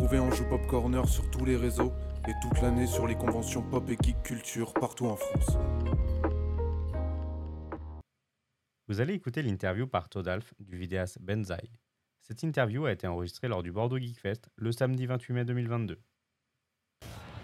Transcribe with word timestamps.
Retrouvez 0.00 0.18
Anjou 0.18 0.44
Pop 0.44 0.66
Corner 0.66 1.06
sur 1.06 1.30
tous 1.30 1.44
les 1.44 1.56
réseaux 1.56 1.92
et 2.26 2.32
toute 2.40 2.62
l'année 2.62 2.86
sur 2.86 3.06
les 3.06 3.16
conventions 3.16 3.60
pop 3.60 3.86
et 3.90 3.98
geek 4.02 4.22
culture 4.22 4.72
partout 4.72 5.04
en 5.04 5.16
France. 5.16 5.58
Vous 8.88 9.02
allez 9.02 9.12
écouter 9.12 9.42
l'interview 9.42 9.86
par 9.86 10.08
Todalf 10.08 10.54
du 10.58 10.78
vidéaste 10.78 11.18
Benzaï. 11.20 11.68
Cette 12.22 12.42
interview 12.42 12.86
a 12.86 12.92
été 12.92 13.06
enregistrée 13.08 13.46
lors 13.46 13.62
du 13.62 13.72
Bordeaux 13.72 13.98
Geek 13.98 14.18
Fest 14.18 14.48
le 14.56 14.72
samedi 14.72 15.04
28 15.04 15.34
mai 15.34 15.44
2022. 15.44 15.98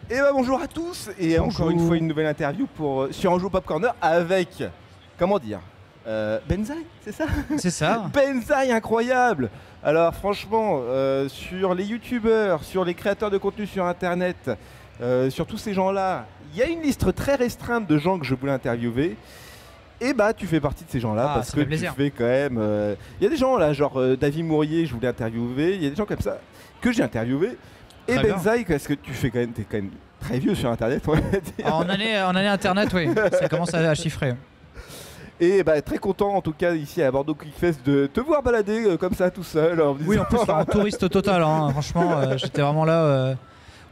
Et 0.09 0.19
bah 0.19 0.33
bonjour 0.33 0.59
à 0.59 0.67
tous 0.67 1.11
et 1.19 1.39
encore 1.39 1.69
une 1.69 1.87
fois 1.87 1.99
une 1.99 2.07
nouvelle 2.07 2.27
interview 2.27 2.67
pour 2.69 3.03
euh, 3.03 3.13
sur 3.13 3.33
Anjou 3.33 3.51
Pop 3.51 3.67
Corner 3.67 3.95
avec 4.01 4.65
comment 5.19 5.39
dire 5.39 5.61
euh, 6.07 6.39
Benzaï, 6.49 6.85
c'est 7.05 7.13
ça 7.13 7.27
C'est 7.57 7.71
ça. 7.71 8.05
Benzaï 8.15 8.71
incroyable. 8.73 9.51
Alors 9.83 10.15
franchement 10.15 10.81
euh, 10.83 11.29
sur 11.29 11.75
les 11.75 11.85
youtubeurs, 11.85 12.63
sur 12.65 12.85
les 12.85 12.95
créateurs 12.95 13.31
de 13.31 13.39
contenu 13.39 13.67
sur 13.67 13.85
internet, 13.85 14.51
euh, 15.01 15.31
sur 15.31 15.47
tous 15.47 15.59
ces 15.59 15.75
gens-là, 15.75 16.27
il 16.53 16.59
y 16.59 16.63
a 16.63 16.67
une 16.67 16.81
liste 16.83 17.15
très 17.15 17.35
restreinte 17.35 17.87
de 17.87 17.99
gens 17.99 18.19
que 18.19 18.25
je 18.25 18.35
voulais 18.35 18.53
interviewer. 18.53 19.17
Et 20.01 20.13
bah 20.13 20.33
tu 20.35 20.47
fais 20.47 20.61
partie 20.61 20.85
de 20.85 20.91
ces 20.91 21.01
gens-là 21.01 21.27
Ah, 21.31 21.35
parce 21.37 21.53
que 21.53 21.61
tu 21.63 21.77
fais 21.79 22.11
quand 22.11 22.25
même. 22.25 22.59
euh, 22.61 22.95
Il 23.21 23.25
y 23.25 23.27
a 23.27 23.31
des 23.31 23.37
gens 23.37 23.57
là, 23.57 23.73
genre 23.73 24.01
David 24.19 24.45
Mourier, 24.45 24.85
je 24.87 24.95
voulais 24.95 25.09
interviewer. 25.09 25.75
Il 25.75 25.83
y 25.83 25.87
a 25.87 25.91
des 25.91 25.97
gens 25.97 26.05
comme 26.05 26.21
ça 26.21 26.39
que 26.81 26.93
j'ai 26.93 27.03
interviewé. 27.03 27.57
Et. 28.07 28.17
Benzaï, 28.19 28.65
parce 28.65 28.87
que 28.87 28.95
tu 28.95 29.13
fais 29.13 29.31
quand 29.31 29.39
même, 29.39 29.53
t'es 29.53 29.65
quand 29.69 29.79
même 29.79 29.91
très 30.21 30.39
vieux 30.39 30.55
sur 30.55 30.71
internet, 30.71 31.03
on 31.09 31.13
en, 31.69 31.89
année, 31.89 32.21
en 32.23 32.35
année 32.37 32.47
internet, 32.49 32.91
oui, 32.95 33.09
ça 33.33 33.49
commence 33.49 33.75
à, 33.75 33.79
à 33.91 33.95
chiffrer. 33.95 34.35
Et 35.41 35.63
bah, 35.63 35.81
très 35.83 35.99
content 35.99 36.35
en 36.35 36.41
tout 36.41 36.53
cas 36.53 36.73
ici 36.75 37.03
à 37.03 37.11
Bordeaux 37.11 37.35
Quick 37.35 37.53
Fest 37.55 37.81
de 37.85 38.07
te 38.07 38.21
voir 38.21 38.43
balader 38.43 38.85
euh, 38.87 38.97
comme 38.97 39.15
ça 39.15 39.31
tout 39.31 39.43
seul. 39.45 39.81
En 39.83 39.95
Oui, 40.07 40.19
en 40.19 40.25
plus, 40.25 40.39
en 40.49 40.65
touriste 40.65 41.09
total, 41.11 41.43
hein, 41.43 41.69
franchement, 41.73 42.11
euh, 42.19 42.39
j'étais 42.39 42.63
vraiment 42.63 42.85
là 42.87 43.03
euh, 43.05 43.35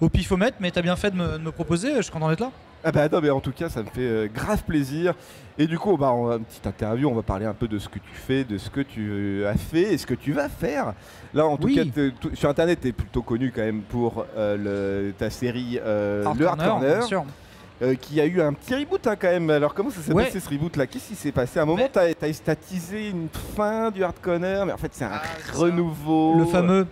au 0.01 0.09
pifomètre, 0.09 0.57
mais 0.61 0.71
t'as 0.71 0.81
bien 0.83 0.97
fait 0.97 1.11
de 1.11 1.17
me, 1.17 1.33
de 1.35 1.43
me 1.43 1.53
proposer, 1.53 1.95
je 1.97 2.03
suis 2.03 2.13
content 2.13 2.29
d'être 2.31 2.41
là. 2.41 2.51
Ah 2.87 2.93
bah 2.93 3.09
non 3.11 3.21
mais 3.23 3.31
en 3.31 3.41
tout 3.41 3.53
cas 3.53 3.71
ça 3.71 3.81
me 3.81 3.87
fait 3.89 4.01
euh, 4.03 4.29
grave 4.33 4.63
plaisir. 4.65 5.15
Et 5.57 5.67
du 5.67 5.79
coup 5.79 5.97
bah, 5.97 6.13
on 6.13 6.25
va 6.27 6.35
une 6.37 6.45
petite 6.45 6.67
interview, 6.67 7.09
on 7.09 7.15
va 7.15 7.23
parler 7.23 7.47
un 7.47 7.55
peu 7.55 7.67
de 7.67 7.79
ce 7.79 7.89
que 7.89 7.99
tu 7.99 8.11
fais, 8.15 8.45
de 8.45 8.59
ce 8.59 8.69
que 8.69 8.83
tu 8.83 9.09
euh, 9.11 9.51
as 9.51 9.57
fait 9.57 9.95
et 9.95 9.97
ce 9.99 10.07
que 10.07 10.13
tu 10.13 10.33
vas 10.33 10.51
faire. 10.51 10.93
Là 11.33 11.47
en 11.47 11.57
tout 11.57 11.69
Oui. 11.69 11.77
cas 11.77 11.85
t'es- 11.85 12.13
sur 12.35 12.51
internet 12.51 12.81
tu 12.83 12.89
es 12.89 12.93
plutôt 12.93 13.23
connu 13.23 13.53
quand 13.57 13.63
même 13.63 13.81
pour 13.83 14.27
euh, 14.37 15.07
le- 15.07 15.13
ta 15.13 15.31
série 15.31 15.79
euh, 15.83 16.27
Hard 16.27 16.39
Le 16.39 16.47
Hard 16.47 16.59
Corner, 16.59 16.73
Corner, 16.81 16.99
bien 16.99 17.07
sûr. 17.07 17.25
Euh, 17.85 17.95
qui 17.95 18.21
a 18.21 18.27
eu 18.27 18.41
un 18.41 18.53
petit 18.53 18.75
reboot 18.75 19.07
hein, 19.07 19.15
quand 19.21 19.29
même. 19.29 19.51
Alors 19.51 19.75
comment 19.75 19.91
ça 19.91 20.01
s'est 20.01 20.13
Ouais. 20.13 20.25
passé 20.25 20.41
ce 20.41 20.49
reboot 20.49 20.77
là 20.77 20.87
Qu'est-ce 20.87 21.09
qui 21.09 21.15
s'est 21.15 21.33
passé? 21.33 21.59
À 21.59 21.63
un 21.63 21.67
moment 21.67 21.79
Mais- 21.83 21.89
t'as 22.15 22.27
as 22.27 22.33
statisé 22.33 23.11
une 23.11 23.29
fin 23.57 23.91
du 23.91 24.03
Hard 24.03 24.17
Corner, 24.21 24.65
mais 24.67 24.73
en 24.73 24.77
fait 24.79 24.91
c'est 24.93 25.05
un 25.05 25.11
Ah, 25.13 25.23
renouveau. 25.55 26.39
Le 26.39 26.45
fameux. 26.47 26.87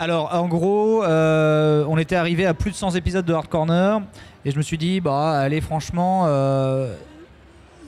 Alors, 0.00 0.32
en 0.32 0.46
gros, 0.46 1.02
euh, 1.02 1.84
on 1.88 1.98
était 1.98 2.14
arrivé 2.14 2.46
à 2.46 2.54
plus 2.54 2.70
de 2.70 2.76
100 2.76 2.94
épisodes 2.94 3.24
de 3.24 3.32
Hard 3.32 3.48
Corner, 3.48 4.00
et 4.44 4.52
je 4.52 4.56
me 4.56 4.62
suis 4.62 4.78
dit, 4.78 5.00
bah, 5.00 5.40
allez, 5.40 5.60
franchement, 5.60 6.22
euh, 6.28 6.94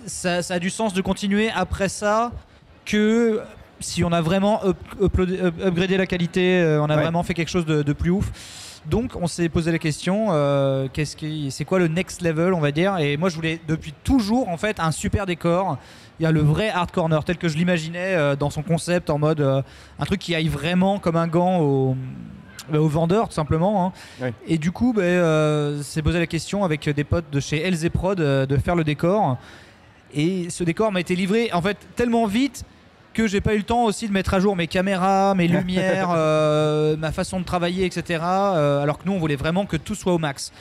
ça, 0.07 0.43
ça 0.43 0.55
a 0.55 0.59
du 0.59 0.71
sens 0.71 0.93
de 0.93 1.01
continuer 1.03 1.51
après 1.55 1.89
ça 1.89 2.33
que 2.85 3.41
si 3.79 4.03
on 4.03 4.11
a 4.13 4.21
vraiment 4.23 4.61
up- 4.65 4.77
uploadé- 5.01 5.41
up- 5.41 5.55
upgradé 5.65 5.97
la 5.97 6.07
qualité, 6.07 6.61
euh, 6.61 6.83
on 6.83 6.87
a 6.91 6.97
Ouais. 6.97 7.03
vraiment 7.03 7.23
fait 7.23 7.35
quelque 7.35 7.49
chose 7.49 7.65
de, 7.67 7.83
de 7.83 7.93
plus 7.93 8.11
ouf. 8.11 8.31
Donc, 8.87 9.13
on 9.15 9.27
s'est 9.27 9.49
posé 9.51 9.71
la 9.73 9.79
question, 9.79 10.29
euh, 10.31 10.89
qu'est-ce 10.93 11.15
qui, 11.15 11.51
c'est 11.51 11.65
quoi 11.67 11.79
le 11.79 11.87
next 11.89 12.23
level, 12.23 12.55
on 12.55 12.61
va 12.61 12.73
dire? 12.73 12.97
Et 12.99 13.17
moi, 13.19 13.29
je 13.29 13.37
voulais 13.37 13.61
depuis 13.69 13.93
toujours, 14.05 14.49
en 14.49 14.57
fait, 14.57 14.81
un 14.81 14.91
super 14.91 15.27
décor. 15.27 15.77
Il 16.19 16.23
y 16.23 16.27
a 16.27 16.33
le 16.33 16.41
vrai 16.41 16.71
Hard 16.71 16.91
Corner 16.91 17.23
tel 17.25 17.37
que 17.37 17.49
je 17.49 17.57
l'imaginais 17.59 18.15
euh, 18.15 18.37
dans 18.37 18.49
son 18.51 18.63
concept, 18.63 19.11
en 19.11 19.19
mode 19.19 19.41
euh, 19.41 19.63
un 19.99 20.05
truc 20.07 20.19
qui 20.21 20.35
aille 20.35 20.49
vraiment 20.49 20.99
comme 20.99 21.17
un 21.17 21.27
gant 21.29 21.59
au, 21.61 21.95
bah, 22.71 22.81
au 22.81 22.89
vendeur, 22.89 23.29
tout 23.29 23.35
simplement. 23.35 23.87
hein. 23.87 23.93
Ouais. 24.25 24.35
Et 24.47 24.57
du 24.57 24.73
coup, 24.73 24.93
bah, 24.95 25.03
euh, 25.03 25.81
c'est 25.83 26.03
posé 26.03 26.19
la 26.19 26.27
question 26.27 26.65
avec 26.65 26.89
des 26.89 27.05
potes 27.05 27.31
de 27.31 27.41
chez 27.41 27.71
LZ 27.71 27.91
Prod 27.91 28.19
euh, 28.21 28.47
de 28.47 28.57
faire 28.57 28.77
le 28.77 28.85
décor. 28.85 29.37
Et 30.15 30.49
ce 30.51 30.65
décor 30.65 30.91
m'a 30.91 31.01
été 31.01 31.15
livré 31.15 31.51
en 31.53 31.63
fait 31.63 31.77
tellement 31.97 32.27
vite 32.27 32.65
que 33.15 33.27
j'ai 33.27 33.41
pas 33.41 33.55
eu 33.55 33.59
le 33.59 33.65
temps 33.65 33.85
aussi 33.85 34.07
de 34.09 34.13
mettre 34.13 34.35
à 34.35 34.41
jour 34.41 34.55
mes 34.57 34.67
caméras, 34.67 35.35
mes 35.35 35.49
lumières, 35.49 36.11
euh, 36.15 36.97
ma 36.97 37.13
façon 37.13 37.41
de 37.41 37.45
travailler, 37.45 37.85
etc. 37.87 38.21
euh, 38.23 38.83
alors 38.83 38.99
que 38.99 39.05
nous, 39.07 39.13
on 39.13 39.19
voulait 39.19 39.37
vraiment 39.37 39.67
que 39.67 39.77
tout 39.77 39.95
soit 39.95 40.13
au 40.13 40.19
max. 40.19 40.53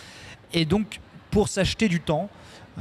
Et 0.54 0.66
donc, 0.66 1.00
pour 1.32 1.48
s'acheter 1.48 1.88
du 1.88 2.00
temps, 2.00 2.30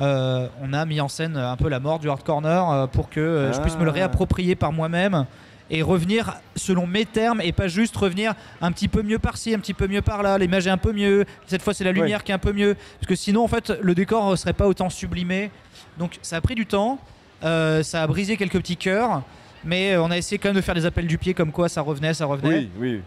euh, 0.01 0.49
on 0.63 0.73
a 0.73 0.85
mis 0.87 1.01
en 1.01 1.09
scène 1.09 1.37
un 1.37 1.57
peu 1.57 1.69
la 1.69 1.81
mort 1.81 1.99
du 1.99 2.09
hard 2.09 2.23
corner 2.23 2.89
pour 2.91 3.11
que 3.11 3.51
je 3.53 3.61
puisse 3.61 3.77
me 3.77 3.85
le 3.85 3.91
Ah. 3.91 3.95
réapproprier 3.95 4.55
par 4.55 4.73
moi-même 4.73 5.27
et 5.71 5.83
revenir 5.83 6.35
selon 6.57 6.87
mes 6.87 7.05
termes 7.05 7.43
et 7.43 7.53
pas 7.53 7.69
juste 7.69 7.95
revenir 7.97 8.35
un 8.63 8.73
petit 8.73 8.89
peu 8.89 9.03
mieux 9.03 9.19
par-ci, 9.19 9.55
un 9.55 9.59
petit 9.59 9.75
peu 9.75 9.87
mieux 9.87 10.01
par-là, 10.01 10.39
l'image 10.39 10.67
est 10.67 10.71
un 10.71 10.79
peu 10.79 10.93
mieux, 10.95 11.27
cette 11.47 11.61
fois 11.61 11.75
c'est 11.75 11.85
la 11.85 11.93
lumière 11.93 12.25
qui 12.25 12.33
est 12.33 12.35
un 12.35 12.39
peu 12.39 12.55
mieux, 12.55 12.75
parce 13.01 13.07
que 13.07 13.15
sinon 13.15 13.45
en 13.45 13.49
fait 13.49 13.71
le 13.83 13.95
décor 13.95 14.31
ne 14.31 14.37
serait 14.37 14.55
pas 14.55 14.67
autant 14.67 14.89
sublimé. 14.89 15.51
Donc 15.99 16.19
ça 16.23 16.37
a 16.37 16.41
pris 16.41 16.55
du 16.55 16.65
temps, 16.65 16.99
euh, 17.45 17.83
ça 17.83 18.03
a 18.03 18.07
brisé 18.07 18.39
quelques 18.39 18.59
petits 18.59 18.79
cœurs, 18.79 19.23
mais 19.65 19.93
euh, 19.93 20.03
on 20.03 20.11
a 20.11 20.17
essayé 20.17 20.39
quand 20.39 20.49
même 20.49 20.57
de 20.57 20.61
faire 20.61 20.75
des 20.75 20.87
appels 20.87 21.07
du 21.07 21.19
pied 21.19 21.35
comme 21.35 21.53
quoi 21.53 21.69
ça 21.69 21.81
revenait, 21.83 22.15
ça 22.15 22.27
revenait. 22.27 22.59
Oui, 22.59 22.71
oui. 22.79 23.01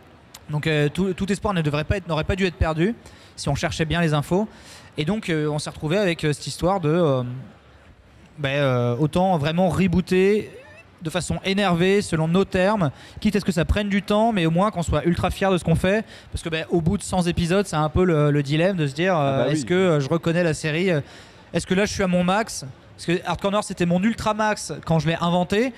Donc 0.49 0.67
euh, 0.67 0.89
tout, 0.89 1.13
tout 1.13 1.31
espoir 1.31 1.53
ne 1.53 1.61
devrait 1.61 1.83
pas 1.85 1.97
être, 1.97 2.07
n'aurait 2.07 2.23
pas 2.25 2.35
dû 2.35 2.45
être 2.45 2.55
perdu 2.55 2.93
si 3.35 3.47
on 3.49 3.55
cherchait 3.55 3.85
bien 3.85 4.01
les 4.01 4.13
infos. 4.13 4.47
Et 4.97 5.05
donc 5.05 5.29
euh, 5.29 5.47
on 5.47 5.59
s'est 5.59 5.69
retrouvé 5.69 5.97
avec 5.97 6.23
euh, 6.23 6.33
cette 6.33 6.47
histoire 6.47 6.79
de 6.81 7.23
ben, 8.37 8.95
autant 8.99 9.37
vraiment 9.37 9.69
rebooter 9.69 10.49
de 11.01 11.09
façon 11.09 11.39
énervée 11.45 12.01
selon 12.01 12.27
nos 12.27 12.45
termes, 12.45 12.91
quitte 13.19 13.35
à 13.35 13.39
ce 13.39 13.45
que 13.45 13.51
ça 13.51 13.65
prenne 13.65 13.89
du 13.89 14.01
temps, 14.03 14.31
mais 14.31 14.45
au 14.45 14.51
moins 14.51 14.69
qu'on 14.71 14.83
soit 14.83 15.03
ultra 15.05 15.31
fier 15.31 15.51
de 15.51 15.57
ce 15.57 15.63
qu'on 15.63 15.75
fait, 15.75 16.05
parce 16.31 16.43
que 16.43 16.49
ben, 16.49 16.65
au 16.69 16.79
bout 16.81 16.97
de 16.97 17.03
100 17.03 17.23
épisodes, 17.23 17.65
c'est 17.65 17.75
un 17.75 17.89
peu 17.89 18.03
le, 18.03 18.29
le 18.29 18.43
dilemme 18.43 18.77
de 18.77 18.85
se 18.87 18.93
dire 18.93 19.15
Ah 19.15 19.37
bah 19.37 19.45
oui. 19.47 19.53
est-ce 19.53 19.65
que 19.65 19.99
je 19.99 20.07
reconnais 20.09 20.43
la 20.43 20.53
série, 20.53 20.89
est-ce 21.53 21.65
que 21.65 21.73
là 21.73 21.85
je 21.85 21.93
suis 21.93 22.03
à 22.03 22.07
mon 22.07 22.23
max, 22.23 22.65
parce 22.95 23.05
que 23.05 23.25
Hard 23.25 23.41
Corner 23.41 23.63
c'était 23.63 23.85
mon 23.87 24.01
ultra 24.03 24.33
max 24.33 24.73
quand 24.85 24.99
je 24.99 25.07
l'ai 25.07 25.17
inventé, 25.21 25.73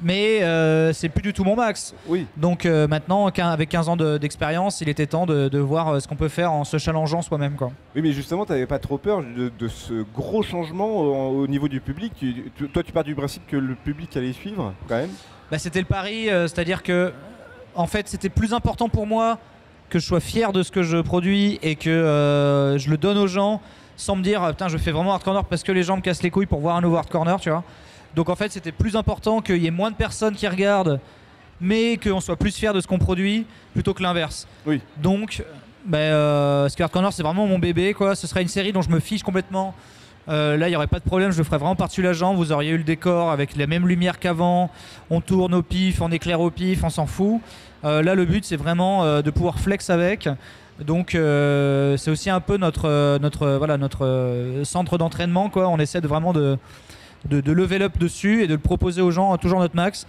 mais 0.00 0.42
euh, 0.42 0.92
c'est 0.92 1.08
plus 1.08 1.22
du 1.22 1.32
tout 1.32 1.44
mon 1.44 1.56
max. 1.56 1.94
Oui. 2.06 2.26
Donc 2.36 2.64
euh, 2.66 2.86
maintenant, 2.88 3.26
avec 3.26 3.68
15 3.68 3.88
ans 3.88 3.96
de- 3.96 4.18
d'expérience, 4.18 4.80
il 4.80 4.88
était 4.88 5.06
temps 5.06 5.26
de, 5.26 5.48
de 5.48 5.58
voir 5.58 5.88
euh, 5.88 6.00
ce 6.00 6.08
qu'on 6.08 6.16
peut 6.16 6.28
faire 6.28 6.52
en 6.52 6.64
se 6.64 6.78
challengeant 6.78 7.20
soi-même. 7.22 7.56
Oui, 7.94 8.02
mais 8.02 8.12
justement, 8.12 8.46
tu 8.46 8.52
n'avais 8.52 8.66
pas 8.66 8.78
trop 8.78 8.98
peur 8.98 9.22
de, 9.22 9.50
de 9.58 9.68
ce 9.68 10.04
gros 10.14 10.42
changement 10.42 10.86
au, 10.88 11.42
au 11.42 11.46
niveau 11.46 11.68
du 11.68 11.80
public? 11.80 12.12
Tu- 12.18 12.50
tu- 12.56 12.68
toi, 12.68 12.82
tu 12.82 12.92
pars 12.92 13.04
du 13.04 13.14
principe 13.14 13.46
que 13.46 13.56
le 13.56 13.74
public 13.74 14.16
allait 14.16 14.32
suivre, 14.32 14.72
quand 14.88 14.96
même? 14.96 15.10
Bah, 15.50 15.58
c'était 15.58 15.80
le 15.80 15.86
pari, 15.86 16.30
euh, 16.30 16.48
c'est-à-dire 16.48 16.82
que 16.82 17.12
en 17.74 17.86
fait, 17.86 18.08
c'était 18.08 18.28
plus 18.30 18.52
important 18.54 18.88
pour 18.88 19.06
moi 19.06 19.38
que 19.90 19.98
je 19.98 20.06
sois 20.06 20.20
fier 20.20 20.52
de 20.52 20.62
ce 20.62 20.70
que 20.70 20.82
je 20.82 20.98
produis 20.98 21.58
et 21.62 21.76
que 21.76 22.76
je 22.78 22.88
le 22.90 22.96
donne 22.96 23.18
aux 23.18 23.26
gens 23.26 23.60
sans 23.96 24.16
me 24.16 24.22
dire 24.22 24.42
euh, 24.42 24.50
putain, 24.50 24.68
je 24.68 24.78
fais 24.78 24.90
vraiment 24.90 25.12
hard 25.12 25.22
corner 25.22 25.44
parce 25.44 25.62
que 25.62 25.70
les 25.72 25.82
gens 25.82 25.96
me 25.96 26.02
cassent 26.02 26.22
les 26.22 26.30
couilles 26.30 26.46
pour 26.46 26.60
voir 26.60 26.76
un 26.76 26.80
nouveau 26.80 26.96
hard 26.96 27.08
corner, 27.10 27.38
tu 27.38 27.50
vois. 27.50 27.62
Donc 28.14 28.28
en 28.28 28.34
fait, 28.36 28.52
c'était 28.52 28.72
plus 28.72 28.96
important 28.96 29.40
qu'il 29.40 29.58
y 29.58 29.66
ait 29.66 29.70
moins 29.70 29.90
de 29.90 29.96
personnes 29.96 30.34
qui 30.34 30.46
regardent, 30.46 31.00
mais 31.60 31.96
qu'on 31.96 32.20
soit 32.20 32.36
plus 32.36 32.54
fier 32.56 32.74
de 32.74 32.80
ce 32.80 32.86
qu'on 32.86 32.98
produit 32.98 33.46
plutôt 33.72 33.94
que 33.94 34.02
l'inverse. 34.02 34.46
Oui. 34.66 34.80
Donc, 34.98 35.42
bah, 35.84 35.98
euh, 35.98 36.62
parce 36.64 36.74
que 36.74 36.82
Hard 36.82 36.92
Corner, 36.92 37.12
c'est 37.12 37.22
vraiment 37.22 37.46
mon 37.46 37.58
bébé, 37.58 37.94
quoi. 37.94 38.14
Ce 38.14 38.26
serait 38.26 38.42
une 38.42 38.48
série 38.48 38.72
dont 38.72 38.82
je 38.82 38.90
me 38.90 39.00
fiche 39.00 39.22
complètement. 39.22 39.74
Euh, 40.28 40.56
là, 40.56 40.68
il 40.68 40.70
n'y 40.70 40.76
aurait 40.76 40.86
pas 40.86 41.00
de 41.00 41.04
problème, 41.04 41.32
je 41.32 41.38
le 41.38 41.44
ferais 41.44 41.58
vraiment 41.58 41.74
par-dessus 41.74 42.02
la 42.02 42.12
jambe. 42.12 42.36
Vous 42.36 42.52
auriez 42.52 42.70
eu 42.70 42.78
le 42.78 42.84
décor 42.84 43.30
avec 43.30 43.56
la 43.56 43.66
même 43.66 43.88
lumière 43.88 44.18
qu'avant. 44.20 44.70
On 45.10 45.20
tourne 45.20 45.54
au 45.54 45.62
pif, 45.62 46.00
on 46.00 46.12
éclaire 46.12 46.40
au 46.40 46.50
pif, 46.50 46.84
on 46.84 46.90
s'en 46.90 47.06
fout. 47.06 47.40
Euh, 47.84 48.02
là, 48.02 48.14
le 48.14 48.24
but, 48.24 48.44
c'est 48.44 48.56
vraiment 48.56 49.02
euh, 49.02 49.22
de 49.22 49.30
pouvoir 49.30 49.58
flex 49.58 49.90
avec. 49.90 50.28
Donc, 50.80 51.14
euh, 51.14 51.96
c'est 51.96 52.10
aussi 52.10 52.30
un 52.30 52.40
peu 52.40 52.56
notre, 52.56 52.88
euh, 52.88 53.18
notre, 53.18 53.42
euh, 53.42 53.58
voilà, 53.58 53.76
notre 53.78 54.06
euh, 54.06 54.64
centre 54.64 54.96
d'entraînement. 54.98 55.48
quoi. 55.50 55.68
On 55.68 55.78
essaie 55.78 56.00
de 56.00 56.06
vraiment 56.08 56.32
de, 56.32 56.56
de, 57.28 57.40
de 57.40 57.52
level 57.52 57.82
up 57.82 57.98
dessus 57.98 58.42
et 58.42 58.46
de 58.46 58.54
le 58.54 58.60
proposer 58.60 59.00
aux 59.02 59.10
gens 59.10 59.32
à 59.32 59.38
toujours 59.38 59.60
notre 59.60 59.76
max. 59.76 60.06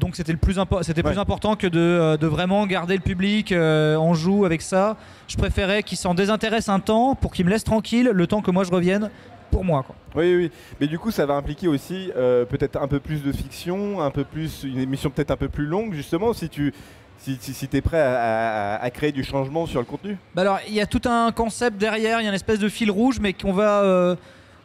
Donc 0.00 0.14
c'était 0.14 0.32
le 0.32 0.38
plus, 0.38 0.58
impo- 0.58 0.80
plus 1.02 1.18
important 1.18 1.56
que 1.56 1.66
de, 1.66 1.78
euh, 1.80 2.16
de 2.16 2.26
vraiment 2.26 2.66
garder 2.66 2.94
le 2.94 3.00
public. 3.02 3.50
euh, 3.50 3.96
on 3.96 4.14
joue 4.14 4.44
avec 4.44 4.62
ça. 4.62 4.96
Je 5.26 5.36
préférais 5.36 5.82
qu'ils 5.82 5.98
s'en 5.98 6.14
désintéressent 6.14 6.68
un 6.74 6.80
temps 6.80 7.14
pour 7.16 7.32
qu'ils 7.32 7.44
me 7.44 7.50
laissent 7.50 7.64
tranquille 7.64 8.10
le 8.12 8.26
temps 8.28 8.40
que 8.40 8.50
moi 8.52 8.62
je 8.64 8.70
revienne 8.70 9.10
pour 9.50 9.64
moi. 9.64 9.82
Quoi. 9.82 9.96
Oui, 10.14 10.36
oui. 10.36 10.50
Mais 10.80 10.86
du 10.86 10.98
coup, 10.98 11.10
ça 11.10 11.26
va 11.26 11.34
impliquer 11.34 11.66
aussi 11.68 12.12
euh, 12.16 12.44
peut-être 12.44 12.80
un 12.80 12.86
peu 12.86 13.00
plus 13.00 13.22
de 13.24 13.32
fiction, 13.32 14.00
un 14.00 14.10
peu 14.10 14.22
plus, 14.24 14.62
une 14.64 14.78
émission 14.78 15.10
peut-être 15.10 15.30
un 15.32 15.36
peu 15.36 15.48
plus 15.48 15.66
longue, 15.66 15.94
justement, 15.94 16.32
si 16.32 16.48
tu 16.48 16.72
si, 17.20 17.36
si, 17.40 17.52
si 17.52 17.68
es 17.72 17.80
prêt 17.80 18.00
à, 18.00 18.76
à- 18.76 18.82
à 18.84 18.90
créer 18.90 19.10
du 19.10 19.24
changement 19.24 19.66
sur 19.66 19.80
le 19.80 19.86
contenu. 19.86 20.16
Bah 20.36 20.42
alors 20.42 20.60
il 20.68 20.74
y 20.74 20.80
a 20.80 20.86
tout 20.86 21.00
un 21.06 21.32
concept 21.32 21.76
derrière, 21.76 22.20
il 22.20 22.24
y 22.24 22.26
a 22.26 22.28
une 22.28 22.34
espèce 22.34 22.60
de 22.60 22.68
fil 22.68 22.92
rouge, 22.92 23.18
mais 23.20 23.32
qu'on 23.32 23.52
va 23.52 23.82
euh, 23.82 24.14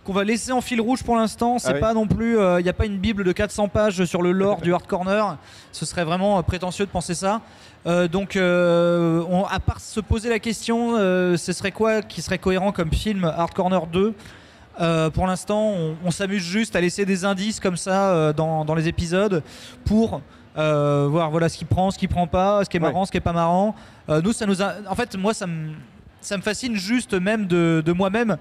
qu'on 0.03 0.13
va 0.13 0.23
laisser 0.23 0.51
en 0.51 0.61
fil 0.61 0.81
rouge 0.81 1.03
pour 1.03 1.15
l'instant. 1.15 1.59
C'est 1.59 1.69
Ah 1.69 1.73
oui. 1.75 1.79
pas 1.79 1.93
non 1.93 2.07
plus, 2.07 2.37
euh, 2.37 2.59
il 2.59 2.63
n'y 2.63 2.69
a 2.69 2.73
pas 2.73 2.85
une 2.85 2.97
bible 2.97 3.23
de 3.23 3.31
400 3.31 3.67
pages 3.69 4.03
sur 4.05 4.21
le 4.21 4.31
lore 4.31 4.61
du 4.61 4.73
hard 4.73 4.85
corner. 4.87 5.37
Ce 5.71 5.85
serait 5.85 6.03
vraiment 6.03 6.39
euh, 6.39 6.41
prétentieux 6.41 6.85
de 6.85 6.91
penser 6.91 7.13
ça. 7.13 7.41
Euh, 7.85 8.07
donc, 8.07 8.35
euh, 8.35 9.23
on- 9.29 9.45
à 9.45 9.59
part 9.59 9.79
se 9.79 9.99
poser 9.99 10.29
la 10.29 10.39
question, 10.39 10.95
euh, 10.97 11.35
ce 11.37 11.51
serait 11.53 11.71
quoi 11.71 12.01
qui 12.01 12.21
serait 12.21 12.37
cohérent 12.37 12.71
comme 12.71 12.91
film 12.91 13.23
Hard 13.25 13.53
Corner 13.53 13.85
2 13.87 14.13
Euh, 14.81 15.11
pour 15.11 15.27
l'instant, 15.27 15.67
on, 15.69 15.95
on 16.03 16.09
s'amuse 16.09 16.41
juste 16.41 16.75
à 16.75 16.81
laisser 16.81 17.05
des 17.05 17.25
indices 17.25 17.59
comme 17.59 17.77
ça 17.77 18.09
euh, 18.09 18.33
dans, 18.33 18.65
dans 18.65 18.73
les 18.73 18.87
épisodes 18.87 19.43
pour 19.85 20.19
euh, 20.57 21.07
voir 21.11 21.29
voilà 21.29 21.47
ce 21.47 21.57
qu'il 21.59 21.67
prend, 21.67 21.91
ce 21.91 21.99
qu'il 21.99 22.09
prend 22.09 22.25
pas, 22.25 22.63
ce 22.65 22.69
qui 22.71 22.77
est 22.77 22.79
Ouais. 22.79 22.87
marrant, 22.87 23.05
ce 23.05 23.11
qui 23.11 23.17
est 23.17 23.21
pas 23.21 23.33
marrant. 23.33 23.75
Euh, 24.09 24.19
nous, 24.23 24.33
ça 24.33 24.47
nous 24.47 24.63
a. 24.63 24.73
En 24.89 24.95
fait, 24.95 25.15
moi, 25.15 25.33
ça 25.35 25.45
me 25.45 25.73
ça 26.21 26.37
me 26.37 26.41
fascine 26.41 26.75
juste 26.75 27.13
même 27.13 27.45
de, 27.45 27.83
de 27.85 27.91
moi-même 27.91 28.37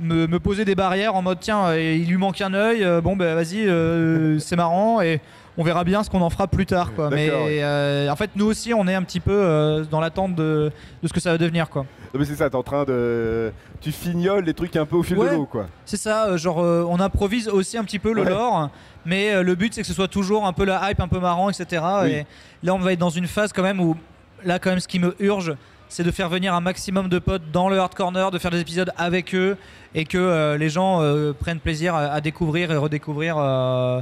me, 0.00 0.26
me 0.26 0.38
poser 0.40 0.64
des 0.64 0.74
barrières 0.74 1.14
en 1.14 1.22
mode 1.22 1.38
tiens, 1.40 1.66
euh, 1.66 1.80
il 1.80 2.08
lui 2.08 2.16
manque 2.16 2.40
un 2.40 2.54
œil, 2.54 2.82
euh, 2.84 3.00
bon 3.00 3.16
ben 3.16 3.34
vas-y, 3.34 3.66
euh, 3.68 4.38
c'est 4.38 4.56
marrant 4.56 5.00
et 5.00 5.20
on 5.58 5.62
verra 5.64 5.84
bien 5.84 6.02
ce 6.02 6.08
qu'on 6.10 6.22
en 6.22 6.30
fera 6.30 6.46
plus 6.46 6.64
tard 6.66 6.92
quoi. 6.94 7.10
Mais 7.10 7.28
ouais. 7.30 7.60
euh, 7.62 8.08
en 8.08 8.16
fait, 8.16 8.30
nous 8.36 8.46
aussi, 8.46 8.72
on 8.72 8.86
est 8.88 8.94
un 8.94 9.02
petit 9.02 9.20
peu 9.20 9.32
euh, 9.32 9.84
dans 9.84 10.00
l'attente 10.00 10.34
de, 10.34 10.70
de 11.02 11.08
ce 11.08 11.12
que 11.12 11.20
ça 11.20 11.32
va 11.32 11.38
devenir 11.38 11.68
quoi. 11.68 11.82
Non, 12.14 12.18
mais 12.20 12.24
c'est 12.24 12.36
ça, 12.36 12.48
t'es 12.48 12.56
en 12.56 12.62
train 12.62 12.84
de. 12.84 13.52
Tu 13.80 13.92
fignoles 13.92 14.44
les 14.44 14.54
trucs 14.54 14.74
un 14.76 14.86
peu 14.86 14.96
au 14.96 15.02
fil 15.02 15.16
Ouais. 15.18 15.30
de 15.30 15.34
l'eau, 15.34 15.46
quoi. 15.46 15.66
C'est 15.84 15.96
ça, 15.96 16.36
genre 16.36 16.60
euh, 16.62 16.84
on 16.88 16.98
improvise 17.00 17.48
aussi 17.48 17.76
un 17.78 17.84
petit 17.84 17.98
peu 17.98 18.12
le 18.12 18.22
Ouais. 18.22 18.30
lore, 18.30 18.70
mais 19.04 19.42
le 19.42 19.54
but 19.54 19.74
c'est 19.74 19.82
que 19.82 19.86
ce 19.86 19.92
soit 19.94 20.08
toujours 20.08 20.46
un 20.46 20.52
peu 20.52 20.64
la 20.64 20.90
hype, 20.90 21.00
un 21.00 21.08
peu 21.08 21.18
marrant, 21.20 21.50
etc. 21.50 21.82
Oui. 22.04 22.10
Et 22.10 22.26
là 22.62 22.74
on 22.74 22.78
va 22.78 22.92
être 22.92 22.98
dans 22.98 23.10
une 23.10 23.26
phase 23.26 23.52
quand 23.52 23.62
même 23.62 23.80
où, 23.80 23.96
là 24.44 24.58
quand 24.58 24.70
même 24.70 24.80
ce 24.80 24.88
qui 24.88 24.98
me 24.98 25.14
urge, 25.18 25.54
c'est 25.90 26.04
de 26.04 26.10
faire 26.10 26.28
venir 26.28 26.54
un 26.54 26.60
maximum 26.60 27.08
de 27.08 27.18
potes 27.18 27.50
dans 27.52 27.68
le 27.68 27.78
hard 27.78 27.94
corner, 27.94 28.30
de 28.30 28.38
faire 28.38 28.52
des 28.52 28.60
épisodes 28.60 28.90
avec 28.96 29.34
eux 29.34 29.58
et 29.94 30.04
que 30.04 30.16
euh, 30.16 30.56
les 30.56 30.70
gens 30.70 31.02
euh, 31.02 31.32
prennent 31.32 31.58
plaisir 31.58 31.94
à, 31.94 32.20
découvrir 32.20 32.70
et 32.70 32.76
redécouvrir 32.76 33.36
euh, 33.36 34.00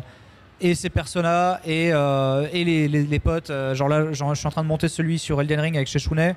et 0.61 0.75
ces 0.75 0.91
personnages 0.91 1.59
et, 1.67 1.91
euh, 1.93 2.47
et 2.53 2.65
les, 2.65 2.89
les- 2.89 3.05
les 3.05 3.19
potes. 3.19 3.51
Euh, 3.51 3.75
genre 3.75 3.89
là, 3.89 4.13
genre, 4.13 4.35
je 4.35 4.39
suis 4.41 4.47
en 4.47 4.51
train 4.51 4.63
de 4.63 4.69
monter 4.69 4.89
celui 4.89 5.19
sur 5.19 5.41
Elden 5.41 5.61
Ring 5.61 5.77
avec 5.77 5.89
Sheshune. 5.89 6.35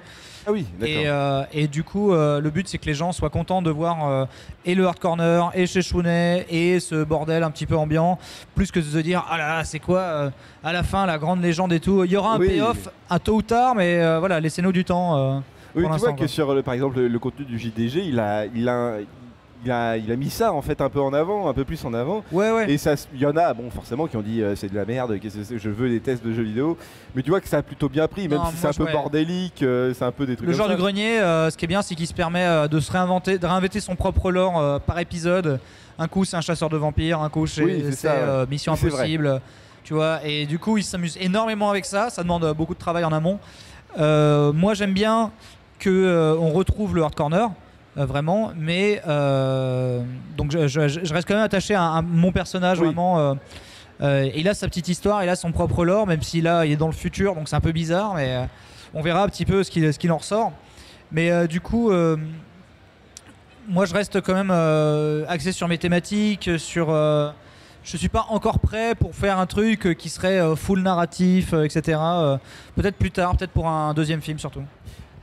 Ah 0.48 0.52
oui, 0.52 0.66
d'accord. 0.80 0.96
Et, 0.96 1.08
euh, 1.08 1.44
et 1.54 1.68
du 1.68 1.84
coup, 1.84 2.14
euh, 2.14 2.40
le 2.42 2.50
but 2.50 2.68
c'est 2.68 2.78
que 2.80 2.86
les 2.86 2.94
gens 2.96 3.12
soient 3.12 3.30
contents 3.30 3.62
de 3.62 3.70
voir 3.70 4.28
et 4.66 4.74
le 4.76 4.88
hard 4.88 5.00
corner 5.00 5.52
et 5.54 5.68
chez 5.68 5.82
Chounet 5.84 6.46
et 6.50 6.80
ce 6.80 7.04
bordel 7.04 7.44
un 7.44 7.52
petit 7.52 7.66
peu 7.68 7.76
ambiant, 7.78 8.18
plus 8.56 8.72
que 8.72 8.80
de 8.80 8.86
se 8.86 8.98
dire 8.98 9.26
ah 9.30 9.38
là 9.38 9.58
là, 9.58 9.64
c'est 9.64 9.80
quoi 9.80 10.32
à 10.64 10.74
la 10.74 10.84
fin 10.84 11.06
la 11.06 11.18
grande 11.20 11.42
légende 11.42 11.74
et 11.74 11.80
tout. 11.80 12.04
Il 12.06 12.12
y 12.12 12.18
aura 12.18 12.34
un 12.36 12.40
Oui. 12.40 12.48
payoff 12.48 12.90
un 13.10 13.20
tôt 13.20 13.36
ou 13.36 13.42
tard, 13.44 13.76
mais 13.76 13.98
voilà, 14.20 14.40
laissez-nous 14.40 14.72
du 14.72 14.84
temps. 14.86 15.44
Oui, 15.76 15.84
tu 15.84 16.00
vois 16.00 16.12
que 16.14 16.18
quoi. 16.18 16.28
sur, 16.28 16.54
le, 16.54 16.64
par 16.64 16.74
exemple, 16.74 16.98
le, 17.00 17.08
le 17.08 17.20
contenu 17.20 17.46
du 17.46 17.58
JDG, 17.58 18.04
il 18.06 18.20
a, 18.20 18.46
il, 18.46 18.68
a, 18.68 18.96
il, 19.64 19.72
a, 19.72 19.98
il 19.98 20.12
a 20.12 20.16
mis 20.16 20.30
ça 20.30 20.54
en 20.54 20.62
fait 20.62 20.82
un 20.82 20.90
peu 20.90 21.00
en 21.02 21.14
avant, 21.14 21.48
un 21.50 21.54
peu 21.54 21.64
plus 21.66 21.84
en 21.86 21.94
avant. 21.94 22.24
Ouais, 22.32 22.52
ouais. 22.52 22.72
Et 22.72 22.78
ça, 22.78 22.96
il 23.14 23.20
y 23.20 23.26
en 23.26 23.36
a, 23.38 23.54
bon, 23.54 23.70
forcément, 23.70 24.08
qui 24.08 24.18
ont 24.18 24.22
dit 24.22 24.42
euh, 24.42 24.56
c'est 24.56 24.70
de 24.70 24.76
la 24.76 24.86
merde, 24.86 25.20
que 25.20 25.28
je 25.30 25.70
veux 25.70 25.90
des 25.90 26.00
tests 26.00 26.24
de 26.26 26.34
jeux 26.34 26.44
vidéo. 26.44 26.78
Mais 27.16 27.22
tu 27.24 27.30
vois 27.30 27.42
que 27.42 27.48
ça 27.48 27.58
a 27.58 27.62
plutôt 27.62 27.90
bien 27.90 28.08
pris, 28.08 28.28
même 28.28 28.40
Non, 28.40 28.46
si 28.52 28.58
c'est 28.58 28.68
un 28.68 28.72
peu 28.72 28.84
je- 28.84 28.88
ouais. 28.88 28.94
bordélique, 28.94 29.64
euh, 29.64 29.94
c'est 29.94 30.06
un 30.06 30.12
peu 30.12 30.26
des 30.26 30.36
trucs 30.36 30.48
Le 30.48 30.54
comme 30.54 30.58
genre 30.58 30.68
ça. 30.70 30.74
du 30.76 30.80
grenier, 30.82 31.20
euh, 31.20 31.50
ce 31.50 31.58
qui 31.58 31.66
est 31.66 31.68
bien, 31.68 31.82
c'est 31.82 31.96
qu'il 31.96 32.08
se 32.08 32.14
permet 32.14 32.46
euh, 32.46 32.68
de 32.68 32.80
se 32.80 32.92
réinventer, 32.92 33.38
de 33.38 33.46
réinventer 33.46 33.80
son 33.80 33.96
propre 33.96 34.32
lore 34.32 34.60
euh, 34.60 34.80
par 34.80 34.98
épisode. 35.00 35.60
Un 36.00 36.08
coup, 36.08 36.26
c'est 36.26 36.38
un 36.38 36.42
chasseur 36.42 36.70
de 36.70 36.78
vampires, 36.78 37.20
un 37.22 37.30
coup, 37.30 37.46
c'est 37.48 37.64
Oui, 37.64 37.82
c'est 37.86 37.92
c'est, 37.92 38.08
ça, 38.08 38.14
ouais. 38.14 38.20
euh, 38.22 38.46
Mission 38.50 38.74
Oui, 38.74 38.80
c'est 38.82 38.88
vrai. 38.90 38.98
Impossible. 39.04 39.42
Tu 39.84 39.94
vois, 39.96 40.20
et 40.24 40.46
du 40.46 40.58
coup, 40.60 40.78
il 40.78 40.84
s'amuse 40.84 41.18
énormément 41.20 41.70
avec 41.70 41.86
ça. 41.86 42.10
Ça 42.10 42.24
demande 42.24 42.44
euh, 42.44 42.54
beaucoup 42.54 42.74
de 42.74 42.80
travail 42.80 43.04
en 43.04 43.12
amont. 43.12 43.40
Euh, 44.00 44.54
moi, 44.54 44.74
j'aime 44.74 44.94
bien 44.94 45.32
que 45.80 45.90
euh, 45.90 46.36
on 46.40 46.52
retrouve 46.52 46.96
le 46.96 47.04
hard 47.04 47.16
corner. 47.16 47.50
Euh, 47.98 48.06
vraiment, 48.06 48.52
mais 48.58 49.02
euh, 49.08 50.02
donc 50.38 50.52
je, 50.52 50.68
je- 50.68 50.88
je 51.04 51.14
reste 51.14 51.28
quand 51.28 51.34
même 51.36 51.44
attaché 51.44 51.76
à, 51.76 51.96
à 51.96 52.02
mon 52.02 52.32
personnage 52.32 52.80
Oui. 52.80 52.86
vraiment. 52.88 53.20
euh, 53.20 53.34
euh, 54.02 54.30
il 54.36 54.48
a 54.50 54.54
sa 54.54 54.68
petite 54.68 54.88
histoire, 54.88 55.24
il 55.24 55.30
a 55.30 55.36
son 55.36 55.52
propre 55.52 55.86
lore, 55.86 56.08
même 56.08 56.22
si 56.24 56.42
là 56.42 56.66
il 56.66 56.72
est 56.72 56.76
dans 56.78 56.88
le 56.88 56.94
futur, 56.94 57.36
donc 57.36 57.48
c'est 57.50 57.56
un 57.56 57.62
peu 57.62 57.72
bizarre, 57.72 58.16
mais 58.16 58.48
on 58.94 59.02
verra 59.02 59.24
un 59.24 59.28
petit 59.28 59.46
peu 59.46 59.64
ce 59.64 59.70
qu'il 59.70 59.92
qu'il 59.98 60.12
en 60.12 60.18
ressort. 60.18 60.52
Mais 61.12 61.48
du 61.48 61.62
coup, 61.62 61.92
moi 63.68 63.86
je 63.86 63.94
reste 63.94 64.22
quand 64.22 64.34
même 64.34 64.52
axé 65.30 65.52
sur 65.52 65.68
mes 65.68 65.78
thématiques, 65.78 66.50
sur. 66.58 66.88
je 67.84 67.98
suis 67.98 68.10
pas 68.10 68.26
encore 68.30 68.60
prêt 68.60 68.96
pour 68.96 69.14
faire 69.16 69.38
un 69.38 69.46
truc 69.46 69.96
qui 69.98 70.10
serait 70.10 70.56
full 70.56 70.82
narratif, 70.82 71.54
etc. 71.54 72.00
Peut-être 72.76 72.96
plus 72.98 73.12
tard, 73.12 73.36
peut-être 73.38 73.52
pour 73.52 73.68
un 73.68 73.94
deuxième 73.94 74.22
film 74.22 74.40
surtout. 74.40 74.64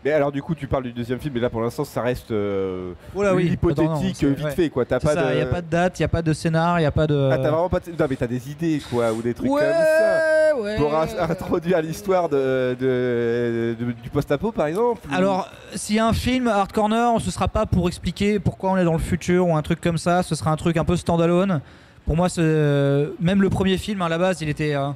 Mais 0.04 0.12
alors, 0.12 0.30
du 0.30 0.40
coup, 0.42 0.54
tu 0.54 0.68
parles 0.68 0.84
du 0.84 0.92
deuxième 0.92 1.18
film, 1.18 1.34
mais 1.34 1.40
là 1.40 1.50
pour 1.50 1.60
l'instant, 1.60 1.84
ça 1.84 2.02
reste 2.02 2.30
euh, 2.30 2.92
Oh 3.16 3.22
là 3.24 3.34
oui, 3.34 3.46
hypothétique, 3.46 4.22
non, 4.22 4.28
euh, 4.28 4.32
vite 4.32 4.44
ouais. 4.44 4.50
fait, 4.52 4.70
quoi. 4.70 4.84
T'as 4.84 5.00
pas 5.00 5.12
ça, 5.12 5.24
de. 5.26 5.32
il 5.32 5.36
n'y 5.36 5.42
a 5.42 5.46
pas 5.46 5.60
de 5.60 5.66
date, 5.66 5.98
il 5.98 6.02
n'y 6.02 6.06
a 6.06 6.08
pas 6.08 6.22
de 6.22 6.32
scénar, 6.32 6.78
il 6.78 6.82
n'y 6.82 6.86
a 6.86 6.92
pas 6.92 7.06
de. 7.08 7.30
Ah, 7.32 7.36
t'as 7.36 7.50
vraiment 7.50 7.68
pas 7.68 7.80
de. 7.80 7.90
Non, 7.90 8.06
mais 8.08 8.14
t'as 8.16 8.28
des 8.28 8.48
idées, 8.50 8.80
quoi, 8.88 9.12
ou 9.12 9.22
des 9.22 9.34
trucs 9.34 9.50
ouais, 9.50 9.60
comme 9.60 9.70
ça. 9.70 10.56
ouais. 10.62 10.76
Pour 10.76 10.94
in- 10.96 11.30
introduire 11.30 11.82
l'histoire 11.82 12.28
de, 12.28 12.76
de- 12.78 13.76
de- 13.78 13.92
du 14.00 14.08
post-apo, 14.10 14.52
par 14.52 14.66
exemple 14.68 15.00
ou- 15.10 15.14
Alors, 15.14 15.48
s'il 15.74 15.96
y 15.96 15.98
a 15.98 16.06
un 16.06 16.12
film 16.12 16.46
Hard 16.46 16.70
Corner, 16.72 17.20
ce 17.20 17.30
sera 17.32 17.48
pas 17.48 17.66
pour 17.66 17.88
expliquer 17.88 18.38
pourquoi 18.38 18.70
on 18.70 18.76
est 18.76 18.84
dans 18.84 18.92
le 18.92 18.98
futur 19.00 19.48
ou 19.48 19.56
un 19.56 19.62
truc 19.62 19.80
comme 19.80 19.98
ça. 19.98 20.22
Ce 20.22 20.36
sera 20.36 20.52
un 20.52 20.56
truc 20.56 20.76
un 20.76 20.84
peu 20.84 20.96
standalone. 20.96 21.60
Pour 22.06 22.16
moi, 22.16 22.28
c'est- 22.28 22.40
même 23.20 23.42
le 23.42 23.50
premier 23.50 23.76
film 23.78 24.00
à 24.02 24.08
la 24.08 24.16
base, 24.16 24.40
il 24.42 24.48
était, 24.48 24.74
euh, 24.76 24.90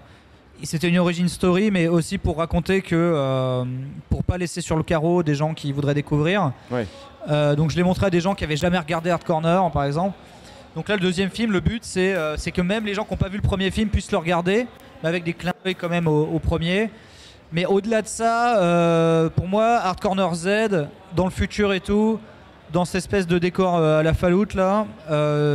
c'était 0.67 0.89
une 0.89 0.99
origin 0.99 1.29
story, 1.29 1.71
mais 1.71 1.89
aussi 1.89 2.19
pour 2.19 2.39
raconter 2.39 2.83
que, 2.83 2.95
euh, 2.95 3.65
pour 4.09 4.23
pas 4.23 4.39
laisser 4.39 4.61
sur 4.61 4.77
le 4.77 4.83
carreau 4.83 5.23
des 5.23 5.35
gens 5.35 5.55
qui 5.55 5.73
voudraient 5.73 5.95
découvrir. 5.95 6.53
Ouais. 6.71 6.87
Euh, 7.31 7.55
donc, 7.55 7.71
je 7.71 7.77
l'ai 7.77 7.83
montré 7.83 8.07
à 8.07 8.11
des 8.11 8.21
gens 8.21 8.35
qui 8.35 8.45
avaient 8.45 8.57
jamais 8.57 8.79
regardé 8.79 9.11
Hard 9.11 9.25
Corner, 9.25 9.71
par 9.71 9.85
exemple. 9.85 10.17
Donc 10.75 10.89
là, 10.89 10.95
le 10.97 11.01
deuxième 11.01 11.31
film, 11.31 11.53
le 11.53 11.61
but, 11.61 11.85
c'est 11.85 12.15
euh, 12.15 12.37
que 12.37 12.63
même 12.63 12.87
les 12.87 12.95
gens 12.95 13.05
qui 13.05 13.11
n'ont 13.13 13.19
pas 13.19 13.29
vu 13.29 13.37
le 13.37 13.43
premier 13.43 13.71
film 13.71 13.89
puissent 13.89 14.13
le 14.13 14.19
regarder, 14.19 14.67
mais 15.03 15.09
avec 15.09 15.25
des 15.25 15.33
clins 15.33 15.53
d'œil 15.65 15.75
quand 15.75 15.89
même 15.89 16.07
au, 16.07 16.23
au 16.25 16.39
premier. 16.39 16.91
Mais 17.53 17.67
au-delà 17.67 18.01
de 18.01 18.09
ça, 18.09 18.59
euh, 18.59 19.29
pour 19.29 19.47
moi, 19.47 19.79
Hard 19.83 20.01
Corner 20.01 20.35
Z, 20.35 20.49
dans 21.15 21.25
le 21.25 21.31
futur 21.31 21.75
et 21.75 21.81
tout, 21.81 22.19
dans 22.73 22.87
cette 22.87 22.97
espèce 22.97 23.27
de 23.27 23.39
décor 23.39 23.77
à 23.77 24.03
la 24.03 24.15
faloute 24.15 24.55
là, 24.55 24.87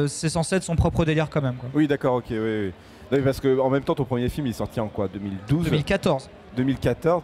c'est 0.07 0.29
censé 0.29 0.57
être 0.57 0.63
son 0.63 0.75
propre 0.75 1.03
délire 1.03 1.31
quand 1.31 1.41
même. 1.41 1.55
Quoi. 1.55 1.69
Oui, 1.73 1.87
d'accord, 1.87 2.15
ok, 2.15 2.25
oui, 2.29 2.37
oui. 2.37 2.71
Non, 3.11 3.19
parce 3.23 3.39
que 3.39 3.59
en 3.59 3.69
même 3.69 3.83
temps, 3.83 3.95
ton 3.95 4.03
premier 4.05 4.29
film, 4.29 4.47
il 4.47 4.49
est 4.51 4.53
sorti 4.53 4.79
en 4.79 4.87
quoi 4.87 5.07
2012 5.07 5.65
2014. 5.65 6.29
2014 6.55 7.23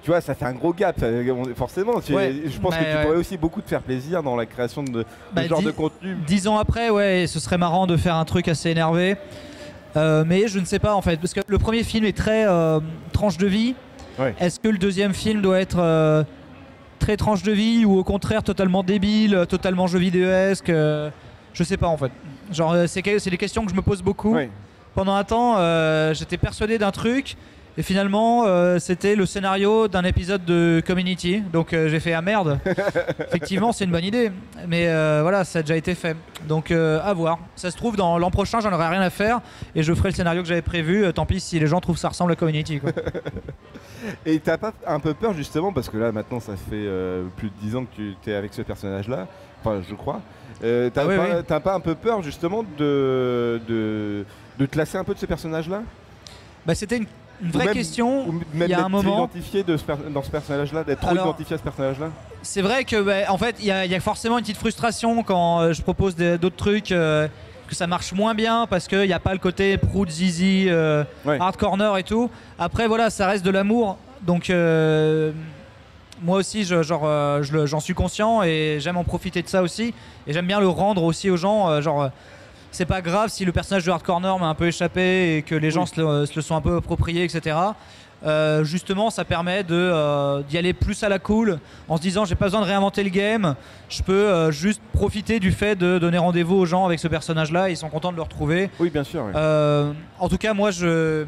tu 0.00 0.10
vois, 0.12 0.20
ça 0.20 0.32
fait 0.36 0.44
un 0.44 0.52
gros 0.52 0.72
gap, 0.72 0.96
forcément. 1.56 2.00
tu- 2.00 2.14
Ouais, 2.14 2.32
je 2.46 2.56
pense 2.60 2.72
que 2.76 2.80
tu 2.80 2.86
ouais. 2.88 3.02
pourrais 3.02 3.16
aussi 3.16 3.36
beaucoup 3.36 3.60
te 3.60 3.68
faire 3.68 3.82
plaisir 3.82 4.22
dans 4.22 4.36
la 4.36 4.46
création 4.46 4.84
de, 4.84 4.90
de 4.92 5.04
Bah, 5.32 5.42
ce 5.42 5.48
genre 5.48 5.60
de 5.60 5.72
contenu. 5.72 6.14
Dix 6.24 6.46
ans 6.46 6.56
après, 6.56 6.88
ouais, 6.88 7.24
ce 7.26 7.40
serait 7.40 7.58
marrant 7.58 7.88
de 7.88 7.96
faire 7.96 8.14
un 8.14 8.24
truc 8.24 8.46
assez 8.46 8.70
énervé. 8.70 9.16
Euh, 9.96 10.22
mais 10.24 10.46
je 10.46 10.60
ne 10.60 10.64
sais 10.64 10.78
pas 10.78 10.94
en 10.94 11.02
fait, 11.02 11.16
parce 11.16 11.34
que 11.34 11.40
le 11.48 11.58
premier 11.58 11.82
film 11.82 12.04
est 12.04 12.16
très 12.16 12.46
euh, 12.46 12.78
tranche 13.12 13.38
de 13.38 13.48
vie. 13.48 13.74
Ouais. 14.20 14.34
Est-ce 14.38 14.60
que 14.60 14.68
le 14.68 14.78
deuxième 14.78 15.14
film 15.14 15.42
doit 15.42 15.58
être 15.60 15.80
euh, 15.80 16.22
très 17.00 17.16
tranche 17.16 17.42
de 17.42 17.52
vie 17.52 17.84
ou 17.84 17.98
au 17.98 18.04
contraire 18.04 18.44
totalement 18.44 18.84
débile, 18.84 19.46
totalement 19.48 19.88
jeu 19.88 19.98
vidéoesque 19.98 20.68
Je 20.70 21.64
sais 21.64 21.76
pas 21.76 21.88
en 21.88 21.96
fait. 21.96 22.12
Genre, 22.52 22.76
c'est 22.86 23.02
des 23.30 23.36
questions 23.36 23.64
que 23.64 23.70
je 23.72 23.76
me 23.76 23.82
pose 23.82 24.00
beaucoup. 24.02 24.36
Pendant 24.98 25.14
un 25.14 25.22
temps, 25.22 25.54
euh, 25.58 26.12
j'étais 26.12 26.38
persuadé 26.38 26.76
d'un 26.76 26.90
truc. 26.90 27.36
Et 27.78 27.82
finalement, 27.84 28.42
euh, 28.44 28.80
c'était 28.80 29.14
le 29.14 29.24
scénario 29.24 29.86
d'un 29.86 30.02
épisode 30.02 30.44
de 30.44 30.82
Community. 30.84 31.40
Donc 31.52 31.72
euh, 31.72 31.88
j'ai 31.88 32.00
fait 32.00 32.12
ah 32.12 32.20
merde. 32.20 32.58
Effectivement, 33.28 33.70
c'est 33.70 33.84
une 33.84 33.92
bonne 33.92 34.04
idée. 34.04 34.32
Mais 34.66 34.88
euh, 34.88 35.20
voilà, 35.22 35.44
ça 35.44 35.60
a 35.60 35.62
déjà 35.62 35.76
été 35.76 35.94
fait. 35.94 36.16
Donc 36.48 36.72
à 36.72 37.12
voir. 37.12 37.38
Ça 37.54 37.70
se 37.70 37.76
trouve, 37.76 37.94
dans 37.94 38.18
l'an 38.18 38.32
prochain, 38.32 38.58
j'en 38.58 38.72
aurai 38.72 38.88
rien 38.88 39.00
à 39.00 39.10
faire. 39.10 39.40
Et 39.76 39.84
je 39.84 39.94
ferai 39.94 40.08
le 40.08 40.14
scénario 40.16 40.42
que 40.42 40.48
j'avais 40.48 40.60
prévu. 40.60 41.04
Tant 41.12 41.24
pis 41.24 41.38
si 41.38 41.60
les 41.60 41.68
gens 41.68 41.80
trouvent 41.80 41.94
que 41.94 42.00
ça 42.00 42.08
ressemble 42.08 42.32
à 42.32 42.34
Community. 42.36 42.80
quoi. 42.80 42.90
Et 44.26 44.40
t'as 44.40 44.58
pas 44.58 44.72
un 44.84 44.98
peu 44.98 45.14
peur 45.14 45.32
justement, 45.32 45.72
parce 45.72 45.88
que 45.88 45.98
là 45.98 46.10
maintenant 46.10 46.40
ça 46.40 46.54
fait 46.56 46.88
plus 47.36 47.48
de 47.48 47.54
10 47.60 47.76
ans 47.76 47.84
que 47.84 47.90
tu 48.22 48.30
es 48.30 48.34
avec 48.34 48.54
ce 48.54 48.62
personnage-là, 48.62 49.28
enfin 49.60 49.82
je 49.88 49.94
crois. 49.94 50.20
T'as 50.60 50.90
Ah 50.96 51.06
oui, 51.06 51.16
pas, 51.16 51.24
oui. 51.36 51.44
t'as 51.46 51.60
pas 51.60 51.74
un 51.74 51.80
peu 51.80 51.94
peur 51.94 52.22
justement 52.22 52.64
de, 52.76 53.60
de, 53.68 54.24
de 54.58 54.66
te 54.66 54.78
lasser 54.78 54.98
un 54.98 55.04
peu 55.04 55.14
de 55.14 55.18
ce 55.18 55.26
personnage-là? 55.26 55.82
Bah, 56.64 56.74
c'était 56.74 56.98
une, 56.98 57.06
une 57.42 57.50
vraie 57.50 57.66
même- 57.66 57.74
question. 57.74 58.28
Ou 58.28 58.32
même 58.32 58.42
il 58.62 58.68
y 58.70 58.74
a 58.74 58.84
un 58.84 58.88
moment- 58.88 59.18
identifié 59.26 59.62
de 59.62 59.76
ce 59.76 59.84
dans 60.12 60.22
ce 60.22 60.30
personnage-là, 60.30 60.84
d'être 60.84 61.00
trop 61.00 61.14
identifié 61.14 61.54
à 61.54 61.58
ce 61.58 61.62
personnage-là 61.62 62.08
C'est 62.42 62.62
vrai 62.62 62.84
que, 62.84 63.00
bah, 63.00 63.30
en 63.32 63.38
fait, 63.38 63.56
il 63.60 63.66
y, 63.66 63.70
a- 63.70 63.84
il 63.84 63.90
y 63.90 63.94
a 63.94 64.00
forcément 64.00 64.38
une 64.38 64.44
petite 64.44 64.56
frustration 64.58 65.22
quand 65.22 65.60
euh, 65.60 65.72
je 65.72 65.82
propose 65.82 66.16
d'autres 66.16 66.56
trucs, 66.56 66.92
euh, 66.92 67.28
que 67.68 67.74
ça 67.74 67.86
marche 67.86 68.12
moins 68.12 68.34
bien 68.34 68.66
parce 68.68 68.88
qu'il 68.88 69.02
n'y 69.06 69.12
a 69.12 69.18
pas 69.20 69.32
le 69.34 69.38
côté 69.38 69.76
prout, 69.76 70.08
zizi, 70.10 70.66
euh, 70.68 71.04
Ouais. 71.24 71.38
hard 71.40 71.56
corner 71.56 71.96
et 71.98 72.02
tout. 72.02 72.30
Après, 72.58 72.86
voilà, 72.88 73.10
ça 73.10 73.26
reste 73.26 73.44
de 73.44 73.50
l'amour. 73.50 73.98
Donc, 74.22 74.48
moi 76.22 76.38
aussi, 76.38 76.64
je- 76.64 76.82
genre, 76.82 77.06
j'en 77.42 77.80
suis 77.80 77.94
conscient 77.94 78.42
et 78.42 78.78
j'aime 78.80 78.96
en 78.96 79.04
profiter 79.04 79.42
de 79.42 79.48
ça 79.48 79.62
aussi. 79.62 79.94
Et 80.26 80.32
j'aime 80.32 80.46
bien 80.46 80.60
le 80.60 80.68
rendre 80.68 81.02
aussi 81.04 81.30
aux 81.30 81.36
gens. 81.36 81.80
genre, 81.80 82.10
c'est 82.70 82.86
pas 82.86 83.00
grave 83.00 83.28
si 83.30 83.44
le 83.44 83.52
personnage 83.52 83.84
de 83.84 83.90
hard 83.90 84.02
corner 84.02 84.38
m'a 84.38 84.46
un 84.46 84.54
peu 84.54 84.66
échappé 84.66 85.36
et 85.36 85.42
que 85.42 85.54
les 85.54 85.70
gens 85.70 85.82
Oui. 85.82 85.88
se, 85.94 86.00
le, 86.00 86.26
se 86.26 86.34
le 86.36 86.42
sont 86.42 86.54
un 86.56 86.60
peu 86.60 86.76
appropriés, 86.76 87.24
etc. 87.24 87.56
Euh, 88.26 88.64
justement, 88.64 89.10
ça 89.10 89.24
permet 89.24 89.62
de 89.62 89.74
euh, 89.76 90.42
d'y 90.42 90.58
aller 90.58 90.72
plus 90.72 91.02
à 91.04 91.08
la 91.08 91.20
cool, 91.20 91.60
en 91.88 91.96
se 91.96 92.02
disant 92.02 92.24
j'ai 92.24 92.34
pas 92.34 92.46
besoin 92.46 92.60
de 92.62 92.66
réinventer 92.66 93.04
le 93.04 93.10
game, 93.10 93.54
je 93.88 94.02
peux 94.02 94.12
euh, 94.12 94.50
juste 94.50 94.82
profiter 94.92 95.38
du 95.38 95.52
fait 95.52 95.76
de 95.76 95.98
donner 95.98 96.18
rendez-vous 96.18 96.56
aux 96.56 96.66
gens 96.66 96.84
avec 96.84 96.98
ce 96.98 97.06
personnage-là, 97.06 97.70
ils 97.70 97.76
sont 97.76 97.88
contents 97.88 98.10
de 98.10 98.16
le 98.16 98.22
retrouver. 98.22 98.70
Oui, 98.80 98.90
bien 98.90 99.04
sûr. 99.04 99.24
en 100.18 100.28
tout 100.28 100.38
cas, 100.38 100.52
moi 100.52 100.70
je. 100.72 101.24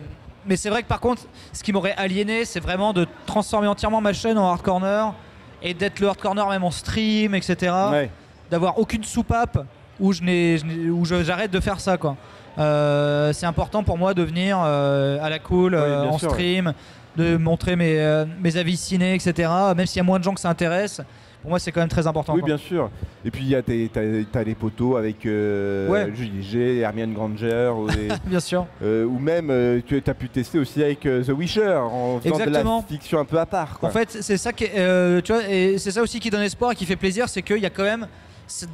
Mais 0.47 0.57
c'est 0.57 0.71
vrai 0.71 0.83
que 0.83 0.89
par 0.89 1.01
contre, 1.01 1.23
ce 1.53 1.63
qui 1.63 1.73
m'aurait 1.73 1.95
aliéné, 1.97 2.45
c'est 2.45 2.61
vraiment 2.61 2.93
de 2.93 3.07
transformer 3.27 3.69
entièrement 3.69 4.01
ma 4.01 4.13
chaîne 4.13 4.37
en 4.39 4.51
hard 4.51 4.63
corner 4.63 5.15
et 5.63 5.75
d'être 5.75 6.01
le 6.01 6.09
hard 6.09 6.19
corner 6.19 6.49
même 6.49 6.65
en 6.65 6.71
stream, 6.73 7.35
etc 7.35 7.73
Ouais. 7.93 8.11
d'avoir 8.51 8.79
aucune 8.79 9.05
soupape 9.05 9.65
où 10.01 10.13
je 10.13 11.23
j'arrête 11.23 11.51
de 11.51 11.61
faire 11.61 11.81
ça 11.81 11.97
quoi. 11.97 12.17
Euh, 12.59 13.33
c'est 13.33 13.47
important 13.47 13.83
pour 13.83 13.97
moi 13.97 14.13
de 14.15 14.23
venir 14.23 14.59
euh, 14.63 15.19
à 15.23 15.31
la 15.31 15.39
cool, 15.39 15.75
Oui, 15.75 15.81
euh, 15.81 16.05
en 16.05 16.19
sûr, 16.19 16.31
stream, 16.31 16.73
de 17.17 17.37
montrer 17.37 17.77
mes, 17.77 18.25
mes 18.41 18.57
avis 18.57 18.77
ciné, 18.77 19.15
etc. 19.15 19.49
Même 19.77 19.87
s'il 19.87 19.99
y 19.99 20.01
a 20.01 20.05
moins 20.05 20.19
de 20.19 20.25
gens 20.25 20.35
que 20.35 20.41
ça 20.41 20.51
intéresse, 20.51 21.01
pour 21.43 21.51
moi 21.51 21.59
c'est 21.59 21.73
quand 21.73 21.81
même 21.81 21.89
très 21.89 22.07
important. 22.07 22.35
Oui, 22.35 22.41
quoi. 22.41 22.49
bien 22.49 22.57
sûr. 22.59 22.91
Et 23.25 23.31
puis 23.31 23.43
il 23.45 23.49
y 23.49 23.55
a 23.55 23.63
tes- 23.63 23.89
t'as 23.93 24.01
t'as 24.31 24.43
les 24.43 24.55
poteaux 24.55 24.97
avec 24.97 25.25
euh, 25.27 25.89
Ouais. 25.89 26.11
Julie 26.15 26.43
G, 26.43 26.79
Hermione 26.79 27.15
Granger, 27.15 27.71
ou, 27.75 27.87
Bien 28.27 28.41
sûr. 28.41 28.67
euh, 28.83 29.05
ou 29.05 29.19
même 29.19 29.49
euh, 29.51 29.81
tu 29.87 30.03
as 30.05 30.15
pu 30.15 30.29
tester 30.29 30.59
aussi 30.59 30.83
avec 30.83 31.01
The 31.01 31.31
Wisher 31.31 31.77
en 31.77 32.21
faisant 32.21 32.37
de 32.37 32.43
Exactement. 32.43 32.85
la 32.89 32.95
fiction 32.97 33.21
un 33.21 33.25
peu 33.25 33.39
à 33.39 33.47
part. 33.47 33.79
Quoi. 33.79 33.89
En 33.89 33.93
fait, 33.93 34.19
c'est 34.21 34.37
ça 34.37 34.53
qui, 34.53 34.65
est- 34.65 35.23
tu 35.23 35.33
vois, 35.33 35.49
et 35.49 35.79
c'est 35.79 35.93
ça 35.93 36.03
aussi 36.03 36.19
qui 36.21 36.31
donne 36.31 36.43
espoir 36.43 36.73
et 36.73 36.75
qui 36.75 36.85
fait 36.85 36.97
plaisir, 36.97 37.29
c'est 37.29 37.43
qu'il 37.43 37.59
y 37.59 37.67
a 37.67 37.71
quand 37.71 37.85
même 37.85 38.07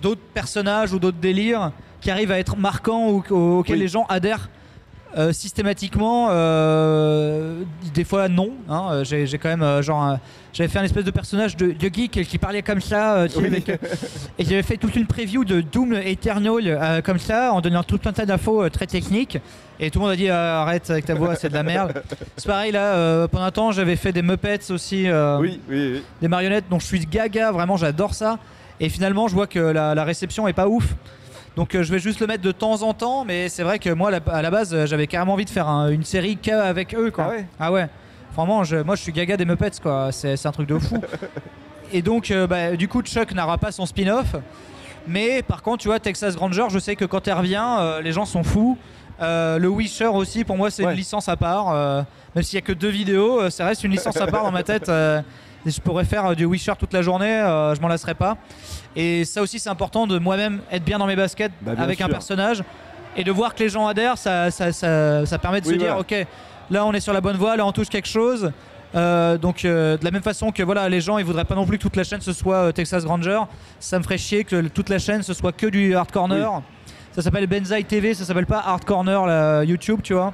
d'autres 0.02 0.20
personnages 0.34 0.92
ou 0.92 0.98
d'autres 0.98 1.18
délires 1.20 1.72
qui 2.00 2.10
arrivent 2.10 2.32
à 2.32 2.38
être 2.38 2.56
marquants 2.56 3.08
ou 3.10 3.22
au- 3.30 3.58
auxquels 3.58 3.76
Oui. 3.76 3.82
les 3.82 3.88
gens 3.88 4.06
adhèrent. 4.08 4.48
euh, 5.16 5.32
systématiquement, 5.32 6.28
euh, 6.30 7.62
des 7.94 8.04
fois 8.04 8.28
non. 8.28 8.50
hein, 8.68 8.88
euh, 8.90 9.04
J'ai 9.04 9.38
quand 9.38 9.48
même 9.48 9.62
euh, 9.62 9.80
genre, 9.80 10.18
j'avais 10.52 10.68
fait 10.68 10.78
un 10.78 10.84
espèce 10.84 11.04
de 11.04 11.10
personnage 11.10 11.56
de, 11.56 11.72
de 11.72 11.88
geek 11.94 12.22
qui 12.28 12.36
parlait 12.36 12.60
comme 12.60 12.82
ça, 12.82 13.24
Oui. 13.36 13.46
avec, 13.46 13.68
et 13.70 14.44
j'avais 14.44 14.62
fait 14.62 14.76
toute 14.76 14.94
une 14.94 15.06
preview 15.06 15.42
de 15.46 15.62
Doom 15.62 15.94
Eternal 15.94 17.02
comme 17.02 17.18
ça, 17.18 17.52
en 17.54 17.62
donnant 17.62 17.82
tout 17.82 18.00
un 18.04 18.12
tas 18.12 18.26
d'infos 18.26 18.68
très 18.68 18.86
techniques. 18.86 19.38
Et 19.80 19.90
tout 19.90 20.00
le 20.00 20.04
monde 20.04 20.12
a 20.12 20.16
dit 20.16 20.28
arrête 20.28 20.90
avec 20.90 21.06
ta 21.06 21.14
voix, 21.14 21.34
c'est 21.34 21.48
de 21.48 21.54
la 21.54 21.62
merde. 21.62 22.02
C'est 22.36 22.46
pareil 22.48 22.72
là, 22.72 23.26
pendant 23.28 23.44
un 23.44 23.50
temps 23.50 23.72
j'avais 23.72 23.96
fait 23.96 24.12
des 24.12 24.22
Muppets 24.22 24.70
aussi, 24.70 25.06
Oui, 25.40 25.60
des 26.20 26.28
marionnettes 26.28 26.66
dont 26.68 26.78
je 26.78 26.84
suis 26.86 27.00
gaga, 27.06 27.52
vraiment 27.52 27.78
j'adore 27.78 28.12
ça. 28.12 28.38
Et 28.80 28.88
finalement 28.88 29.28
je 29.28 29.34
vois 29.34 29.46
que 29.46 29.58
la, 29.58 29.94
la 29.94 30.04
réception 30.04 30.46
est 30.48 30.52
pas 30.52 30.68
ouf. 30.68 30.94
Donc 31.56 31.74
euh, 31.74 31.82
je 31.82 31.90
vais 31.92 31.98
juste 31.98 32.20
le 32.20 32.26
mettre 32.26 32.42
de 32.42 32.52
temps 32.52 32.82
en 32.82 32.92
temps, 32.92 33.24
mais 33.24 33.48
c'est 33.48 33.62
vrai 33.62 33.78
que 33.78 33.88
moi 33.90 34.10
la- 34.10 34.20
à 34.30 34.42
la 34.42 34.50
base 34.50 34.74
euh, 34.74 34.86
j'avais 34.86 35.06
carrément 35.06 35.32
envie 35.32 35.46
de 35.46 35.50
faire 35.50 35.68
un- 35.68 35.88
une 35.88 36.04
série 36.04 36.36
qu'avec 36.36 36.94
eux 36.94 37.10
quoi. 37.10 37.24
Ah 37.26 37.30
ouais? 37.30 37.46
Ah 37.58 37.72
ouais. 37.72 37.88
Vraiment, 38.34 38.64
je- 38.64 38.76
moi 38.76 38.94
je 38.96 39.00
suis 39.02 39.12
gaga 39.12 39.36
des 39.38 39.46
Muppets 39.46 39.70
quoi, 39.82 40.12
c'est 40.12 40.36
c'est 40.36 40.46
un 40.48 40.52
truc 40.52 40.68
de 40.68 40.78
fou. 40.78 41.00
Et 41.92 42.02
donc 42.02 42.30
euh, 42.30 42.46
bah, 42.46 42.76
du 42.76 42.88
coup 42.88 43.00
Chuck 43.02 43.32
n'aura 43.32 43.56
pas 43.58 43.72
son 43.72 43.86
spin-off. 43.86 44.36
Mais 45.08 45.40
par 45.42 45.62
contre, 45.62 45.82
tu 45.82 45.88
vois, 45.88 46.00
Texas 46.00 46.34
Ranger, 46.34 46.66
je 46.68 46.80
sais 46.80 46.96
que 46.96 47.04
quand 47.04 47.28
elle 47.28 47.34
revient, 47.34 47.64
euh, 47.78 48.00
les 48.02 48.10
gens 48.12 48.24
sont 48.24 48.42
fous. 48.42 48.76
Euh, 49.22 49.56
le 49.58 49.68
Wisher 49.70 50.06
aussi, 50.08 50.42
pour 50.44 50.56
moi, 50.56 50.68
c'est 50.70 50.84
Ouais. 50.84 50.90
une 50.90 50.96
licence 50.98 51.28
à 51.28 51.36
part. 51.36 51.70
euh, 51.72 52.02
même 52.34 52.42
s'il 52.42 52.56
y 52.56 52.58
a 52.58 52.60
que 52.66 52.72
deux 52.72 52.88
vidéos, 52.88 53.40
euh, 53.40 53.48
ça 53.50 53.64
reste 53.64 53.84
une 53.84 53.92
licence 53.92 54.16
à 54.16 54.26
part 54.26 54.42
dans 54.42 54.50
ma 54.50 54.64
tête. 54.64 54.88
euh, 54.88 55.22
et 55.66 55.70
je 55.70 55.80
pourrais 55.80 56.04
faire 56.04 56.26
euh, 56.26 56.34
du 56.34 56.46
Wisher 56.46 56.72
toute 56.78 56.92
la 56.92 57.02
journée, 57.02 57.40
euh, 57.40 57.74
je 57.74 57.80
m'en 57.80 57.88
lasserai 57.88 58.14
pas. 58.14 58.36
Et 58.94 59.24
ça 59.24 59.42
aussi, 59.42 59.58
c'est 59.58 59.68
important 59.68 60.06
de 60.06 60.18
moi-même 60.18 60.60
être 60.70 60.84
bien 60.84 60.98
dans 60.98 61.06
mes 61.06 61.16
baskets 61.16 61.52
Bah, 61.60 61.72
avec 61.76 62.00
un 62.00 62.08
personnage 62.08 62.62
et 63.16 63.24
de 63.24 63.32
voir 63.32 63.54
que 63.54 63.62
les 63.64 63.68
gens 63.68 63.86
adhèrent. 63.86 64.16
Ça, 64.16 64.50
ça, 64.50 64.72
ça, 64.72 65.26
ça 65.26 65.38
permet 65.38 65.60
de 65.60 65.66
Oui, 65.66 65.74
se 65.74 65.78
dire, 65.78 65.96
ok, 65.98 66.14
là 66.70 66.86
on 66.86 66.92
est 66.92 67.00
sur 67.00 67.12
la 67.12 67.20
bonne 67.20 67.36
voie, 67.36 67.56
là 67.56 67.66
on 67.66 67.72
touche 67.72 67.88
quelque 67.88 68.08
chose. 68.08 68.52
Euh, 68.94 69.36
donc 69.36 69.64
euh, 69.64 69.98
de 69.98 70.04
la 70.04 70.12
même 70.12 70.22
façon 70.22 70.52
que 70.52 70.62
voilà 70.62 70.88
les 70.88 71.00
gens 71.00 71.18
ils 71.18 71.24
voudraient 71.24 71.44
pas 71.44 71.56
non 71.56 71.66
plus 71.66 71.76
que 71.76 71.82
toute 71.82 71.96
la 71.96 72.04
chaîne 72.04 72.20
ce 72.20 72.32
soit 72.32 72.72
Texas 72.72 73.04
Ranger 73.04 73.40
ça 73.80 73.98
me 73.98 74.04
ferait 74.04 74.16
chier 74.16 74.44
que 74.44 74.68
toute 74.68 74.88
la 74.88 75.00
chaîne 75.00 75.24
ce 75.24 75.34
soit 75.34 75.50
que 75.50 75.66
du 75.66 75.96
hard 75.96 76.12
corner 76.12 76.62
ça 77.10 77.20
s'appelle 77.20 77.48
Benzaï 77.48 77.84
TV 77.84 78.14
ça 78.14 78.24
s'appelle 78.24 78.46
pas 78.46 78.62
hard 78.64 78.84
corner 78.84 79.26
la 79.26 79.64
YouTube 79.64 80.00
tu 80.04 80.14
vois 80.14 80.32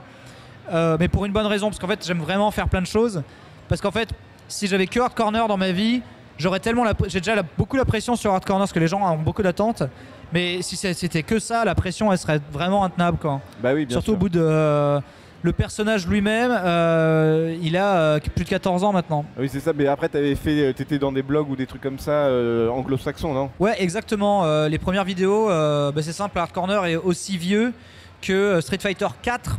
mais 0.71 1.09
pour 1.09 1.25
une 1.25 1.33
bonne 1.33 1.47
raison 1.47 1.69
parce 1.69 1.79
qu'en 1.79 1.89
fait 1.89 2.07
j'aime 2.07 2.21
vraiment 2.21 2.51
faire 2.51 2.69
plein 2.69 2.83
de 2.83 2.87
choses 2.87 3.23
parce 3.69 3.81
qu'en 3.81 3.91
fait 3.91 4.11
si 4.53 4.67
j'avais 4.67 4.87
que 4.87 5.01
hard 5.01 5.15
corner 5.15 5.49
dans 5.49 5.57
ma 5.57 5.73
vie 5.73 6.03
j'aurais 6.39 6.61
tellement 6.61 6.85
la 6.85 6.93
j'ai 7.09 7.21
déjà 7.21 7.35
la- 7.35 7.43
beaucoup 7.59 7.77
la 7.77 7.85
pression 7.85 8.17
sur 8.17 8.33
hard 8.33 8.45
corner 8.45 8.63
parce 8.63 8.73
que 8.73 8.79
les 8.81 8.89
gens 8.89 9.01
ont 9.03 9.17
beaucoup 9.19 9.43
d'attentes 9.43 9.83
mais 10.33 10.63
si 10.63 10.77
c'était 10.77 11.23
que 11.23 11.39
ça 11.39 11.65
la 11.65 11.75
pression 11.75 12.11
elle 12.13 12.19
serait 12.19 12.41
vraiment 12.53 12.85
intenable 12.85 13.19
quoi 13.19 13.41
Bah 13.63 13.73
oui, 13.75 13.85
bien 13.87 13.95
Surtout 13.95 14.13
sûr. 14.13 14.15
au 14.15 14.17
bout 14.19 14.29
de. 14.29 14.41
euh, 14.43 15.01
le 15.45 15.53
personnage 15.53 16.07
lui-même, 16.07 16.53
euh, 16.65 17.57
il 17.61 17.77
a 17.77 17.97
euh, 17.97 18.21
plus 18.21 18.45
de 18.45 18.49
14 18.49 18.85
ans 18.85 18.93
maintenant. 18.93 19.25
Oui, 19.37 19.49
c'est 19.53 19.59
ça. 19.59 19.73
Mais 19.75 19.89
après, 19.89 20.09
t'avais 20.09 20.37
fait, 20.37 20.73
t'étais 20.73 21.01
dans 21.01 21.11
des 21.11 21.23
blogs 21.25 21.51
ou 21.51 21.57
des 21.57 21.67
trucs 21.67 21.83
comme 21.83 21.99
ça 21.99 22.29
anglo-saxons, 22.71 23.35
non? 23.35 23.51
Ouais, 23.59 23.75
exactement. 23.83 24.45
les 24.69 24.79
premières 24.79 25.03
vidéos, 25.05 25.49
bah, 25.49 26.01
c'est 26.01 26.13
simple, 26.13 26.39
Hard 26.39 26.53
Corner 26.53 26.85
est 26.87 26.95
aussi 26.97 27.37
vieux 27.37 27.73
que 28.21 28.61
Street 28.61 28.79
Fighter 28.81 29.09
4. 29.23 29.59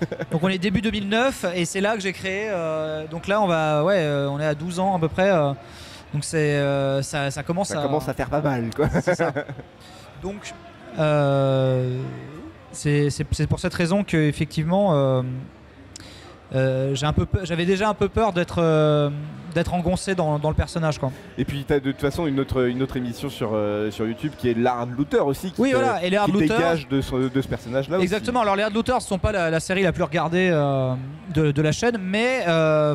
donc 0.30 0.42
on 0.42 0.48
est 0.48 0.58
début 0.58 0.80
2009 0.80 1.46
et 1.54 1.64
c'est 1.64 1.80
là 1.80 1.94
que 1.94 2.00
j'ai 2.00 2.12
créé. 2.12 2.48
euh, 2.50 3.06
donc 3.06 3.26
là, 3.26 3.40
on 3.40 3.46
va, 3.46 3.82
ouais, 3.84 3.96
euh, 3.98 4.28
on 4.30 4.38
est 4.40 4.46
à 4.46 4.54
12 4.54 4.78
ans 4.80 4.96
à 4.96 4.98
peu 4.98 5.08
près. 5.08 5.30
euh, 5.30 5.52
donc 6.14 6.24
c'est, 6.24 6.56
euh, 6.56 7.02
ça, 7.02 7.30
ça 7.30 7.42
commence 7.42 7.68
Ça 7.68 7.80
à. 7.80 7.82
commence 7.82 8.08
à 8.08 8.14
faire 8.14 8.30
pas 8.30 8.40
mal, 8.40 8.70
quoi. 8.74 8.88
Ça. 8.88 9.32
Donc, 10.22 10.52
c'est 12.72 13.46
pour 13.48 13.60
cette 13.60 13.74
raison 13.74 14.04
que 14.04 14.16
effectivement, 14.16 15.22
euh, 16.54 16.94
j'avais 17.42 17.66
déjà 17.66 17.88
un 17.88 17.94
peu 17.94 18.08
peur 18.08 18.32
d'être 18.32 18.56
euh, 18.58 19.10
d'être 19.54 19.74
engoncé 19.74 20.14
dans, 20.14 20.38
dans 20.38 20.50
le 20.50 20.54
personnage, 20.54 20.98
quoi. 20.98 21.10
Et 21.38 21.44
puis, 21.44 21.64
t'as 21.66 21.80
de 21.80 21.90
toute 21.90 22.00
façon 22.00 22.26
une 22.26 22.38
autre, 22.38 22.66
une 22.68 22.82
autre 22.82 22.96
émission 22.96 23.28
sur, 23.30 23.50
euh, 23.54 23.90
sur 23.90 24.06
YouTube 24.06 24.32
qui 24.36 24.50
est 24.50 24.54
l'Hard 24.54 24.86
Looter 24.86 25.20
aussi. 25.20 25.52
Qui 25.52 25.60
Oui, 25.62 25.72
voilà. 25.72 26.04
Et 26.04 26.10
les 26.10 26.18
qui 26.24 26.32
dégage 26.32 26.86
de 26.88 27.00
ce, 27.00 27.28
de 27.28 27.40
ce 27.42 27.48
personnage-là. 27.48 27.96
aussi. 27.96 28.04
exactement. 28.04 28.40
Alors 28.42 28.56
les 28.56 28.62
Hard 28.62 28.74
Looters 28.74 29.02
sont 29.02 29.18
pas 29.18 29.32
la, 29.32 29.50
la 29.50 29.60
série 29.60 29.82
la 29.82 29.92
plus 29.92 30.02
regardée 30.04 30.50
de, 31.34 31.50
de 31.50 31.62
la 31.62 31.72
chaîne, 31.72 31.98
mais 32.00 32.44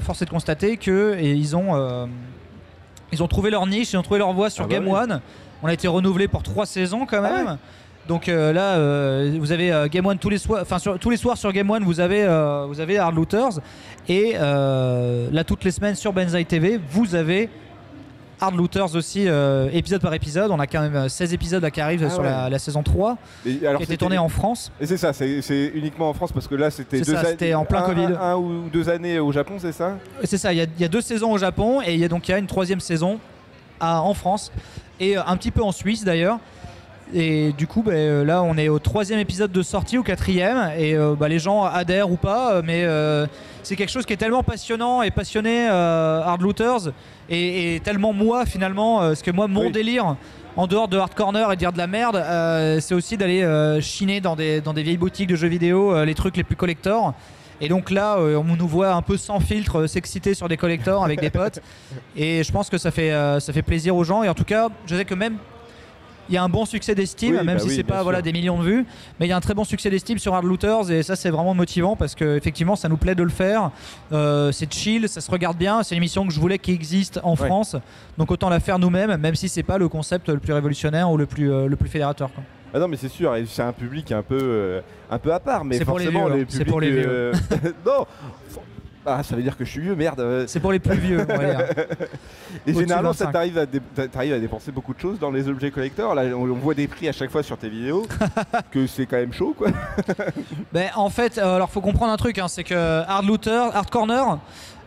force 0.01 0.21
est 0.21 0.25
de 0.25 0.29
constater 0.29 0.77
que 0.77 1.15
et 1.19 1.31
ils 1.33 1.55
ont 1.55 2.07
ils 3.11 3.21
ont 3.21 3.27
trouvé 3.27 3.51
leur 3.51 3.67
niche, 3.67 3.93
ils 3.93 3.97
ont 3.97 4.01
trouvé 4.03 4.19
leur 4.19 4.33
voie 4.33 4.49
sur 4.49 4.63
Ah 4.63 4.67
bah 4.67 4.73
Game 4.73 4.87
oui. 4.87 4.93
One. 4.93 5.21
On 5.61 5.67
a 5.67 5.73
été 5.73 5.87
renouvelé 5.87 6.27
pour 6.27 6.41
trois 6.43 6.65
saisons 6.65 7.05
quand 7.05 7.21
Ah 7.23 7.29
même. 7.43 7.57
Donc 8.07 8.27
euh, 8.27 8.51
là, 8.51 8.75
euh, 8.75 9.35
vous 9.39 9.51
avez 9.53 9.71
euh, 9.71 9.87
Game 9.87 10.05
One 10.05 10.17
tous 10.17 10.29
les 10.29 10.37
soirs, 10.37 10.61
enfin 10.61 10.77
sur- 10.77 10.99
tous 10.99 11.09
les 11.09 11.15
soirs 11.17 11.37
sur 11.37 11.51
Game 11.53 11.69
One, 11.69 11.83
vous 11.85 11.99
avez 12.01 12.23
euh, 12.23 12.65
vous 12.67 12.81
avez 12.81 12.97
Hard 12.97 13.15
Looters 13.15 13.59
et 14.09 14.33
euh, 14.35 15.29
là 15.31 15.43
toutes 15.45 15.63
les 15.63 15.71
semaines 15.71 15.95
sur 15.95 16.11
Benzaï 16.11 16.45
TV, 16.45 16.79
vous 16.91 17.15
avez 17.15 17.49
Hard 18.41 18.55
Looters 18.57 18.93
aussi 18.97 19.25
euh, 19.29 19.69
épisode 19.71 20.01
par 20.01 20.13
épisode. 20.13 20.51
On 20.51 20.59
a 20.59 20.67
quand 20.67 20.81
même 20.81 20.95
euh, 20.97 21.07
16 21.07 21.33
épisodes 21.33 21.63
là 21.63 21.71
qui 21.71 21.79
arrivent 21.79 22.03
Ah 22.05 22.09
sur 22.09 22.19
ouais. 22.23 22.29
la, 22.29 22.49
la 22.49 22.59
saison 22.59 22.83
3 22.83 23.17
Et 23.45 23.51
alors, 23.51 23.61
qui 23.61 23.67
a 23.67 23.71
été 23.75 23.85
c'était- 23.85 23.97
tournée 23.97 24.17
en 24.17 24.27
France. 24.27 24.69
Et 24.81 24.85
c'est 24.85 24.97
ça, 24.97 25.13
c'est 25.13 25.71
uniquement 25.73 26.09
en 26.09 26.13
France 26.13 26.33
parce 26.33 26.49
que 26.49 26.55
là 26.55 26.69
c'était 26.71 26.99
deux 26.99 27.15
c'était 27.23 27.53
en 27.53 27.63
plein 27.63 27.83
un- 27.83 27.87
Covid. 27.87 28.05
Un, 28.05 28.19
un 28.19 28.35
ou 28.35 28.67
deux 28.73 28.89
années 28.89 29.17
au 29.19 29.31
Japon, 29.31 29.53
c'est 29.59 29.71
ça? 29.71 29.97
C'est 30.25 30.37
ça, 30.37 30.51
il 30.51 30.57
y, 30.57 30.61
a- 30.61 30.65
il 30.77 30.81
y 30.81 30.85
a 30.85 30.89
deux 30.89 30.99
saisons 30.99 31.31
au 31.31 31.37
Japon 31.37 31.79
et 31.85 31.93
il 31.93 32.01
y 32.01 32.03
a 32.03 32.09
donc 32.09 32.27
il 32.27 32.31
y 32.31 32.33
a 32.33 32.37
une 32.37 32.47
troisième 32.47 32.81
saison 32.81 33.17
à- 33.79 34.01
en 34.01 34.13
France 34.13 34.51
et 34.99 35.15
un 35.15 35.37
petit 35.37 35.51
peu 35.51 35.63
en 35.63 35.71
Suisse 35.71 36.03
d'ailleurs. 36.03 36.39
Et 37.13 37.51
du 37.53 37.67
coup, 37.67 37.83
bah, 37.83 37.91
euh, 37.91 38.25
là, 38.25 38.41
on 38.41 38.57
est 38.57 38.69
au 38.69 38.79
troisième 38.79 39.19
épisode 39.19 39.51
de 39.51 39.61
sortie, 39.61 39.97
au 39.97 40.03
quatrième, 40.03 40.71
et 40.77 40.95
euh, 40.95 41.13
bah, 41.17 41.27
les 41.27 41.37
gens 41.39 41.63
adhèrent 41.63 42.09
ou 42.11 42.15
pas, 42.15 42.55
euh, 42.55 42.61
mais 42.65 42.83
euh, 42.85 43.27
c'est 43.61 43.75
quelque 43.75 43.91
chose 43.91 44.05
qui 44.05 44.13
est 44.13 44.17
tellement 44.17 44.41
passionnant 44.41 45.03
et 45.03 45.11
passionné, 45.11 45.67
euh, 45.69 46.21
Hard 46.23 46.41
Looters, 46.41 46.91
et, 47.29 47.75
et 47.75 47.79
tellement 47.81 48.13
moi 48.13 48.45
finalement, 48.45 48.99
parce 48.99 49.21
que 49.21 49.31
moi, 49.31 49.47
mon 49.47 49.65
Oui. 49.67 49.71
délire, 49.71 50.15
en 50.55 50.65
dehors 50.67 50.87
de 50.87 50.97
Hard 50.97 51.13
Corner 51.13 51.51
et 51.51 51.55
de 51.55 51.59
dire 51.59 51.71
de 51.71 51.77
la 51.77 51.87
merde, 51.87 52.23
c'est 52.81 52.93
aussi 52.93 53.15
d'aller 53.17 53.79
chiner 53.81 54.19
dans 54.21 54.35
des, 54.35 54.61
dans 54.61 54.73
des 54.73 54.83
vieilles 54.83 54.97
boutiques 54.97 55.29
de 55.29 55.35
jeux 55.35 55.47
vidéo 55.47 56.03
les 56.03 56.13
trucs 56.15 56.37
les 56.37 56.43
plus 56.43 56.55
collector. 56.55 57.13
Et 57.61 57.69
donc 57.69 57.91
là, 57.91 58.17
euh, 58.17 58.35
on 58.35 58.55
nous 58.57 58.67
voit 58.67 58.91
un 58.93 59.01
peu 59.01 59.15
sans 59.15 59.39
filtre 59.39 59.81
euh, 59.81 59.87
s'exciter 59.87 60.33
sur 60.33 60.49
des 60.49 60.57
collectors 60.57 61.05
avec 61.05 61.21
des 61.21 61.29
potes. 61.29 61.59
Et 62.17 62.43
je 62.43 62.51
pense 62.51 62.69
que 62.69 62.77
ça 62.77 62.91
fait, 62.91 63.13
euh, 63.13 63.39
ça 63.39 63.53
fait 63.53 63.61
plaisir 63.61 63.95
aux 63.95 64.03
gens. 64.03 64.21
Et 64.23 64.27
en 64.27 64.33
tout 64.33 64.43
cas, 64.43 64.67
je 64.85 64.95
sais 64.95 65.05
que 65.05 65.13
même 65.13 65.37
il 66.29 66.35
y 66.35 66.37
a 66.37 66.43
un 66.43 66.49
bon 66.49 66.65
succès 66.65 66.95
d'estime, 66.95 67.35
Oui, 67.39 67.45
même 67.45 67.57
bah 67.57 67.63
si 67.63 67.67
oui, 67.69 67.75
c'est 67.75 67.83
pas 67.83 68.03
voilà, 68.03 68.21
des 68.21 68.31
millions 68.31 68.57
de 68.59 68.63
vues. 68.63 68.85
Mais 69.19 69.25
il 69.25 69.29
y 69.29 69.31
a 69.31 69.37
un 69.37 69.41
très 69.41 69.53
bon 69.53 69.63
succès 69.63 69.89
d'estime 69.89 70.17
sur 70.17 70.33
Hard 70.33 70.45
Looters. 70.45 70.89
Et 70.91 71.03
ça, 71.03 71.15
c'est 71.15 71.29
vraiment 71.29 71.53
motivant 71.53 71.95
parce 71.95 72.15
que 72.15 72.37
effectivement, 72.37 72.75
ça 72.75 72.89
nous 72.89 72.97
plaît 72.97 73.15
de 73.15 73.23
le 73.23 73.29
faire. 73.29 73.71
Euh, 74.11 74.51
c'est 74.51 74.71
chill, 74.73 75.07
ça 75.09 75.21
se 75.21 75.29
regarde 75.29 75.57
bien. 75.57 75.83
C'est 75.83 75.95
une 75.95 75.99
émission 76.01 76.25
que 76.25 76.33
je 76.33 76.39
voulais 76.39 76.59
qu'il 76.59 76.73
existe 76.73 77.19
en 77.23 77.31
Ouais. 77.35 77.47
France. 77.47 77.75
Donc 78.17 78.31
autant 78.31 78.49
la 78.49 78.59
faire 78.59 78.79
nous-mêmes, 78.79 79.15
même 79.17 79.35
si 79.35 79.49
c'est 79.49 79.63
pas 79.63 79.77
le 79.77 79.87
concept 79.89 80.29
le 80.29 80.37
plus 80.39 80.53
révolutionnaire 80.53 81.09
ou 81.11 81.17
le 81.17 81.25
plus, 81.25 81.51
euh, 81.51 81.67
le 81.67 81.75
plus 81.75 81.89
fédérateur. 81.89 82.31
quoi. 82.33 82.43
Ah 82.75 82.79
non, 82.79 82.87
mais 82.87 82.97
c'est 82.97 83.09
sûr, 83.09 83.35
c'est 83.47 83.61
un 83.61 83.71
public 83.71 84.11
un 84.11 84.23
peu, 84.23 84.37
euh, 84.41 84.81
un 85.11 85.19
peu 85.19 85.31
à 85.31 85.39
part, 85.39 85.63
mais 85.63 85.77
C'est 85.77 85.85
pour 85.85 85.99
les 85.99 86.05
forcément 86.05 86.25
vieux, 86.27 86.35
les 86.37 86.41
hein. 86.41 86.45
Publics, 86.45 86.67
pour 86.67 86.81
les 86.81 86.91
vieux. 86.91 87.31
non, 87.85 88.05
ah 89.05 89.21
ça 89.23 89.35
veut 89.35 89.41
dire 89.43 89.57
que 89.57 89.65
je 89.65 89.69
suis 89.69 89.81
vieux, 89.81 89.95
merde. 89.95 90.19
euh. 90.19 90.45
C'est 90.47 90.59
pour 90.59 90.71
les 90.71 90.79
plus 90.79 90.97
vieux, 90.97 91.25
on 91.27 91.37
va 91.37 91.45
dire. 91.45 91.65
Et 92.67 92.73
généralement, 92.73 93.13
ça 93.13 93.25
25. 93.25 93.31
t'arrive 93.33 93.57
à, 93.57 93.65
dé- 93.65 94.33
à 94.33 94.39
dépenser 94.39 94.71
beaucoup 94.71 94.93
de 94.93 94.99
choses 94.99 95.19
dans 95.19 95.31
les 95.31 95.47
objets 95.49 95.71
collecteurs. 95.71 96.15
Là, 96.15 96.23
on, 96.35 96.43
on 96.49 96.55
voit 96.55 96.73
des 96.73 96.87
prix 96.87 97.07
à 97.09 97.11
chaque 97.11 97.29
fois 97.31 97.43
sur 97.43 97.57
tes 97.57 97.69
vidéos, 97.69 98.05
que 98.71 98.87
c'est 98.87 99.05
quand 99.05 99.17
même 99.17 99.33
chaud, 99.33 99.53
quoi. 99.57 99.69
Ben, 100.71 100.89
en 100.95 101.09
fait, 101.09 101.37
euh, 101.37 101.55
alors 101.55 101.69
faut 101.69 101.81
comprendre 101.81 102.11
un 102.11 102.17
truc, 102.17 102.37
hein, 102.39 102.47
c'est 102.47 102.63
que 102.63 103.01
Hard 103.07 103.25
Looter, 103.25 103.69
Hard 103.73 103.89
Corner, 103.89 104.39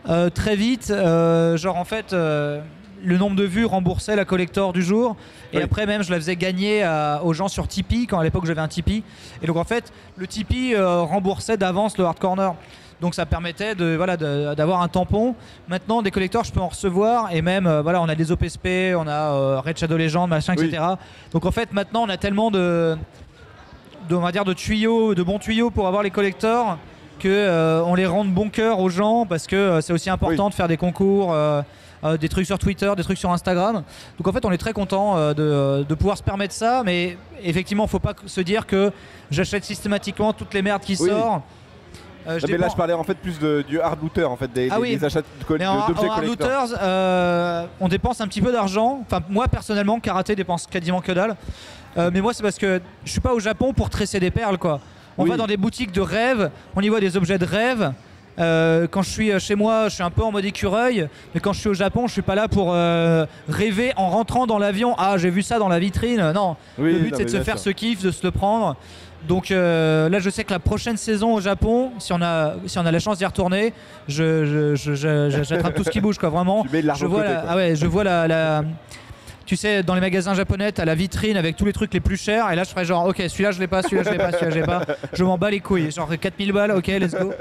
euh, 0.09 0.29
très 0.29 0.55
vite, 0.55 0.89
euh, 0.91 1.57
genre 1.57 1.77
en 1.77 1.85
fait, 1.85 2.13
le 2.13 3.17
nombre 3.17 3.35
de 3.35 3.43
vues 3.43 3.65
remboursait 3.65 4.15
la 4.15 4.25
collector 4.25 4.73
du 4.73 4.81
jour. 4.81 5.15
Et 5.53 5.57
Oui. 5.57 5.63
après 5.63 5.85
même, 5.85 6.01
je 6.03 6.09
la 6.11 6.17
faisais 6.17 6.35
gagner 6.35 6.83
à- 6.83 7.21
aux 7.23 7.31
gens 7.33 7.47
sur 7.47 7.67
Tipeee, 7.67 8.07
quand 8.07 8.19
à 8.19 8.23
l'époque 8.23 8.45
j'avais 8.45 8.59
un 8.61 8.67
Tipeee. 8.67 9.03
Et 9.41 9.47
donc 9.47 9.57
en 9.57 9.63
fait, 9.63 9.93
le 10.17 10.25
Tipeee 10.27 10.73
euh, 10.75 11.01
remboursait 11.01 11.57
d'avance 11.57 11.97
le 11.97 12.05
Hard 12.05 12.19
Corner. 12.19 12.53
Donc 12.99 13.13
ça 13.13 13.25
permettait 13.25 13.75
de 13.75 13.95
voilà 13.95 14.17
d'avoir 14.17 14.81
un 14.81 14.87
tampon. 14.87 15.35
Maintenant 15.67 16.01
des 16.01 16.09
collecteurs 16.11 16.43
je 16.43 16.51
peux 16.51 16.59
en 16.59 16.69
recevoir 16.69 17.31
et 17.31 17.41
même 17.41 17.67
euh, 17.67 17.81
voilà 17.81 18.01
on 18.01 18.09
a 18.09 18.15
des 18.15 18.31
OPSP, 18.31 18.67
on 18.97 19.07
a 19.07 19.33
euh, 19.33 19.59
Red 19.63 19.77
Shadow 19.77 19.97
Legend 19.97 20.27
machin 20.27 20.55
Oui. 20.57 20.65
etc. 20.65 20.83
Donc 21.31 21.45
en 21.45 21.51
fait 21.51 21.71
maintenant 21.73 22.03
on 22.03 22.09
a 22.09 22.17
tellement 22.17 22.49
de 22.49 22.97
de, 24.09 24.15
on 24.15 24.21
va 24.21 24.31
dire 24.31 24.45
de 24.45 24.53
tuyaux, 24.53 25.13
de 25.13 25.21
bons 25.21 25.37
tuyaux 25.37 25.69
pour 25.69 25.85
avoir 25.87 26.01
les 26.01 26.11
collectors, 26.11 26.77
que 27.19 27.27
euh, 27.27 27.83
on 27.85 27.93
les 27.93 28.05
rende 28.05 28.31
bon 28.33 28.49
cœur 28.49 28.79
aux 28.79 28.89
gens 28.89 29.25
parce 29.25 29.45
que 29.47 29.79
c'est 29.81 29.91
aussi 29.93 30.09
important 30.09 30.49
de 30.49 30.53
faire 30.53 30.67
des 30.67 30.77
concours. 30.77 31.35
des 32.19 32.29
trucs 32.29 32.45
sur 32.45 32.57
Twitter, 32.59 32.91
des 32.95 33.03
trucs 33.03 33.17
sur 33.17 33.31
Instagram. 33.31 33.83
Donc 34.17 34.27
en 34.27 34.31
fait, 34.31 34.45
on 34.45 34.51
est 34.51 34.57
très 34.59 34.71
content 34.71 35.17
de, 35.33 35.83
de 35.83 35.95
pouvoir 35.95 36.15
se 36.17 36.23
permettre 36.23 36.53
ça, 36.53 36.83
mais 36.85 37.17
effectivement, 37.43 37.85
faut 37.87 37.99
pas 37.99 38.13
se 38.25 38.39
dire 38.41 38.65
que 38.65 38.91
j'achète 39.29 39.65
systématiquement 39.65 40.31
toutes 40.31 40.53
les 40.53 40.61
merdes 40.61 40.83
qui 40.83 40.95
Oui. 40.99 41.09
sortent. 41.09 41.43
Euh, 42.27 42.39
Non, 42.41 42.47
mais 42.49 42.57
là, 42.57 42.67
je 42.69 42.75
parlais 42.75 42.93
en 42.93 43.03
fait 43.03 43.15
plus 43.15 43.39
de, 43.39 43.63
du 43.67 43.79
hard 43.79 44.01
looter, 44.01 44.23
en 44.25 44.35
fait, 44.35 44.51
des, 44.51 44.69
Ah 44.71 44.79
oui. 44.79 44.95
des 44.97 45.05
achats 45.05 45.21
d'objets 45.47 45.65
en 45.65 45.79
hard 45.79 46.25
looters, 46.25 46.73
euh, 46.81 47.65
on 47.79 47.87
dépense 47.87 48.19
un 48.21 48.27
petit 48.27 48.41
peu 48.41 48.51
d'argent. 48.51 48.99
Enfin, 49.05 49.21
moi 49.29 49.47
personnellement, 49.47 49.99
karaté 49.99 50.35
dépense 50.35 50.67
quasiment 50.67 51.01
que 51.01 51.11
dalle. 51.11 51.35
Euh, 51.97 52.11
mais 52.13 52.21
moi, 52.21 52.33
c'est 52.33 52.43
parce 52.43 52.57
que 52.57 52.81
je 53.05 53.11
suis 53.11 53.21
pas 53.21 53.33
au 53.33 53.39
Japon 53.39 53.73
pour 53.73 53.89
tresser 53.89 54.19
des 54.19 54.31
perles, 54.31 54.57
quoi. 54.57 54.79
On 55.17 55.23
Oui. 55.23 55.29
va 55.29 55.37
dans 55.37 55.47
des 55.47 55.57
boutiques 55.57 55.91
de 55.91 56.01
rêve, 56.01 56.51
on 56.75 56.81
y 56.81 56.89
voit 56.89 56.99
des 56.99 57.17
objets 57.17 57.39
de 57.39 57.45
rêve. 57.45 57.91
Euh, 58.39 58.85
quand 58.91 59.01
je 59.01 59.09
suis 59.09 59.39
chez 59.39 59.55
moi, 59.55 59.85
je 59.89 59.95
suis 59.95 60.03
un 60.03 60.11
peu 60.11 60.21
en 60.21 60.31
mode 60.31 60.45
écureuil, 60.45 61.07
mais 61.33 61.39
quand 61.39 61.53
je 61.53 61.59
suis 61.59 61.69
au 61.69 61.73
Japon, 61.73 62.05
je 62.05 62.13
suis 62.13 62.21
pas 62.21 62.35
là 62.35 62.47
pour 62.47 62.71
euh, 62.71 63.25
rêver 63.49 63.93
en 63.97 64.09
rentrant 64.11 64.45
dans 64.45 64.59
l'avion. 64.59 64.93
Ah, 64.99 65.17
j'ai 65.17 65.31
vu 65.31 65.41
ça 65.41 65.57
dans 65.57 65.69
la 65.69 65.79
vitrine. 65.79 66.33
Non, 66.33 66.55
Oui, 66.77 66.93
le 66.93 66.99
but 66.99 67.13
c'est 67.17 67.25
de 67.25 67.29
se 67.31 67.41
faire 67.41 67.57
sûr. 67.57 67.63
ce 67.63 67.69
kiff, 67.71 68.03
de 68.03 68.11
se 68.11 68.23
le 68.23 68.29
prendre. 68.29 68.75
Donc 69.27 69.51
euh, 69.51 70.09
là, 70.09 70.19
je 70.19 70.29
sais 70.29 70.43
que 70.43 70.51
la 70.53 70.59
prochaine 70.59 70.97
saison 70.97 71.33
au 71.33 71.41
Japon, 71.41 71.91
si 71.99 72.13
on 72.13 72.21
a, 72.21 72.53
si 72.65 72.77
on 72.79 72.85
a 72.85 72.91
la 72.91 72.99
chance 72.99 73.17
d'y 73.17 73.25
retourner, 73.25 73.73
je, 74.07 74.45
je- 74.45 74.75
je- 74.75 74.95
je- 74.95 75.29
je- 75.29 75.43
j'attrape 75.43 75.75
tout 75.75 75.83
ce 75.83 75.89
qui 75.89 75.99
bouge, 76.01 76.17
quoi. 76.17 76.29
Vraiment. 76.29 76.63
Tu 76.67 76.69
mets 76.71 76.81
de 76.81 76.87
l'argent 76.87 77.01
Je 77.05 77.09
vois, 77.09 77.21
côté, 77.21 77.33
la, 77.33 77.39
quoi. 77.41 77.49
ah 77.51 77.55
ouais, 77.57 77.75
je 77.75 77.85
vois 77.85 78.03
la, 78.03 78.27
la- 78.27 78.63
tu 79.45 79.55
sais, 79.55 79.81
dans 79.81 79.95
les 79.95 80.01
magasins 80.01 80.33
japonais, 80.33 80.73
t'as 80.73 80.83
la 80.83 80.93
vitrine 80.95 81.37
avec 81.37 81.55
tous 81.55 81.63
les 81.65 81.71
trucs 81.71 81.93
les 81.93 82.01
plus 82.01 82.17
chers. 82.17 82.51
Et 82.51 82.55
là, 82.55 82.63
je 82.65 82.69
ferais 82.69 82.83
genre, 82.83 83.05
ok, 83.07 83.15
celui-là, 83.29 83.51
je 83.51 83.59
l'ai 83.61 83.67
pas, 83.67 83.81
celui-là, 83.81 84.03
je 84.03 84.09
l'ai 84.09 84.17
pas, 84.17 84.31
celui-là, 84.33 84.49
je 84.51 84.59
l'ai 84.59 84.65
pas. 84.65 84.81
Je 85.13 85.23
m'en 85.23 85.37
bats 85.37 85.49
les 85.49 85.61
couilles. 85.61 85.89
Genre 85.89 86.09
4000 86.19 86.51
balles, 86.51 86.71
ok, 86.71 86.87
let's 86.87 87.15
go. 87.15 87.31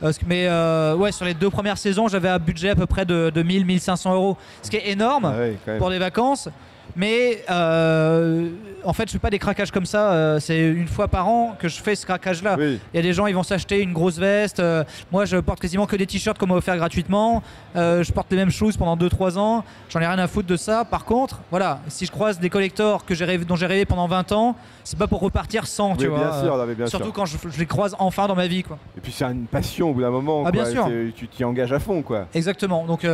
Parce 0.00 0.16
que- 0.18 0.24
mais 0.28 0.46
euh, 0.48 0.94
ouais, 0.94 1.10
sur 1.10 1.24
les 1.24 1.34
deux 1.34 1.50
premières 1.50 1.76
saisons, 1.78 2.06
j'avais 2.06 2.28
un 2.28 2.38
budget 2.38 2.70
à 2.70 2.76
peu 2.76 2.86
près 2.86 3.04
de, 3.04 3.30
de 3.34 3.42
1000, 3.42 3.66
1500 3.66 4.14
euros. 4.14 4.36
Ce 4.62 4.70
qui 4.70 4.76
est 4.76 4.90
énorme 4.90 5.24
Ah 5.34 5.70
pour 5.78 5.90
des 5.90 5.98
vacances. 5.98 6.48
Mais 6.94 7.42
euh, 7.50 8.48
en 8.86 8.92
fait, 8.92 9.08
je 9.08 9.12
fais 9.12 9.18
pas 9.18 9.30
des 9.30 9.38
craquages 9.38 9.70
comme 9.70 9.86
ça. 9.86 10.12
euh, 10.12 10.40
c'est 10.40 10.58
une 10.58 10.86
fois 10.88 11.08
par 11.08 11.28
an 11.28 11.56
que 11.58 11.68
je 11.68 11.80
fais 11.80 11.94
ce 11.94 12.06
craquage-là. 12.06 12.56
Oui. 12.58 12.78
Il 12.92 12.96
y 12.96 13.00
a 13.00 13.02
des 13.02 13.12
gens, 13.12 13.26
ils 13.26 13.34
vont 13.34 13.42
s'acheter 13.42 13.82
une 13.82 13.92
grosse 13.92 14.18
veste. 14.18 14.60
euh, 14.60 14.84
moi, 15.12 15.24
je 15.24 15.36
porte 15.38 15.60
quasiment 15.60 15.86
que 15.86 15.96
des 15.96 16.06
t-shirts 16.06 16.38
qu'on 16.38 16.46
m'a 16.46 16.54
offert 16.54 16.76
gratuitement. 16.76 17.42
Euh, 17.76 18.02
je 18.02 18.12
porte 18.12 18.30
les 18.30 18.36
mêmes 18.36 18.50
choses 18.50 18.76
pendant 18.76 18.96
2-3 18.96 19.38
ans. 19.38 19.64
J'en 19.90 20.00
ai 20.00 20.06
rien 20.06 20.18
à 20.18 20.26
foutre 20.26 20.48
de 20.48 20.56
ça. 20.56 20.84
Par 20.84 21.04
contre, 21.04 21.40
voilà, 21.50 21.80
si 21.88 22.06
je 22.06 22.10
croise 22.12 22.38
des 22.40 22.48
collectors 22.50 23.04
que 23.04 23.14
j'ai 23.14 23.24
rêvé, 23.24 23.44
dont 23.44 23.56
j'ai 23.56 23.66
rêvé 23.66 23.84
pendant 23.84 24.06
20 24.08 24.32
ans, 24.32 24.56
c'est 24.84 24.98
pas 24.98 25.06
pour 25.08 25.20
repartir 25.20 25.66
sans, 25.66 25.96
tu 25.96 26.04
Oui, 26.04 26.10
vois. 26.10 26.18
bien 26.30 26.40
sûr, 26.42 26.56
non, 26.56 26.66
mais 26.66 26.74
bien 26.74 26.86
surtout 26.86 27.06
sûr. 27.06 27.12
quand 27.14 27.26
je, 27.26 27.36
je 27.52 27.58
les 27.58 27.66
croise 27.66 27.96
enfin 27.98 28.26
dans 28.28 28.36
ma 28.36 28.46
vie, 28.46 28.62
quoi. 28.62 28.78
Et 28.96 29.00
puis 29.00 29.12
c'est 29.12 29.24
une 29.24 29.46
passion 29.46 29.90
au 29.90 29.94
bout 29.94 30.00
d'un 30.02 30.10
moment. 30.10 30.44
Ah, 30.46 30.50
bien 30.52 30.64
sûr. 30.64 30.88
Tu 31.16 31.26
t'y 31.28 31.44
engages 31.44 31.72
à 31.72 31.78
fond, 31.80 32.02
quoi. 32.02 32.26
Exactement. 32.34 32.84
Donc, 32.86 33.06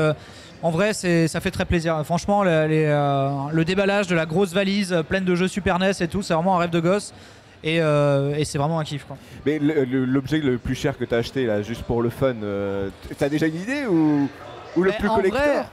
en 0.65 0.71
vrai, 0.71 0.93
c'est, 0.95 1.27
ça 1.29 1.41
fait 1.41 1.51
très 1.51 1.65
plaisir. 1.65 2.01
Franchement, 2.05 2.45
le, 2.45 2.67
les, 2.67 2.87
le 3.53 3.65
déballage 3.65 4.07
de 4.07 4.15
la 4.15 4.27
grosse 4.27 4.53
valise 4.53 4.97
pleine 5.09 5.25
de 5.25 5.35
jeux 5.35 5.49
Super 5.63 5.79
NES 5.79 5.93
et 6.01 6.09
tout, 6.09 6.23
c'est 6.23 6.35
vraiment 6.35 6.57
un 6.57 6.59
rêve 6.59 6.71
de 6.71 6.81
gosse. 6.81 7.15
Et, 7.63 7.81
euh, 7.81 8.35
et 8.37 8.45
c'est 8.45 8.59
vraiment 8.59 8.81
un 8.81 8.85
kiff. 8.85 9.05
Quoi. 9.05 9.17
Mais 9.47 9.61
le- 9.61 9.85
l'objet 10.05 10.39
le 10.39 10.59
plus 10.59 10.75
cher 10.75 10.99
que 10.99 11.05
t'as 11.05 11.19
acheté, 11.19 11.47
là, 11.47 11.63
juste 11.63 11.83
pour 11.85 12.03
le 12.03 12.11
fun, 12.11 12.35
euh, 12.43 12.89
t'as 13.17 13.29
déjà 13.29 13.47
une 13.47 13.55
idée 13.55 13.87
ou, 13.87 14.29
ou 14.77 14.83
le 14.83 14.91
Mais 14.91 14.97
plus 14.99 15.09
en 15.09 15.15
collector? 15.15 15.41
vrai, 15.41 15.65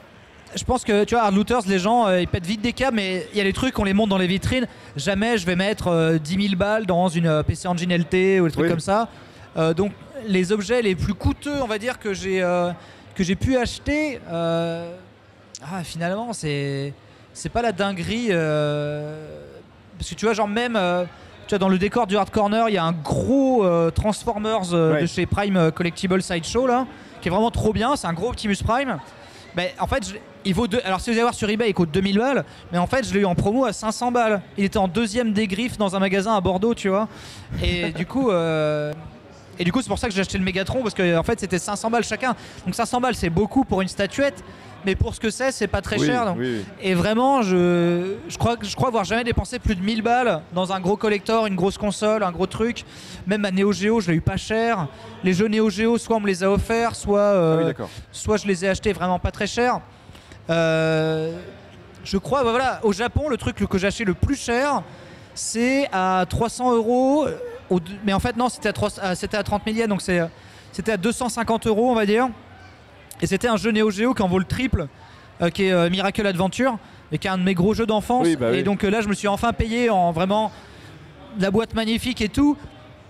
je 0.55 0.63
pense 0.63 0.83
que 0.83 1.03
tu 1.05 1.15
vois, 1.15 1.23
Hard 1.23 1.33
Looters, 1.33 1.61
les 1.67 1.79
gens 1.79 2.05
euh, 2.07 2.21
ils 2.21 2.27
pètent 2.27 2.45
vite 2.45 2.61
des 2.61 2.73
câbles, 2.73 2.95
mais 2.97 3.25
il 3.33 3.39
y 3.39 3.41
a 3.41 3.43
des 3.43 3.53
trucs, 3.53 3.79
on 3.79 3.83
les 3.83 3.93
monte 3.93 4.09
dans 4.09 4.19
les 4.19 4.27
vitrines. 4.27 4.67
Jamais 4.95 5.39
je 5.39 5.47
vais 5.47 5.55
mettre 5.55 5.87
euh, 5.87 6.19
10 6.19 6.49
000 6.49 6.55
balles 6.55 6.85
dans 6.85 7.07
une 7.07 7.41
PC 7.43 7.67
Engine 7.67 7.91
LT 7.91 8.39
ou 8.41 8.45
des 8.45 8.51
trucs 8.51 8.65
Oui. 8.65 8.69
comme 8.69 8.79
ça. 8.79 9.07
Donc 9.75 9.91
les 10.27 10.51
objets 10.51 10.81
les 10.83 10.95
plus 10.95 11.15
coûteux, 11.15 11.59
on 11.63 11.65
va 11.67 11.79
dire, 11.79 11.97
que 11.99 12.13
j'ai 12.13 12.39
que 13.15 13.23
j'ai 13.23 13.35
pu 13.35 13.57
acheter, 13.57 14.19
ah, 14.31 15.83
finalement, 15.83 16.33
c'est 16.33 16.93
c'est 17.33 17.49
pas 17.49 17.61
la 17.63 17.71
dinguerie. 17.71 18.27
euh, 18.29 19.45
parce 19.99 20.09
que 20.09 20.15
tu 20.15 20.25
vois, 20.25 20.33
genre 20.33 20.47
même. 20.47 20.75
euh, 20.75 21.03
tu 21.47 21.55
vois, 21.55 21.59
dans 21.59 21.69
le 21.69 21.77
décor 21.77 22.05
du 22.07 22.15
Hard 22.17 22.29
Corner, 22.31 22.69
il 22.69 22.73
y 22.75 22.77
a 22.77 22.83
un 22.83 22.91
gros 22.91 23.63
euh, 23.65 23.89
Transformers 23.91 24.73
euh, 24.73 24.93
Ouais. 24.93 25.01
de 25.01 25.05
chez 25.07 25.25
Prime 25.25 25.71
Collectible 25.71 26.21
Sideshow 26.21 26.65
là, 26.67 26.85
qui 27.21 27.27
est 27.27 27.31
vraiment 27.31 27.49
trop 27.51 27.73
bien. 27.73 27.95
C'est 27.95 28.07
un 28.07 28.13
gros 28.13 28.29
Optimus 28.29 28.57
Prime. 28.63 28.97
Ben, 29.55 29.67
en 29.79 29.87
fait, 29.87 30.07
je- 30.07 30.15
il 30.45 30.53
vaut 30.53 30.67
deux- 30.67 30.79
alors 30.85 31.01
si 31.01 31.09
vous 31.09 31.15
allez 31.15 31.23
voir 31.23 31.33
sur 31.33 31.49
eBay, 31.49 31.69
il 31.69 31.73
coûte 31.73 31.89
2000 31.91 32.19
balles, 32.19 32.45
mais 32.71 32.77
en 32.77 32.85
fait, 32.85 33.03
je 33.07 33.13
l'ai 33.15 33.21
eu 33.21 33.25
en 33.25 33.33
promo 33.33 33.65
à 33.65 33.73
500 33.73 34.11
balles. 34.11 34.41
Il 34.57 34.63
était 34.63 34.77
en 34.77 34.87
deuxième 34.87 35.33
des 35.33 35.47
griffes 35.47 35.77
dans 35.79 35.95
un 35.95 35.99
magasin 35.99 36.35
à 36.35 36.39
Bordeaux, 36.41 36.75
tu 36.75 36.87
vois. 36.89 37.07
Et 37.63 37.91
du 37.93 38.05
coup, 38.05 38.29
euh, 38.29 38.93
et 39.59 39.63
du 39.63 39.71
coup, 39.71 39.81
c'est 39.81 39.89
pour 39.89 39.99
ça 39.99 40.07
que 40.07 40.13
j'ai 40.13 40.21
acheté 40.21 40.37
le 40.37 40.43
Megatron 40.43 40.81
parce 40.81 40.95
que 40.95 41.17
en 41.17 41.23
fait, 41.23 41.39
c'était 41.39 41.59
500 41.59 41.89
balles 41.91 42.03
chacun. 42.03 42.35
Donc 42.65 42.73
500 42.75 43.01
balles, 43.01 43.15
c'est 43.15 43.29
beaucoup 43.29 43.65
pour 43.65 43.81
une 43.81 43.87
statuette, 43.89 44.43
mais 44.85 44.95
pour 44.95 45.13
ce 45.13 45.19
que 45.19 45.29
c'est, 45.29 45.51
c'est 45.51 45.67
pas 45.67 45.81
très 45.81 45.99
Oui, 45.99 46.05
cher. 46.07 46.25
donc- 46.25 46.37
oui, 46.39 46.59
oui. 46.59 46.65
Et 46.81 46.93
vraiment, 46.93 47.41
je, 47.41 48.15
je, 48.29 48.37
crois, 48.37 48.55
que- 48.55 48.65
je 48.65 48.75
crois 48.75 48.87
avoir 48.87 49.03
jamais 49.03 49.25
dépensé 49.25 49.59
plus 49.59 49.75
de 49.75 49.81
1000 49.83 50.01
balles 50.01 50.41
dans 50.53 50.71
un 50.71 50.79
gros 50.79 50.95
collector, 50.95 51.45
une 51.47 51.55
grosse 51.55 51.77
console, 51.77 52.23
un 52.23 52.31
gros 52.31 52.47
truc. 52.47 52.85
Même 53.27 53.43
à 53.43 53.51
Neo 53.51 53.73
Geo, 53.73 53.99
je 53.99 54.09
l'ai 54.11 54.17
eu 54.17 54.21
pas 54.21 54.37
cher. 54.37 54.87
Les 55.23 55.33
jeux 55.33 55.47
Neo 55.49 55.69
Geo, 55.69 55.97
soit 55.97 56.15
on 56.15 56.21
me 56.21 56.27
les 56.27 56.43
a 56.43 56.49
offerts, 56.49 56.95
soit, 56.95 57.19
euh, 57.19 57.71
Ah 57.75 57.81
oui, 57.81 57.85
soit 58.13 58.37
je 58.37 58.47
les 58.47 58.63
ai 58.63 58.69
achetés 58.69 58.93
vraiment 58.93 59.19
pas 59.19 59.31
très 59.31 59.47
cher. 59.47 59.81
Euh, 60.49 61.37
je 62.05 62.17
crois, 62.17 62.43
bah 62.43 62.51
voilà, 62.51 62.79
au 62.83 62.93
Japon, 62.93 63.27
le 63.29 63.37
truc 63.37 63.55
que 63.57 63.77
j'ai 63.77 63.87
acheté 63.87 64.05
le 64.05 64.13
plus 64.13 64.35
cher, 64.37 64.81
c'est 65.35 65.87
à 65.91 66.25
300 66.29 66.73
euros. 66.73 67.27
Euh, 67.71 67.75
au- 67.75 67.79
Mais 68.05 68.13
en 68.13 68.19
fait, 68.19 68.35
non, 68.37 68.49
c'était 68.49 68.69
à, 68.69 68.73
300 68.73 69.01
ah, 69.03 69.15
c'était 69.15 69.37
à 69.37 69.43
30 69.43 69.63
000 69.65 69.77
yens, 69.77 69.89
donc 69.89 70.01
c'est, 70.01 70.19
euh, 70.19 70.25
c'était 70.71 70.91
à 70.93 70.97
250 70.97 71.67
euros, 71.67 71.89
on 71.89 71.95
va 71.95 72.05
dire. 72.05 72.29
Et 73.21 73.27
c'était 73.27 73.47
un 73.47 73.57
jeu 73.57 73.71
Neo 73.71 73.89
Geo 73.91 74.13
qui 74.13 74.21
en 74.21 74.27
vaut 74.27 74.39
le 74.39 74.45
triple, 74.45 74.87
euh, 75.41 75.49
qui 75.49 75.65
est 75.65 75.71
euh, 75.73 75.89
Miracle 75.89 76.25
Adventure, 76.25 76.77
et 77.11 77.17
qui 77.17 77.27
est 77.27 77.31
un 77.31 77.37
de 77.37 77.43
mes 77.43 77.53
gros 77.55 77.73
jeux 77.73 77.85
d'enfance. 77.85 78.25
Oui, 78.27 78.35
bah 78.35 78.51
et 78.53 78.63
donc 78.63 78.83
euh, 78.83 78.89
là, 78.89 79.01
je 79.01 79.07
me 79.09 79.13
suis 79.13 79.27
enfin 79.27 79.51
payé 79.53 79.89
en 79.89 80.11
vraiment 80.11 80.51
la 81.39 81.51
boîte 81.51 81.73
magnifique 81.75 82.21
et 82.21 82.29
tout. 82.29 82.57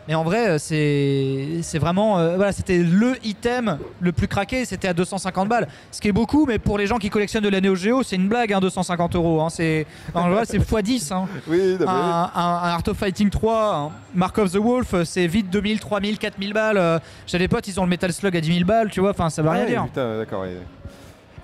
Mais 0.09 0.15
en 0.15 0.23
vrai, 0.23 0.49
euh, 0.49 0.57
c'est 0.57 1.61
c'est 1.61 1.77
vraiment. 1.77 2.17
euh, 2.17 2.35
voilà, 2.35 2.51
c'était 2.51 2.79
le 2.79 3.13
item 3.23 3.77
le 4.01 4.11
plus 4.11 4.27
craqué, 4.27 4.65
c'était 4.65 4.87
à 4.87 4.93
250 4.95 5.47
balles. 5.47 5.67
Ce 5.91 6.01
qui 6.01 6.07
est 6.07 6.11
beaucoup, 6.11 6.47
mais 6.47 6.57
pour 6.57 6.79
les 6.79 6.87
gens 6.87 6.97
qui 6.97 7.11
collectionnent 7.11 7.43
de 7.43 7.49
la 7.49 7.61
Neo 7.61 7.75
Geo, 7.75 8.01
c'est 8.01 8.15
une 8.15 8.27
blague, 8.27 8.51
hein, 8.51 8.59
250 8.59 9.15
euros. 9.15 9.39
hein. 9.41 9.49
C'est 9.51 9.85
en 10.15 10.27
vrai, 10.31 10.45
c'est 10.45 10.57
x10. 10.57 11.13
Hein. 11.13 11.27
Oui, 11.47 11.77
Un, 11.79 11.87
un- 11.87 12.31
un 12.35 12.69
Art 12.69 12.81
of 12.87 12.97
Fighting 12.97 13.29
3, 13.29 13.75
un 13.75 13.91
Mark 14.15 14.35
of 14.39 14.51
the 14.51 14.55
Wolf, 14.57 14.95
euh, 14.95 15.05
c'est 15.05 15.27
vite 15.27 15.51
2000, 15.51 15.79
3000, 15.79 16.17
4000 16.17 16.53
balles. 16.53 16.77
Euh, 16.79 16.97
J'ai 17.27 17.37
des 17.37 17.47
potes, 17.47 17.67
ils 17.67 17.79
ont 17.79 17.83
le 17.83 17.89
Metal 17.89 18.11
Slug 18.11 18.35
à 18.35 18.41
10 18.41 18.51
000 18.51 18.65
balles, 18.65 18.89
tu 18.89 19.01
vois, 19.01 19.11
enfin 19.11 19.29
ça 19.29 19.43
veut 19.43 19.49
rien 19.49 19.61
Ouais, 19.65 19.69
dire. 19.69 19.85
putain, 19.85 20.17
d'accord. 20.17 20.41
ouais. 20.41 20.57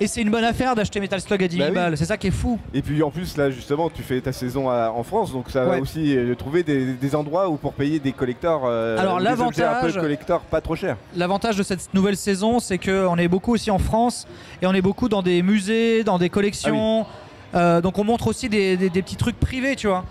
Et 0.02 0.08
c'est 0.08 0.22
une 0.22 0.30
bonne 0.30 0.44
affaire 0.44 0.76
d'acheter 0.76 1.00
Metal 1.00 1.22
Slug 1.22 1.42
à 1.44 1.48
10 1.48 1.56
000 1.56 1.68
Bah 1.68 1.70
oui. 1.70 1.76
balles, 1.76 1.98
c'est 1.98 2.06
ça 2.06 2.18
qui 2.18 2.28
est 2.28 2.32
fou. 2.32 2.60
Et 2.74 2.82
puis 2.82 3.02
en 3.02 3.12
plus, 3.12 3.38
là, 3.38 3.50
justement, 3.50 3.90
tu 3.90 4.04
fais 4.04 4.20
ta 4.20 4.34
saison 4.34 4.70
à- 4.70 4.90
en 4.92 5.04
France, 5.04 5.32
donc 5.32 5.50
ça 5.50 5.64
va 5.64 5.80
aussi 5.80 6.18
euh, 6.18 6.36
trouver 6.36 6.64
des, 6.64 6.94
des 6.94 7.16
endroits 7.16 7.48
où 7.50 7.56
pour 7.56 7.72
payer 7.74 8.00
des 8.00 8.12
collecteurs. 8.12 8.64
euh, 8.66 8.98
Alors, 9.00 9.20
l'avantage- 9.22 9.96
collecteurs 9.96 10.42
pas 10.42 10.60
trop 10.60 10.76
cher. 10.76 10.98
L'avantage 11.16 11.56
de 11.56 11.64
cette 11.64 11.94
nouvelle 11.94 12.18
saison, 12.18 12.60
c'est 12.60 12.78
qu'on 12.78 13.16
est 13.18 13.30
beaucoup 13.30 13.54
aussi 13.54 13.72
en 13.72 13.80
France 13.80 14.28
et 14.62 14.68
on 14.68 14.74
est 14.74 14.82
beaucoup 14.82 15.08
dans 15.08 15.22
des 15.22 15.42
musées, 15.42 16.04
dans 16.04 16.18
des 16.18 16.30
collections. 16.30 17.06
Euh, 17.54 17.80
donc 17.80 17.98
on 17.98 18.04
montre 18.04 18.28
aussi 18.28 18.50
des, 18.50 18.76
des- 18.76 18.90
des 18.90 19.02
petits 19.02 19.16
trucs 19.16 19.40
privés, 19.40 19.76
tu 19.78 19.88
vois. 19.88 20.04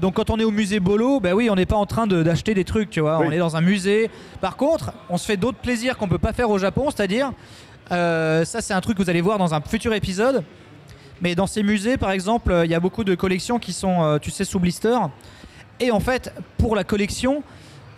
Donc 0.00 0.14
quand 0.14 0.30
on 0.30 0.38
est 0.40 0.44
au 0.44 0.50
musée 0.50 0.80
Bolo, 0.80 1.20
bah 1.20 1.34
oui, 1.34 1.48
on 1.48 1.54
n'est 1.54 1.64
pas 1.66 1.76
en 1.76 1.86
train 1.86 2.08
de- 2.08 2.24
d'acheter 2.24 2.54
des 2.54 2.64
trucs, 2.64 2.90
tu 2.90 2.98
vois. 2.98 3.20
Oui. 3.20 3.26
On 3.28 3.30
est 3.30 3.38
dans 3.38 3.54
un 3.54 3.60
musée. 3.60 4.10
Par 4.40 4.56
contre, 4.56 4.92
on 5.10 5.16
se 5.16 5.24
fait 5.26 5.36
d'autres 5.36 5.58
plaisirs 5.58 5.96
qu'on 5.96 6.08
peut 6.08 6.18
pas 6.18 6.32
faire 6.32 6.50
au 6.50 6.58
Japon, 6.58 6.88
c'est-à-dire, 6.90 7.30
euh, 7.92 8.44
ça 8.44 8.60
c'est 8.60 8.74
un 8.74 8.80
truc 8.80 8.96
que 8.96 9.02
vous 9.02 9.10
allez 9.10 9.20
voir 9.20 9.38
dans 9.38 9.54
un 9.54 9.60
futur 9.60 9.94
épisode. 9.94 10.42
Mais 11.22 11.34
dans 11.34 11.46
ces 11.46 11.62
musées, 11.62 11.96
par 11.96 12.10
exemple, 12.10 12.52
euh, 12.52 12.66
il 12.66 12.70
y 12.70 12.74
a 12.74 12.80
beaucoup 12.80 13.02
de 13.02 13.14
collections 13.14 13.58
qui 13.58 13.72
sont, 13.72 14.02
euh, 14.02 14.18
tu 14.18 14.30
sais, 14.30 14.44
sous 14.44 14.60
blister. 14.60 14.98
Et 15.80 15.90
en 15.90 16.00
fait, 16.00 16.30
pour 16.58 16.76
la 16.76 16.84
collection, 16.84 17.42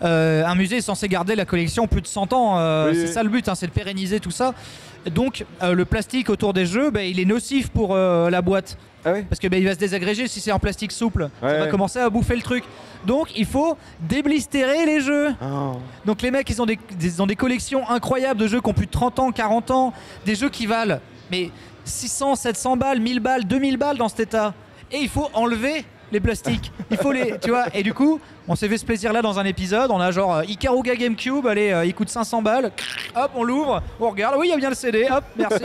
un 0.00 0.54
musée 0.54 0.76
est 0.76 0.82
censé 0.82 1.08
garder 1.08 1.34
la 1.34 1.44
collection 1.44 1.88
plus 1.88 2.00
de 2.00 2.06
100 2.06 2.32
ans. 2.32 2.86
Oui, 2.86 2.94
c'est 2.94 3.02
oui. 3.02 3.12
ça 3.12 3.22
le 3.24 3.28
but, 3.28 3.48
hein, 3.48 3.56
c'est 3.56 3.66
de 3.66 3.72
pérenniser 3.72 4.20
tout 4.20 4.30
ça. 4.30 4.54
Donc, 5.06 5.44
euh, 5.62 5.72
le 5.74 5.84
plastique 5.84 6.28
autour 6.30 6.52
des 6.52 6.66
jeux, 6.66 6.90
bah, 6.90 7.02
il 7.04 7.18
est 7.20 7.24
nocif 7.24 7.68
pour 7.70 7.94
euh, 7.94 8.30
la 8.30 8.42
boîte. 8.42 8.76
Ah 9.04 9.12
Parce 9.28 9.38
que 9.38 9.46
bah, 9.48 9.56
il 9.58 9.64
va 9.64 9.74
se 9.74 9.78
désagréger 9.78 10.26
si 10.28 10.40
c'est 10.40 10.52
en 10.52 10.58
plastique 10.58 10.92
souple. 10.92 11.30
ça 11.40 11.46
Ouais, 11.46 11.58
va 11.58 11.64
ouais. 11.64 11.70
commencer 11.70 11.98
à 12.00 12.10
bouffer 12.10 12.34
le 12.36 12.42
truc. 12.42 12.64
Donc, 13.06 13.28
il 13.36 13.46
faut 13.46 13.76
déblisterer 14.00 14.84
les 14.86 15.00
jeux. 15.00 15.28
Ah. 15.40 15.72
Donc 16.04 16.20
les 16.20 16.30
mecs, 16.30 16.50
ils 16.50 16.60
ont 16.60 16.66
des, 16.66 16.78
ont 17.20 17.26
des 17.26 17.36
collections 17.36 17.88
incroyables 17.88 18.40
de 18.40 18.48
jeux 18.48 18.60
qui 18.60 18.68
ont 18.68 18.74
plus 18.74 18.86
de 18.86 18.90
30 18.90 19.18
ans, 19.20 19.30
40 19.32 19.70
ans, 19.70 19.92
des 20.26 20.34
jeux 20.34 20.48
qui 20.50 20.66
valent 20.66 20.98
mais 21.30 21.50
600, 21.84 22.34
700 22.36 22.76
balles, 22.78 23.00
1000 23.00 23.20
balles, 23.20 23.44
2000 23.44 23.76
balles 23.76 23.98
dans 23.98 24.08
cet 24.08 24.20
état. 24.20 24.54
Et 24.90 24.96
il 24.98 25.08
faut 25.08 25.28
enlever 25.34 25.84
les 26.12 26.20
plastiques. 26.20 26.72
Il 26.90 26.96
faut 26.96 27.12
les, 27.12 27.38
tu 27.38 27.50
vois. 27.50 27.66
Et 27.74 27.82
du 27.82 27.92
coup, 27.94 28.20
on 28.48 28.54
s'est 28.56 28.68
fait 28.68 28.78
ce 28.78 28.84
plaisir-là 28.86 29.20
dans 29.22 29.38
un 29.38 29.44
épisode. 29.44 29.90
On 29.90 30.00
a 30.00 30.10
genre 30.10 30.36
euh, 30.36 30.44
Ikaruga 30.44 30.94
GameCube, 30.96 31.46
allez, 31.46 31.70
euh, 31.70 31.84
il 31.84 31.94
coûte 31.94 32.08
500 32.08 32.42
balles. 32.42 32.72
Hop, 33.14 33.30
on 33.34 33.44
l'ouvre, 33.44 33.82
on 34.00 34.10
regarde. 34.10 34.36
Oui, 34.38 34.46
il 34.48 34.50
y 34.50 34.54
a 34.54 34.56
bien 34.56 34.70
le 34.70 34.74
CD. 34.74 35.06
Hop, 35.10 35.24
merci. 35.36 35.64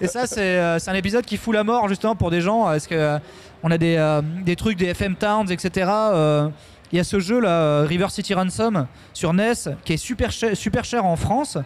Et 0.00 0.06
ça, 0.08 0.26
c'est 0.26 0.40
euh, 0.40 0.78
c'est 0.78 0.90
un 0.90 0.94
épisode 0.94 1.24
qui 1.24 1.36
fout 1.36 1.54
la 1.54 1.62
mort 1.64 1.88
justement 1.88 2.16
pour 2.16 2.30
des 2.30 2.40
gens. 2.40 2.64
Parce 2.64 2.86
que 2.86 2.94
euh, 2.94 3.18
on 3.62 3.70
a 3.70 3.78
des, 3.78 3.96
euh, 3.96 4.22
trucs 4.56 4.76
des 4.78 4.86
FM 4.86 5.14
Towns, 5.16 5.50
etc. 5.50 5.88
euh, 5.90 6.48
il 6.92 6.96
y 6.96 7.00
a 7.00 7.04
ce 7.04 7.20
jeu 7.20 7.38
là, 7.38 7.50
euh, 7.50 7.86
River 7.88 8.08
City 8.08 8.34
Ransom 8.34 8.86
sur 9.12 9.32
NES, 9.32 9.52
qui 9.84 9.92
est 9.92 9.96
super 9.96 10.32
cher, 10.32 10.56
super 10.56 10.84
cher 10.84 11.04
en 11.04 11.14
France, 11.14 11.56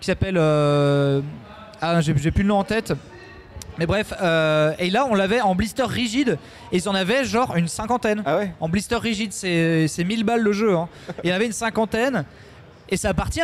qui 0.00 0.06
s'appelle. 0.06 0.36
euh, 0.38 1.20
Ah, 1.80 2.00
j'ai 2.00 2.12
plus 2.14 2.42
le 2.42 2.48
nom 2.48 2.58
en 2.58 2.64
tête. 2.64 2.92
Mais 3.78 3.86
bref, 3.86 4.12
euh, 4.20 4.72
et 4.78 4.90
là 4.90 5.06
on 5.08 5.14
l'avait 5.14 5.40
en 5.40 5.54
blister 5.54 5.84
rigide, 5.84 6.38
et 6.72 6.76
ils 6.78 6.88
en 6.88 6.94
avaient 6.94 7.24
genre 7.24 7.54
une 7.56 7.68
cinquantaine. 7.68 8.22
Ah 8.26 8.36
ouais 8.38 8.52
En 8.60 8.68
blister 8.68 8.96
rigide, 8.96 9.32
c'est 9.32 9.86
c'est 9.88 10.04
1000 10.04 10.24
balles 10.24 10.42
le 10.42 10.52
jeu. 10.52 10.74
hein. 10.76 10.88
Il 11.22 11.30
y 11.30 11.32
en 11.32 11.36
avait 11.36 11.46
une 11.46 11.52
cinquantaine, 11.52 12.24
et 12.88 12.96
ça 12.96 13.10
appartient 13.10 13.40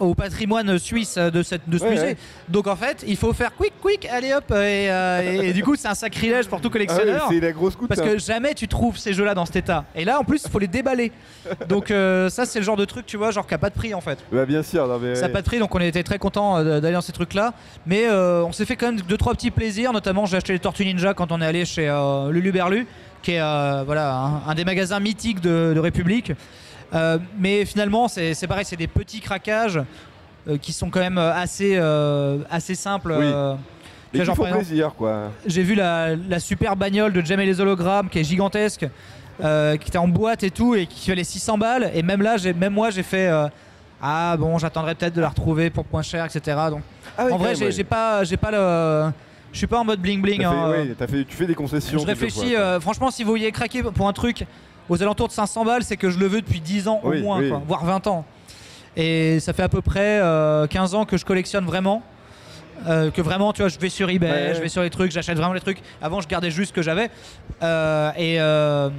au 0.00 0.14
patrimoine 0.14 0.78
suisse 0.78 1.16
de, 1.16 1.42
cette, 1.42 1.68
de 1.68 1.78
ce 1.78 1.84
Ouais, 1.84 1.90
musée. 1.90 2.02
ouais. 2.04 2.16
Donc 2.48 2.66
en 2.66 2.76
fait, 2.76 3.04
il 3.06 3.16
faut 3.16 3.32
faire 3.32 3.54
quick, 3.54 3.72
quick, 3.82 4.06
allez 4.06 4.32
hop, 4.34 4.44
et, 4.50 4.54
euh, 4.90 5.22
et- 5.42 5.48
et 5.48 5.52
du 5.52 5.62
coup 5.62 5.76
c'est 5.76 5.88
un 5.88 5.94
sacrilège 5.94 6.46
pour 6.48 6.60
tout 6.60 6.70
Ah 6.72 6.76
ouais, 6.78 6.86
collectionneur. 6.86 7.26
C'est 7.30 7.40
la 7.40 7.52
grosse 7.52 7.76
coûte. 7.76 7.88
Parce 7.88 8.00
que 8.00 8.18
jamais 8.18 8.54
tu 8.54 8.66
trouves 8.68 8.98
ces 8.98 9.12
jeux-là 9.12 9.34
dans 9.34 9.46
cet 9.46 9.56
état. 9.56 9.84
Et 9.94 10.04
là, 10.04 10.18
en 10.18 10.24
plus, 10.24 10.42
il 10.44 10.50
faut 10.50 10.58
les 10.58 10.66
déballer. 10.68 11.12
Donc 11.68 11.90
euh, 11.90 12.28
ça, 12.28 12.44
c'est 12.46 12.58
le 12.58 12.64
genre 12.64 12.76
de 12.76 12.84
truc, 12.84 13.06
tu 13.06 13.16
vois, 13.16 13.30
genre 13.30 13.46
qui 13.46 13.54
a 13.54 13.58
pas 13.58 13.70
de 13.70 13.74
prix 13.74 13.94
en 13.94 14.00
fait. 14.00 14.18
Bah, 14.32 14.44
bien 14.46 14.62
sûr. 14.62 14.86
Non, 14.88 14.98
mais, 15.00 15.14
Ça 15.14 15.22
n'a 15.22 15.28
pas 15.28 15.40
de 15.42 15.46
prix, 15.46 15.58
donc 15.58 15.74
on 15.74 15.78
était 15.80 16.02
très 16.02 16.18
content 16.18 16.62
d'aller 16.62 16.92
dans 16.92 17.00
ces 17.00 17.12
trucs-là. 17.12 17.52
Mais 17.86 18.06
euh, 18.08 18.42
on 18.44 18.52
s'est 18.52 18.64
fait 18.66 18.76
quand 18.76 18.86
même 18.92 19.00
deux 19.00 19.16
trois 19.16 19.34
petits 19.34 19.50
plaisirs. 19.50 19.92
Notamment, 19.92 20.26
j'ai 20.26 20.36
acheté 20.36 20.52
les 20.52 20.58
Tortues 20.58 20.84
Ninja 20.84 21.14
quand 21.14 21.30
on 21.32 21.40
est 21.40 21.46
allé 21.46 21.64
chez 21.64 21.88
euh, 21.88 22.30
Lulu 22.30 22.52
Berlu, 22.52 22.86
qui 23.22 23.32
est 23.32 23.40
euh, 23.40 23.82
voilà 23.86 24.12
un, 24.14 24.42
un 24.48 24.54
des 24.54 24.64
magasins 24.64 25.00
mythiques 25.00 25.40
de, 25.40 25.72
de 25.74 25.80
République. 25.80 26.32
Euh, 26.94 27.18
mais 27.38 27.64
finalement, 27.64 28.08
c'est 28.08 28.46
pareil, 28.46 28.64
c'est 28.64 28.76
des 28.76 28.86
petits 28.86 29.20
craquages 29.20 29.80
euh, 30.48 30.58
qui 30.58 30.72
sont 30.72 30.90
quand 30.90 31.00
même 31.00 31.18
euh, 31.18 31.34
assez 31.34 31.76
assez 32.50 32.74
simples. 32.74 33.14
Oui. 33.18 33.32
qui 34.12 34.24
genre, 34.24 34.36
font 34.36 34.50
plaisir, 34.50 34.94
quoi. 34.94 35.30
j'ai 35.46 35.62
vu 35.62 35.74
la, 35.74 36.14
la 36.14 36.38
super 36.38 36.76
bagnole 36.76 37.12
de 37.12 37.20
Jem 37.20 37.40
et 37.40 37.46
les 37.46 37.60
hologrammes 37.60 38.08
qui 38.08 38.20
est 38.20 38.24
gigantesque, 38.24 38.86
qui 39.40 39.88
était 39.88 39.98
en 39.98 40.06
boîte 40.08 40.44
et 40.44 40.50
tout, 40.50 40.74
et 40.76 40.86
qui 40.86 41.08
valait 41.10 41.24
600 41.24 41.58
balles. 41.58 41.90
Et 41.94 42.02
même 42.02 42.22
là, 42.22 42.36
même 42.56 42.72
moi, 42.72 42.90
j'ai 42.90 43.02
fait 43.02 43.28
ah 44.06 44.36
bon, 44.38 44.58
j'attendrai 44.58 44.94
peut-être 44.94 45.14
de 45.14 45.20
la 45.22 45.30
retrouver 45.30 45.70
pour 45.70 45.84
point 45.86 46.02
cher, 46.02 46.26
etc. 46.26 46.58
Donc 46.68 46.82
Ah 47.16 47.26
en 47.30 47.38
vrai, 47.38 47.54
j'ai 47.54 47.68
ouais. 47.68 47.84
pas, 47.84 48.22
j'ai 48.22 48.36
pas 48.36 48.50
le, 48.50 49.12
je 49.50 49.56
suis 49.58 49.66
pas 49.66 49.78
en 49.78 49.84
mode 49.84 50.00
bling 50.00 50.20
bling. 50.20 50.40
Fait- 50.40 50.44
hein, 50.44 51.06
fait- 51.08 51.24
tu 51.24 51.34
fais 51.34 51.46
des 51.46 51.54
concessions. 51.54 51.98
je 51.98 52.06
réfléchis. 52.06 52.54
euh, 52.54 52.80
franchement, 52.80 53.10
si 53.10 53.22
vous 53.24 53.30
voyez 53.30 53.50
craquer 53.50 53.82
pour 53.82 54.06
un 54.06 54.12
truc 54.12 54.44
aux 54.88 55.02
alentours 55.02 55.28
de 55.28 55.32
500 55.32 55.64
balles, 55.64 55.82
c'est 55.82 55.96
que 55.96 56.10
je 56.10 56.18
le 56.18 56.26
veux 56.26 56.40
depuis 56.40 56.60
10 56.60 56.88
ans 56.88 57.00
Oui, 57.04 57.18
au 57.18 57.22
moins, 57.22 57.38
oui. 57.40 57.48
quoi, 57.48 57.62
voire 57.66 57.84
20 57.84 58.06
ans. 58.06 58.24
Et 58.96 59.40
ça 59.40 59.52
fait 59.52 59.62
à 59.62 59.68
peu 59.68 59.80
près 59.80 60.20
euh, 60.20 60.66
15 60.66 60.94
ans 60.94 61.04
que 61.04 61.16
je 61.16 61.24
collectionne 61.24 61.64
vraiment. 61.64 62.02
Euh, 62.86 63.10
que 63.10 63.22
vraiment, 63.22 63.52
tu 63.52 63.62
vois, 63.62 63.68
je 63.68 63.78
vais 63.78 63.88
sur 63.88 64.10
eBay, 64.10 64.30
Ouais, 64.30 64.52
je 64.54 64.60
vais 64.60 64.68
sur 64.68 64.82
les 64.82 64.90
trucs, 64.90 65.10
j'achète 65.10 65.36
vraiment 65.36 65.52
les 65.54 65.60
trucs. 65.60 65.78
Avant, 66.02 66.20
je 66.20 66.28
gardais 66.28 66.50
juste 66.50 66.70
ce 66.70 66.74
que 66.74 66.82
j'avais. 66.82 67.08
Euh, 67.62 68.10
et 68.16 68.40
euh, 68.40 68.90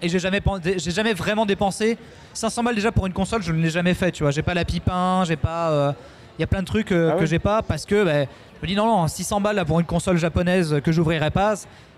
et 0.00 0.08
j'ai 0.08 0.18
jamais, 0.18 0.40
jamais 0.78 1.12
vraiment 1.12 1.46
dépensé 1.46 1.96
500 2.32 2.64
balles 2.64 2.74
déjà 2.74 2.90
pour 2.90 3.06
une 3.06 3.12
console, 3.12 3.42
je 3.42 3.52
ne 3.52 3.62
l'ai 3.62 3.70
jamais 3.70 3.94
fait, 3.94 4.10
tu 4.10 4.24
vois. 4.24 4.32
J'ai 4.32 4.42
pas 4.42 4.54
la 4.54 4.64
pipin, 4.64 5.22
j'ai 5.24 5.36
pas. 5.36 5.94
Il 6.38 6.40
y 6.40 6.44
a 6.44 6.46
plein 6.48 6.60
de 6.60 6.66
trucs 6.66 6.90
Ah 6.90 7.14
que 7.18 7.26
j'ai 7.26 7.38
pas 7.38 7.62
parce 7.62 7.84
que 7.84 8.02
bah, 8.04 8.24
je 8.24 8.51
me 8.62 8.66
dis 8.68 8.74
non, 8.76 8.86
non, 8.86 9.08
600 9.08 9.40
balles 9.40 9.56
là, 9.56 9.64
pour 9.64 9.80
une 9.80 9.86
console 9.86 10.16
japonaise 10.18 10.80
que 10.84 10.92
j'ouvrirai 10.92 11.30
pas, 11.30 11.54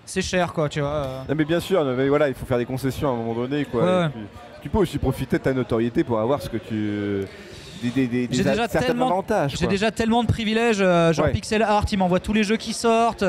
c'est 0.06 0.22
cher 0.22 0.52
quoi, 0.52 0.68
tu 0.68 0.80
vois. 0.80 1.24
Non 1.28 1.34
mais 1.36 1.44
bien 1.44 1.60
sûr, 1.60 1.84
mais 1.84 2.08
voilà, 2.08 2.28
il 2.28 2.34
faut 2.34 2.46
faire 2.46 2.58
des 2.58 2.64
concessions 2.66 3.08
à 3.08 3.12
un 3.12 3.16
moment 3.16 3.34
donné 3.34 3.64
quoi. 3.64 3.82
Ouais, 3.84 3.90
Et 3.90 3.96
ouais. 4.04 4.08
puis, 4.10 4.22
tu 4.62 4.68
peux 4.70 4.78
aussi 4.78 4.98
profiter 4.98 5.38
de 5.38 5.42
ta 5.42 5.52
notoriété 5.52 6.04
pour 6.04 6.18
avoir 6.20 6.40
ce 6.42 6.48
que 6.48 6.56
tu 6.58 7.24
des, 7.82 7.90
des, 7.90 8.06
des, 8.06 8.26
des 8.28 8.36
J'ai 8.36 8.44
déjà 8.44 8.66
tellement- 8.68 9.06
avantages. 9.08 9.54
J'ai 9.58 9.66
déjà 9.66 9.90
tellement 9.90 10.22
de 10.22 10.28
privilèges, 10.28 10.78
euh, 10.80 11.12
genre 11.12 11.26
Ouais. 11.26 11.32
Pixel 11.32 11.62
Art, 11.62 11.84
il 11.92 11.98
m'envoie 11.98 12.20
tous 12.20 12.32
les 12.32 12.42
jeux 12.44 12.56
qui 12.56 12.72
sortent. 12.72 13.24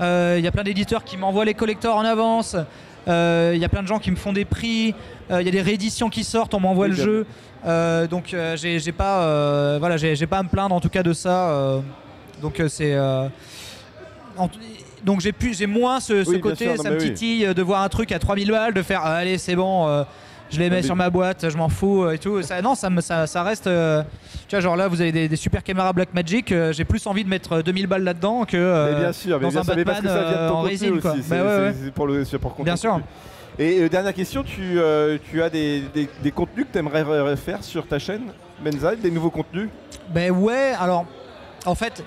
Euh, 0.00 0.34
Il 0.38 0.44
y 0.44 0.48
a 0.48 0.50
plein 0.50 0.64
d'éditeurs 0.64 1.04
qui 1.04 1.16
m'envoient 1.16 1.44
les 1.44 1.54
collectors 1.54 1.96
en 1.96 2.04
avance. 2.04 2.56
Euh, 3.06 3.52
Il 3.54 3.60
y 3.60 3.64
a 3.64 3.68
plein 3.68 3.82
de 3.82 3.86
gens 3.86 4.00
qui 4.00 4.10
me 4.10 4.16
font 4.16 4.32
des 4.32 4.44
prix. 4.44 4.94
Il 5.30 5.42
y 5.42 5.48
a 5.48 5.52
des 5.52 5.62
rééditions 5.62 6.08
qui 6.10 6.24
sortent, 6.24 6.52
on 6.54 6.60
m'envoie 6.60 6.86
Oui, 6.86 6.90
le 6.90 6.96
bien. 6.96 7.04
jeu. 7.04 8.08
Donc 8.08 8.34
j'ai 8.56 8.92
pas, 8.92 9.78
voilà, 9.78 9.96
j'ai 9.96 10.26
pas 10.26 10.38
à 10.38 10.42
me 10.42 10.48
plaindre 10.48 10.74
en 10.74 10.80
tout 10.80 10.88
cas 10.88 11.04
de 11.04 11.12
ça. 11.12 11.80
Donc 12.42 12.60
euh, 12.60 12.68
c'est 12.68 12.92
euh, 12.94 13.28
en 14.36 14.48
donc 15.04 15.20
j'ai 15.20 15.32
plus, 15.32 15.58
j'ai 15.58 15.66
moins 15.66 15.98
ce, 16.00 16.22
ce 16.22 16.28
Oui, 16.30 16.36
bien 16.36 16.42
côté, 16.50 16.64
sûr, 16.66 16.76
non, 16.76 16.82
ça 16.82 16.90
me 16.90 16.98
oui. 16.98 17.06
titille 17.06 17.46
euh, 17.46 17.54
de 17.54 17.62
voir 17.62 17.82
un 17.82 17.88
truc 17.88 18.12
à 18.12 18.18
3000 18.20 18.50
balles, 18.50 18.72
de 18.74 18.82
faire 18.82 19.00
ah, 19.02 19.14
allez 19.16 19.36
c'est 19.38 19.56
bon, 19.56 19.88
euh, 19.88 20.04
je 20.50 20.58
les 20.60 20.70
mets 20.70 20.76
mais- 20.76 20.82
sur 20.82 20.94
ma 20.94 21.10
boîte, 21.10 21.48
je 21.48 21.56
m'en 21.56 21.68
fous 21.68 22.08
et 22.10 22.18
tout. 22.18 22.40
Ça, 22.42 22.62
non, 22.62 22.74
ça, 22.76 22.88
me- 22.90 23.00
ça, 23.00 23.26
ça 23.26 23.42
reste. 23.42 23.66
euh, 23.66 24.02
tu 24.48 24.54
vois, 24.54 24.60
genre 24.60 24.76
là 24.76 24.86
vous 24.86 25.00
avez 25.00 25.10
des, 25.10 25.28
des 25.28 25.36
super 25.36 25.62
caméras 25.64 25.92
Blackmagic, 25.92 26.52
euh, 26.52 26.72
j'ai 26.72 26.84
plus 26.84 27.04
envie 27.08 27.24
de 27.24 27.28
mettre 27.28 27.52
euh, 27.54 27.62
2000 27.62 27.86
balles 27.88 28.04
là-dedans 28.04 28.44
que. 28.44 28.56
mais 28.92 29.00
bien 29.00 29.12
sûr, 29.12 29.38
mais 29.38 29.46
dans 29.46 29.50
bien 29.50 29.60
un 29.60 29.64
sûr, 29.64 29.74
mais 29.76 29.84
parce 29.84 30.00
que 30.00 30.08
ça 30.08 30.22
vient 30.22 30.42
de 30.44 30.48
ton 30.48 30.54
en 30.56 30.60
résine, 30.62 31.00
quoi. 31.00 31.10
aussi. 31.12 31.20
Bah 31.20 31.24
c'est- 31.28 31.34
ouais, 31.42 31.46
ouais. 31.48 31.72
c'est- 31.78 31.84
c'est 31.86 31.90
pour 31.90 32.06
le 32.06 32.24
pour 32.38 32.64
Bien 32.64 32.76
sûr. 32.76 33.00
Et 33.58 33.88
dernière 33.88 34.14
question, 34.14 34.42
tu, 34.44 34.78
tu 35.30 35.42
as 35.42 35.50
des, 35.50 35.82
des, 35.92 36.08
des 36.22 36.30
contenus 36.30 36.66
que 36.66 36.72
tu 36.72 36.78
aimerais 36.78 37.36
faire 37.36 37.62
sur 37.64 37.86
ta 37.86 37.98
chaîne 37.98 38.22
Benzaï, 38.64 38.96
des 38.98 39.10
nouveaux 39.10 39.30
contenus? 39.30 39.68
Ben 40.10 40.30
ouais, 40.30 40.72
alors 40.78 41.04
en 41.66 41.74
fait, 41.74 42.04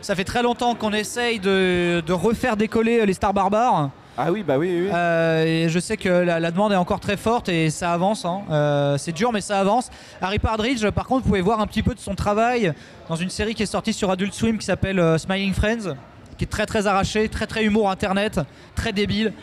ça 0.00 0.14
fait 0.14 0.24
très 0.24 0.42
longtemps 0.42 0.74
qu'on 0.74 0.92
essaye 0.92 1.38
de, 1.40 2.02
de 2.06 2.12
refaire 2.12 2.56
décoller 2.56 3.04
les 3.06 3.12
stars 3.14 3.34
barbares. 3.34 3.90
Ah 4.18 4.32
oui, 4.32 4.42
bah 4.42 4.56
oui, 4.56 4.84
oui. 4.84 4.88
Euh, 4.94 5.44
et 5.44 5.68
je 5.68 5.78
sais 5.78 5.98
que 5.98 6.08
la, 6.08 6.40
la 6.40 6.50
demande 6.50 6.72
est 6.72 6.76
encore 6.76 7.00
très 7.00 7.18
forte 7.18 7.50
et 7.50 7.68
ça 7.68 7.92
avance. 7.92 8.24
hein. 8.24 8.40
Euh, 8.50 8.96
c'est 8.96 9.12
dur, 9.12 9.30
mais 9.30 9.42
ça 9.42 9.60
avance. 9.60 9.90
Harry 10.22 10.38
Partridge, 10.38 10.86
par 10.90 11.06
contre, 11.06 11.24
vous 11.24 11.28
pouvez 11.28 11.42
voir 11.42 11.60
un 11.60 11.66
petit 11.66 11.82
peu 11.82 11.94
de 11.94 12.00
son 12.00 12.14
travail 12.14 12.72
dans 13.10 13.16
une 13.16 13.28
série 13.28 13.54
qui 13.54 13.62
est 13.62 13.66
sortie 13.66 13.92
sur 13.92 14.10
Adult 14.10 14.32
Swim 14.32 14.56
qui 14.56 14.64
s'appelle 14.64 14.98
euh, 15.00 15.18
Smiling 15.18 15.52
Friends, 15.52 15.94
qui 16.38 16.44
est 16.44 16.48
très 16.50 16.64
très 16.64 16.86
arraché, 16.86 17.28
très 17.28 17.46
très 17.46 17.64
humour 17.64 17.90
internet, 17.90 18.40
très 18.74 18.92
débile. 18.92 19.34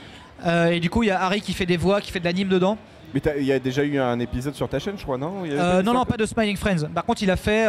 Euh, 0.45 0.71
et 0.71 0.79
du 0.79 0.89
coup, 0.89 1.03
il 1.03 1.07
y 1.07 1.11
a 1.11 1.21
Harry 1.21 1.41
qui 1.41 1.53
fait 1.53 1.67
des 1.67 1.77
voix, 1.77 2.01
qui 2.01 2.11
fait 2.11 2.19
de 2.19 2.25
l'anime 2.25 2.47
dedans. 2.49 2.77
Mais 3.13 3.21
il 3.37 3.45
y 3.45 3.51
a 3.53 3.59
déjà 3.59 3.83
eu 3.83 3.99
un 3.99 4.19
épisode 4.19 4.55
sur 4.55 4.67
ta 4.67 4.79
chaîne, 4.79 4.95
je 4.97 5.03
crois, 5.03 5.19
non? 5.19 5.45
Il 5.45 5.51
y 5.53 5.55
Euh, 5.55 5.83
non, 5.83 5.93
non, 5.93 6.03
pas 6.03 6.17
de 6.17 6.25
Smiling 6.25 6.57
Friends. 6.57 6.87
Par 6.95 7.05
contre, 7.05 7.21
il 7.21 7.29
a 7.29 7.35
fait. 7.37 7.67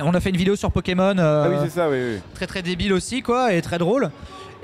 On 0.00 0.12
a 0.14 0.20
fait 0.20 0.30
une 0.30 0.36
vidéo 0.36 0.56
sur 0.56 0.70
Pokémon. 0.70 1.14
euh, 1.18 1.44
Ah 1.46 1.48
oui, 1.50 1.56
c'est 1.64 1.70
ça, 1.78 1.88
oui, 1.88 1.96
oui. 2.14 2.18
très 2.34 2.46
très 2.46 2.62
débile 2.62 2.92
aussi 2.92 3.22
quoi 3.22 3.52
et 3.52 3.62
très 3.62 3.78
drôle 3.78 4.10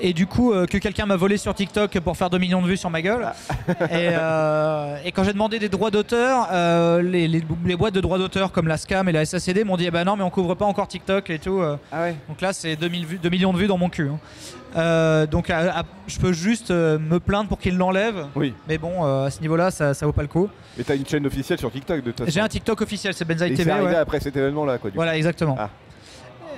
et 0.03 0.15
du 0.15 0.27
coup 0.27 0.53
euh, 0.55 0.65
que 0.65 0.79
quelqu'un 0.79 1.05
m'a 1.05 1.17
volé 1.17 1.37
sur 1.37 1.55
TikTok 1.55 2.01
pour 2.01 2.17
faire 2.17 2.31
2 2.31 2.39
millions 2.39 2.63
de 2.63 2.67
vues 2.67 2.79
sur 2.79 2.89
ma 2.89 3.03
gueule 3.03 3.29
et, 3.69 3.75
euh, 4.13 4.97
et 5.05 5.13
quand 5.13 5.25
j'ai 5.25 5.35
demandé 5.35 5.59
des 5.59 5.69
droits 5.69 5.91
d'auteur 5.91 6.49
les, 7.03 7.29
les- 7.29 7.43
les 7.67 7.77
boîtes 7.77 7.95
de 7.95 8.01
droits 8.01 8.17
d'auteur 8.17 8.51
comme 8.51 8.67
la 8.67 8.79
SCAM 8.79 9.09
et 9.11 9.13
la 9.13 9.27
SACD 9.27 9.63
m'ont 9.65 9.77
dit 9.77 9.85
eh 9.87 9.91
ben 9.91 10.05
non 10.05 10.17
mais 10.17 10.23
on 10.23 10.31
couvre 10.31 10.55
pas 10.55 10.65
encore 10.65 10.89
TikTok 10.89 11.29
et 11.29 11.39
tout. 11.39 11.61
Ah 11.93 12.01
ouais 12.03 12.15
donc 12.29 12.41
là 12.41 12.53
c'est 12.55 12.77
2000 12.77 13.05
vues- 13.07 13.19
2 13.23 13.29
millions 13.29 13.53
de 13.53 13.59
vues 13.59 13.67
dans 13.67 13.77
mon 13.79 13.91
cul 13.91 14.09
hein. 14.09 14.19
Euh, 14.77 15.27
donc 15.27 15.51
à- 15.51 15.81
à- 15.81 15.83
je 16.07 16.19
peux 16.21 16.33
juste 16.33 16.71
euh, 16.71 16.97
me 16.99 17.19
plaindre 17.19 17.49
pour 17.49 17.59
qu'ils 17.59 17.77
l'enlèvent 17.77 18.27
Oui. 18.37 18.55
mais 18.69 18.79
bon 18.79 19.05
euh, 19.05 19.25
à 19.27 19.31
ce 19.31 19.41
niveau 19.41 19.57
là 19.57 19.73
ça, 19.73 19.95
ça 19.95 20.07
vaut 20.07 20.13
pas 20.13 20.23
le 20.23 20.29
coup 20.29 20.49
Mais 20.79 20.85
t'as 20.85 20.95
une 20.95 21.05
chaîne 21.05 21.27
officielle 21.27 21.59
sur 21.59 21.73
TikTok 21.73 22.03
de 22.05 22.11
toute 22.13 22.21
façon. 22.21 22.31
j'ai 22.31 22.41
un 22.41 22.47
TikTok 22.47 22.81
officiel 22.81 23.13
c'est 23.13 23.25
Benzaï 23.25 23.51
Et 23.53 23.57
c'est 23.57 23.65
TV 23.65 23.73
arrivé 23.73 23.87
ouais. 23.89 23.97
après 23.97 24.21
cet 24.21 24.37
événement-là, 24.37 24.79
quoi. 24.79 24.91
Du 24.91 24.95
Voilà, 24.97 25.17
exactement. 25.17 25.57
Ah. 25.59 25.71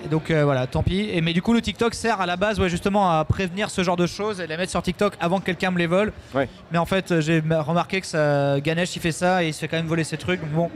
Et 0.05 0.09
Donc 0.09 0.31
voilà, 0.31 0.66
tant 0.66 0.83
pis. 0.83 1.09
Et, 1.12 1.20
mais 1.22 1.33
du 1.33 1.40
coup, 1.40 1.55
le 1.55 1.62
TikTok 1.62 1.94
sert 1.94 2.20
à 2.20 2.27
la 2.27 2.37
base, 2.37 2.59
ouais, 2.61 2.68
justement, 2.68 3.09
à 3.18 3.25
prévenir 3.25 3.70
ce 3.70 3.83
genre 3.85 3.96
de 3.96 4.07
choses 4.07 4.40
et 4.40 4.46
les 4.46 4.57
mettre 4.57 4.72
sur 4.72 4.83
TikTok 4.83 5.14
avant 5.20 5.38
que 5.40 5.44
quelqu'un 5.46 5.70
me 5.70 5.79
les 5.79 5.87
vole. 5.87 6.12
Ouais. 6.35 6.48
Mais 6.72 6.79
en 6.79 6.87
fait, 6.87 7.20
j'ai 7.20 7.38
remarqué 7.40 8.01
que 8.01 8.07
ça, 8.07 8.59
Ganesh, 8.61 8.94
il 8.96 9.01
fait 9.01 9.12
ça 9.12 9.42
et 9.44 9.48
il 9.48 9.55
se 9.55 9.61
fait 9.61 9.68
quand 9.68 9.77
même 9.77 9.87
voler 9.87 10.03
ses 10.05 10.16
trucs. 10.18 10.40
donc 10.40 10.51
Bon. 10.51 10.70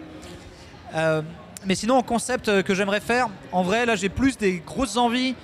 Mais 1.67 1.75
sinon, 1.75 1.97
en 1.97 2.03
concept 2.03 2.63
que 2.63 2.75
j'aimerais 2.75 3.01
faire, 3.01 3.27
en 3.53 3.63
vrai, 3.63 3.85
là, 3.87 3.97
j'ai 3.97 4.09
plus 4.09 4.39
des 4.39 4.63
grosses 4.65 4.97
envies 4.97 5.35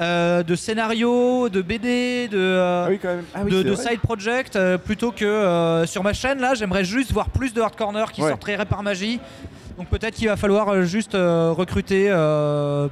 euh, 0.00 0.42
de 0.42 0.54
scénarios, 0.54 1.48
de 1.48 1.60
BD, 1.62 2.28
de. 2.28 2.38
euh, 2.38 2.84
Ah 2.86 2.90
oui, 2.90 2.98
quand 3.00 3.08
même. 3.08 3.24
Ah 3.34 3.40
oui, 3.44 3.50
de, 3.50 3.56
c'est 3.58 3.64
de 3.64 3.70
vrai. 3.72 3.90
side 3.90 4.00
project 4.00 4.56
euh, 4.56 4.78
plutôt 4.78 5.10
que 5.12 5.82
sur 5.86 6.02
ma 6.02 6.12
chaîne 6.12 6.40
là 6.40 6.54
j'aimerais 6.54 6.84
juste 6.84 7.12
voir 7.12 7.30
plus 7.30 7.52
de 7.52 7.60
hard 7.60 7.74
corner 7.76 8.12
qui 8.12 8.22
Ouais. 8.22 8.28
sortiraient 8.30 8.64
par 8.66 8.82
magie 8.82 9.18
donc 9.76 9.88
peut-être 9.88 10.14
qu'il 10.14 10.28
va 10.28 10.36
falloir 10.36 10.82
juste 10.84 11.12
recruter 11.14 12.10
un 12.10 12.88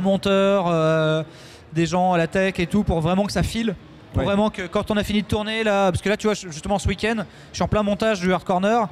monteur 0.00 1.24
des 1.72 1.86
gens 1.86 2.12
à 2.12 2.18
la 2.18 2.26
tech 2.26 2.54
et 2.58 2.66
tout 2.66 2.82
pour 2.84 3.00
vraiment 3.00 3.24
que 3.24 3.32
ça 3.32 3.42
file 3.42 3.74
pour 4.12 4.18
Ouais. 4.20 4.26
vraiment 4.26 4.50
que 4.50 4.66
quand 4.66 4.90
on 4.90 4.96
a 4.98 5.04
fini 5.04 5.22
de 5.22 5.26
tourner 5.26 5.64
là 5.64 5.90
parce 5.90 6.02
que 6.02 6.08
là 6.10 6.18
tu 6.18 6.26
vois 6.26 6.34
justement 6.34 6.78
ce 6.78 6.86
week-end 6.86 7.24
je 7.50 7.56
suis 7.56 7.62
en 7.62 7.68
plein 7.68 7.82
montage 7.82 8.20
du 8.20 8.30
hard 8.32 8.44
corner 8.44 8.88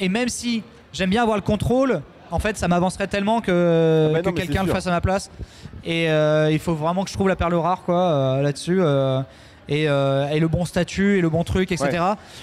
et 0.00 0.08
même 0.08 0.28
si 0.28 0.64
j'aime 0.92 1.10
bien 1.10 1.22
avoir 1.22 1.36
le 1.36 1.42
contrôle 1.44 2.02
en 2.32 2.40
fait 2.40 2.56
ça 2.56 2.66
m'avancerait 2.66 3.06
tellement 3.06 3.40
que, 3.40 4.08
Ah 4.10 4.14
bah 4.14 4.22
que 4.22 4.30
quelqu'un 4.36 4.64
le 4.64 4.72
fasse 4.72 4.86
à 4.88 4.90
ma 4.90 5.00
place 5.00 5.30
et 5.84 6.10
euh, 6.10 6.50
il 6.50 6.58
faut 6.58 6.74
vraiment 6.74 7.04
que 7.04 7.10
je 7.10 7.14
trouve 7.14 7.28
la 7.28 7.36
perle 7.36 7.54
rare 7.54 7.82
quoi 7.84 8.00
euh, 8.00 8.42
là-dessus 8.42 8.78
euh, 8.80 9.20
et, 9.68 9.82
et 9.84 10.40
le 10.40 10.48
bon 10.48 10.64
statut 10.64 11.18
et 11.18 11.20
le 11.20 11.28
bon 11.30 11.44
truc 11.44 11.70
etc 11.72 11.98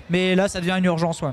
mais 0.09 0.35
là 0.35 0.47
ça 0.47 0.59
devient 0.59 0.75
une 0.77 0.85
urgence 0.85 1.21
ouais. 1.21 1.31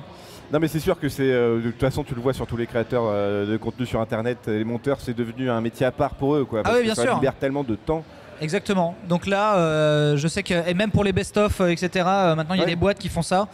Non, 0.52 0.58
mais 0.60 0.68
c'est 0.68 0.80
sûr 0.80 1.00
que 1.00 1.08
c'est. 1.08 1.22
euh, 1.22 1.62
de 1.62 1.70
toute 1.70 1.80
façon, 1.80 2.04
tu 2.04 2.14
le 2.14 2.20
vois 2.20 2.34
sur 2.34 2.46
tous 2.46 2.58
les 2.58 2.66
créateurs 2.66 3.04
euh, 3.06 3.46
de 3.50 3.56
contenu 3.56 3.86
sur 3.86 4.02
internet, 4.02 4.36
les 4.48 4.64
monteurs, 4.64 4.98
c'est 5.00 5.16
devenu 5.16 5.48
un 5.48 5.62
métier 5.62 5.86
à 5.86 5.90
part 5.92 6.10
pour 6.14 6.34
eux, 6.34 6.44
quoi. 6.44 6.62
parce 6.62 6.74
Ah 6.74 6.76
oui, 6.76 6.82
que 6.82 6.86
bien 6.88 6.94
ça 6.94 7.02
sûr. 7.04 7.14
libère 7.14 7.34
tellement 7.36 7.64
de 7.64 7.74
temps. 7.74 8.04
exactement 8.38 8.94
donc 9.08 9.26
là 9.26 9.56
euh, 9.56 10.16
je 10.18 10.28
sais 10.28 10.42
que 10.42 10.68
et 10.68 10.74
même 10.74 10.90
pour 10.90 11.04
les 11.04 11.12
best-of 11.14 11.58
etc 11.62 11.88
maintenant 12.36 12.54
il 12.54 12.60
y 12.60 12.64
a 12.64 12.66
des 12.66 12.76
boîtes 12.76 12.98
qui 12.98 13.08
font 13.08 13.22
ça 13.22 13.48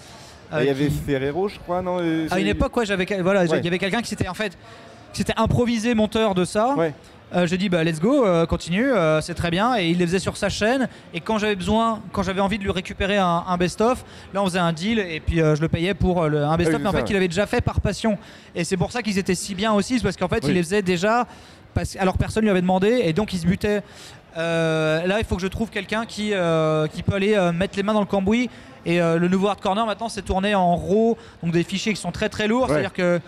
euh, 0.52 0.58
Il 0.62 0.66
y 0.66 0.70
avait 0.70 0.88
Ferrero, 0.90 1.46
je 1.46 1.58
crois, 1.60 1.82
non 1.82 1.98
À 2.32 2.40
une 2.40 2.46
époque, 2.48 2.76
ouais, 2.76 2.86
j'avais, 2.86 3.06
voilà, 3.22 3.44
il 3.44 3.50
Ouais. 3.52 3.60
y 3.60 3.68
avait 3.68 3.78
quelqu'un 3.78 4.02
qui 4.02 4.08
s'était 4.08 4.26
en 4.28 4.34
fait, 4.34 4.58
qui 5.12 5.18
s'était 5.18 5.34
improvisé 5.36 5.94
monteur 5.94 6.34
de 6.34 6.44
ça. 6.44 6.74
Ouais. 6.74 6.94
Euh, 7.34 7.46
j'ai 7.46 7.58
dit 7.58 7.68
bah 7.68 7.84
let's 7.84 8.00
go, 8.00 8.24
euh, 8.24 8.46
continue, 8.46 8.90
euh, 8.90 9.20
c'est 9.20 9.34
très 9.34 9.50
bien. 9.50 9.76
Et 9.76 9.88
il 9.90 9.98
les 9.98 10.06
faisait 10.06 10.18
sur 10.18 10.36
sa 10.38 10.48
chaîne. 10.48 10.88
Et 11.12 11.20
quand 11.20 11.36
j'avais 11.38 11.56
besoin, 11.56 12.00
quand 12.12 12.22
j'avais 12.22 12.40
envie 12.40 12.58
de 12.58 12.64
lui 12.64 12.70
récupérer 12.70 13.18
un, 13.18 13.44
un 13.46 13.56
best-of, 13.58 14.02
là 14.32 14.42
on 14.42 14.46
faisait 14.46 14.58
un 14.58 14.72
deal 14.72 14.98
et 14.98 15.20
puis 15.20 15.42
euh, 15.42 15.54
je 15.54 15.60
le 15.60 15.68
payais 15.68 15.92
pour 15.92 16.26
le- 16.26 16.42
un 16.44 16.56
best-of, 16.56 16.76
oui, 16.76 16.82
mais 16.82 16.88
en 16.88 16.92
fait 16.92 17.04
qu'il 17.04 17.16
avait 17.16 17.28
déjà 17.28 17.46
fait 17.46 17.60
par 17.60 17.80
passion. 17.82 18.16
Et 18.54 18.64
c'est 18.64 18.78
pour 18.78 18.92
ça 18.92 19.02
qu'ils 19.02 19.18
étaient 19.18 19.34
si 19.34 19.54
bien 19.54 19.74
aussi, 19.74 19.98
c'est 19.98 20.02
parce 20.04 20.16
qu'en 20.16 20.28
fait 20.28 20.42
Oui. 20.44 20.50
il 20.50 20.54
les 20.54 20.62
faisait 20.62 20.80
déjà, 20.80 21.26
parce, 21.74 21.96
alors 21.96 22.16
personne 22.16 22.44
lui 22.44 22.50
avait 22.50 22.62
demandé 22.62 23.02
et 23.04 23.12
donc 23.12 23.32
il 23.34 23.38
se 23.38 23.46
butait. 23.46 23.82
Là 24.34 25.18
il 25.18 25.24
faut 25.24 25.36
que 25.36 25.42
je 25.42 25.48
trouve 25.48 25.68
quelqu'un 25.68 26.06
qui, 26.06 26.32
qui 26.94 27.02
peut 27.02 27.14
aller 27.14 27.50
mettre 27.52 27.76
les 27.76 27.82
mains 27.82 27.92
dans 27.94 28.00
le 28.00 28.06
cambouis. 28.06 28.48
Et 28.86 29.00
le 29.00 29.28
nouveau 29.28 29.48
Hard 29.48 29.60
Corner 29.60 29.84
maintenant 29.84 30.08
c'est 30.08 30.22
tourné 30.22 30.54
en 30.54 30.74
RAW, 30.76 31.18
donc 31.42 31.52
des 31.52 31.62
fichiers 31.64 31.92
qui 31.92 32.00
sont 32.00 32.12
très 32.12 32.30
très 32.30 32.48
lourds, 32.48 32.62
Ouais. 32.62 32.74
c'est-à-dire 32.74 32.92
que 32.94 33.20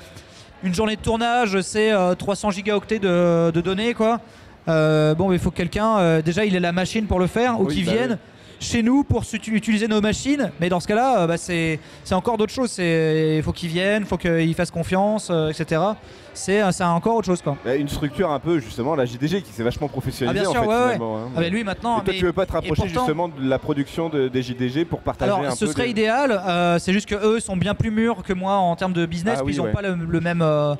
une 0.62 0.74
journée 0.74 0.96
de 0.96 1.00
tournage, 1.00 1.60
c'est 1.62 1.92
euh, 1.92 2.14
300 2.14 2.50
gigaoctets 2.50 2.98
de, 2.98 3.50
de 3.50 3.60
données, 3.60 3.94
quoi. 3.94 4.20
Euh, 4.68 5.14
bon, 5.14 5.28
mais 5.28 5.36
il 5.36 5.38
faut 5.40 5.50
que 5.50 5.56
quelqu'un, 5.56 5.98
euh, 5.98 6.22
déjà, 6.22 6.44
il 6.44 6.54
ait 6.54 6.60
la 6.60 6.72
machine 6.72 7.06
pour 7.06 7.18
le 7.18 7.26
faire, 7.26 7.60
ou 7.60 7.64
Oui, 7.66 7.74
qu'il 7.74 7.86
bah 7.86 7.92
vienne 7.92 8.18
chez 8.60 8.82
nous 8.82 9.02
pour 9.02 9.24
utiliser 9.32 9.88
nos 9.88 10.00
machines. 10.00 10.52
Mais 10.60 10.68
dans 10.68 10.78
ce 10.80 10.86
cas-là, 10.86 11.20
euh, 11.22 11.26
bah, 11.26 11.36
c'est 11.38 11.78
encore 12.12 12.36
d'autres 12.36 12.52
choses. 12.52 12.76
Il 12.78 13.42
faut 13.42 13.52
qu'il 13.52 13.70
vienne, 13.70 14.02
il 14.02 14.06
faut 14.06 14.18
qu'il 14.18 14.54
fasse 14.54 14.70
confiance, 14.70 15.28
euh, 15.30 15.48
etc. 15.50 15.80
C'est 16.32 16.62
euh, 16.62 16.70
c'est 16.70 16.84
encore 16.84 17.16
autre 17.16 17.26
chose, 17.26 17.42
quoi. 17.42 17.56
Bah, 17.64 17.74
Une 17.74 17.88
structure 17.88 18.30
un 18.30 18.38
peu, 18.38 18.60
justement, 18.60 18.94
la 18.94 19.04
JDG 19.04 19.42
qui 19.42 19.52
s'est 19.52 19.62
vachement 19.64 19.88
professionnalisée 19.88 20.44
Ah, 20.46 20.50
bien 20.50 20.60
en 20.60 20.64
sûr, 20.64 20.72
fait, 20.72 20.78
ouais, 20.78 20.94
hein. 20.94 21.28
Ah, 21.36 21.40
mais 21.40 21.50
lui, 21.50 21.64
maintenant. 21.64 22.00
Et 22.00 22.04
toi, 22.04 22.12
mais- 22.12 22.18
tu 22.18 22.24
veux 22.26 22.32
pas 22.32 22.46
te 22.46 22.52
rapprocher 22.52 22.82
pourtant- 22.82 23.00
justement 23.06 23.28
de 23.28 23.48
la 23.48 23.58
production 23.58 24.08
de- 24.08 24.28
des 24.28 24.42
JDG 24.42 24.84
pour 24.84 25.00
partager 25.00 25.32
Alors, 25.32 25.44
un 25.44 25.50
ce 25.56 25.64
peu 25.64 25.72
serait 25.72 25.90
idéal. 25.90 26.30
euh, 26.30 26.78
c'est 26.78 26.92
juste 26.92 27.08
que 27.08 27.16
eux 27.16 27.40
sont 27.40 27.56
bien 27.56 27.74
plus 27.74 27.90
mûrs 27.90 28.22
que 28.22 28.32
moi 28.32 28.52
en 28.54 28.76
termes 28.76 28.92
de 28.92 29.06
business. 29.06 29.38
Ah 29.40 29.42
puis 29.44 29.48
oui, 29.48 29.54
ils 29.54 29.58
n'ont 29.58 29.64
ouais. 29.64 29.72
pas 29.72 29.82
le, 29.82 29.94
le 29.94 30.20
même, 30.20 30.42
euh, 30.42 30.74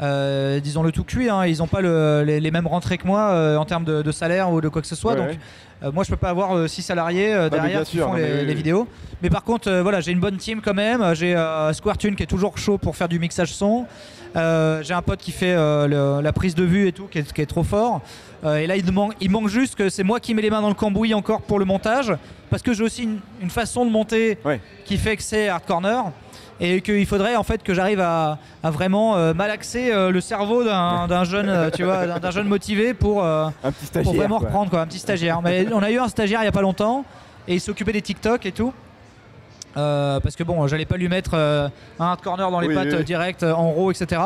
euh, 0.00 0.60
disons 0.60 0.82
le 0.82 0.92
tout 0.92 1.04
cuit. 1.04 1.28
hein, 1.28 1.44
ils 1.46 1.58
n'ont 1.58 1.66
pas 1.66 1.80
le- 1.80 2.22
les, 2.24 2.40
les 2.40 2.50
mêmes 2.50 2.66
rentrées 2.66 2.98
que 2.98 3.06
moi 3.06 3.30
euh, 3.30 3.56
en 3.56 3.64
termes 3.64 3.84
de, 3.84 4.02
de 4.02 4.12
salaire 4.12 4.50
ou 4.50 4.60
de 4.60 4.68
quoi 4.68 4.80
que 4.82 4.88
ce 4.88 4.94
soit. 4.96 5.12
Ouais, 5.12 5.18
donc, 5.18 5.28
ouais. 5.28 5.38
euh, 5.84 5.92
moi, 5.92 6.04
je 6.04 6.10
peux 6.10 6.16
pas 6.16 6.30
avoir 6.30 6.68
6 6.68 6.82
salariés 6.82 7.34
mais 7.34 7.50
derrière 7.50 7.82
qui 7.84 7.96
sûr, 7.96 8.06
font 8.06 8.14
les, 8.14 8.44
oui, 8.46 8.54
vidéos. 8.54 8.86
Mais 9.22 9.30
par 9.30 9.44
contre, 9.44 9.70
voilà, 9.80 10.00
j'ai 10.00 10.12
une 10.12 10.20
bonne 10.20 10.36
team 10.36 10.60
quand 10.62 10.74
même. 10.74 11.14
J'ai 11.14 11.34
SquareTune 11.72 12.16
qui 12.16 12.22
est 12.22 12.26
toujours 12.26 12.56
chaud 12.58 12.78
pour 12.78 12.96
faire 12.96 13.08
du 13.08 13.18
mixage 13.18 13.52
son. 13.52 13.86
J'ai 14.34 14.94
un 14.94 15.02
pote 15.02 15.18
qui 15.20 15.32
fait 15.32 15.54
le- 15.54 16.20
la 16.22 16.32
prise 16.32 16.54
de 16.54 16.64
vue 16.64 16.86
et 16.88 16.92
tout, 16.92 17.06
qui 17.06 17.18
est, 17.18 17.32
qui 17.32 17.42
est 17.42 17.46
trop 17.46 17.64
fort. 17.64 18.00
Et 18.44 18.66
là, 18.66 18.76
il 18.76 18.90
manque, 18.90 19.14
il 19.20 19.30
manque 19.30 19.48
juste 19.48 19.74
que 19.74 19.90
c'est 19.90 20.02
moi 20.04 20.18
qui 20.20 20.32
mets 20.34 20.40
les 20.42 20.48
mains 20.50 20.62
dans 20.62 20.68
le 20.68 20.74
cambouis 20.74 21.12
encore 21.12 21.42
pour 21.42 21.58
le 21.58 21.66
montage, 21.66 22.14
parce 22.48 22.62
que 22.62 22.72
j'ai 22.72 22.82
aussi 22.82 23.02
une, 23.02 23.18
une 23.42 23.50
façon 23.50 23.84
de 23.84 23.90
monter 23.90 24.38
Ouais. 24.46 24.60
qui 24.86 24.96
fait 24.96 25.16
que 25.16 25.22
c'est 25.22 25.48
hard 25.48 25.64
corner. 25.66 26.04
Et 26.60 26.82
qu'il 26.82 27.06
faudrait 27.06 27.36
en 27.36 27.42
fait 27.42 27.62
que 27.62 27.72
j'arrive 27.72 28.00
à, 28.00 28.38
à 28.62 28.70
vraiment 28.70 29.16
euh, 29.16 29.32
malaxer 29.32 29.90
euh, 29.92 30.10
le 30.10 30.20
cerveau 30.20 30.62
d'un 30.62 31.24
jeune, 31.24 31.48
euh, 31.48 31.70
tu 31.70 31.84
vois, 31.84 32.06
d'un 32.06 32.30
jeune 32.30 32.48
motivé 32.48 32.92
pour, 32.92 33.24
Un 33.24 33.52
petit 33.62 34.02
pour 34.02 34.14
vraiment 34.14 34.38
quoi. 34.38 34.48
reprendre 34.48 34.70
quoi, 34.70 34.80
un 34.82 34.86
petit 34.86 34.98
stagiaire. 34.98 35.40
Mais 35.42 35.66
on 35.72 35.82
a 35.82 35.90
eu 35.90 35.98
un 35.98 36.08
stagiaire 36.08 36.42
il 36.42 36.44
y 36.44 36.48
a 36.48 36.52
pas 36.52 36.60
longtemps 36.60 37.04
et 37.48 37.54
il 37.54 37.60
s'occupait 37.60 37.92
des 37.92 38.02
TikTok 38.02 38.44
et 38.44 38.52
tout. 38.52 38.72
Euh, 39.76 40.18
parce 40.20 40.34
que 40.36 40.42
bon, 40.42 40.66
j'allais 40.66 40.84
pas 40.84 40.96
lui 40.96 41.08
mettre 41.08 41.32
euh, 41.34 41.68
un 41.98 42.16
corner 42.16 42.50
dans 42.50 42.60
les 42.60 42.68
Oui, 42.68 42.74
pattes 42.74 42.88
oui, 42.88 42.96
oui. 42.98 43.04
direct 43.04 43.42
euh, 43.42 43.52
en 43.52 43.72
RAW, 43.72 43.92
etc. 43.92 44.20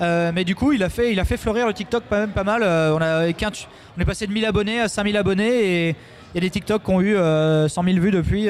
Mais 0.00 0.44
du 0.44 0.54
coup, 0.54 0.72
il 0.72 0.82
a 0.82 0.88
fait, 0.88 1.12
il 1.12 1.20
a 1.20 1.24
fait 1.24 1.36
fleurir 1.36 1.66
le 1.66 1.74
TikTok 1.74 2.04
pas 2.04 2.20
même 2.20 2.30
pas 2.30 2.44
mal. 2.44 2.62
On 2.62 3.00
a 3.00 3.26
on 3.26 4.00
est 4.00 4.04
passé 4.04 4.26
de 4.26 4.32
1000 4.32 4.44
abonnés 4.46 4.80
à 4.80 4.88
5000 4.88 5.16
abonnés 5.16 5.88
et 5.88 5.88
il 5.90 6.34
y 6.34 6.38
a 6.38 6.40
des 6.40 6.50
TikTok 6.50 6.84
qui 6.84 6.90
ont 6.90 7.00
eu 7.00 7.16
euh, 7.16 7.68
100 7.68 7.82
000 7.82 7.98
vues 7.98 8.10
depuis. 8.10 8.48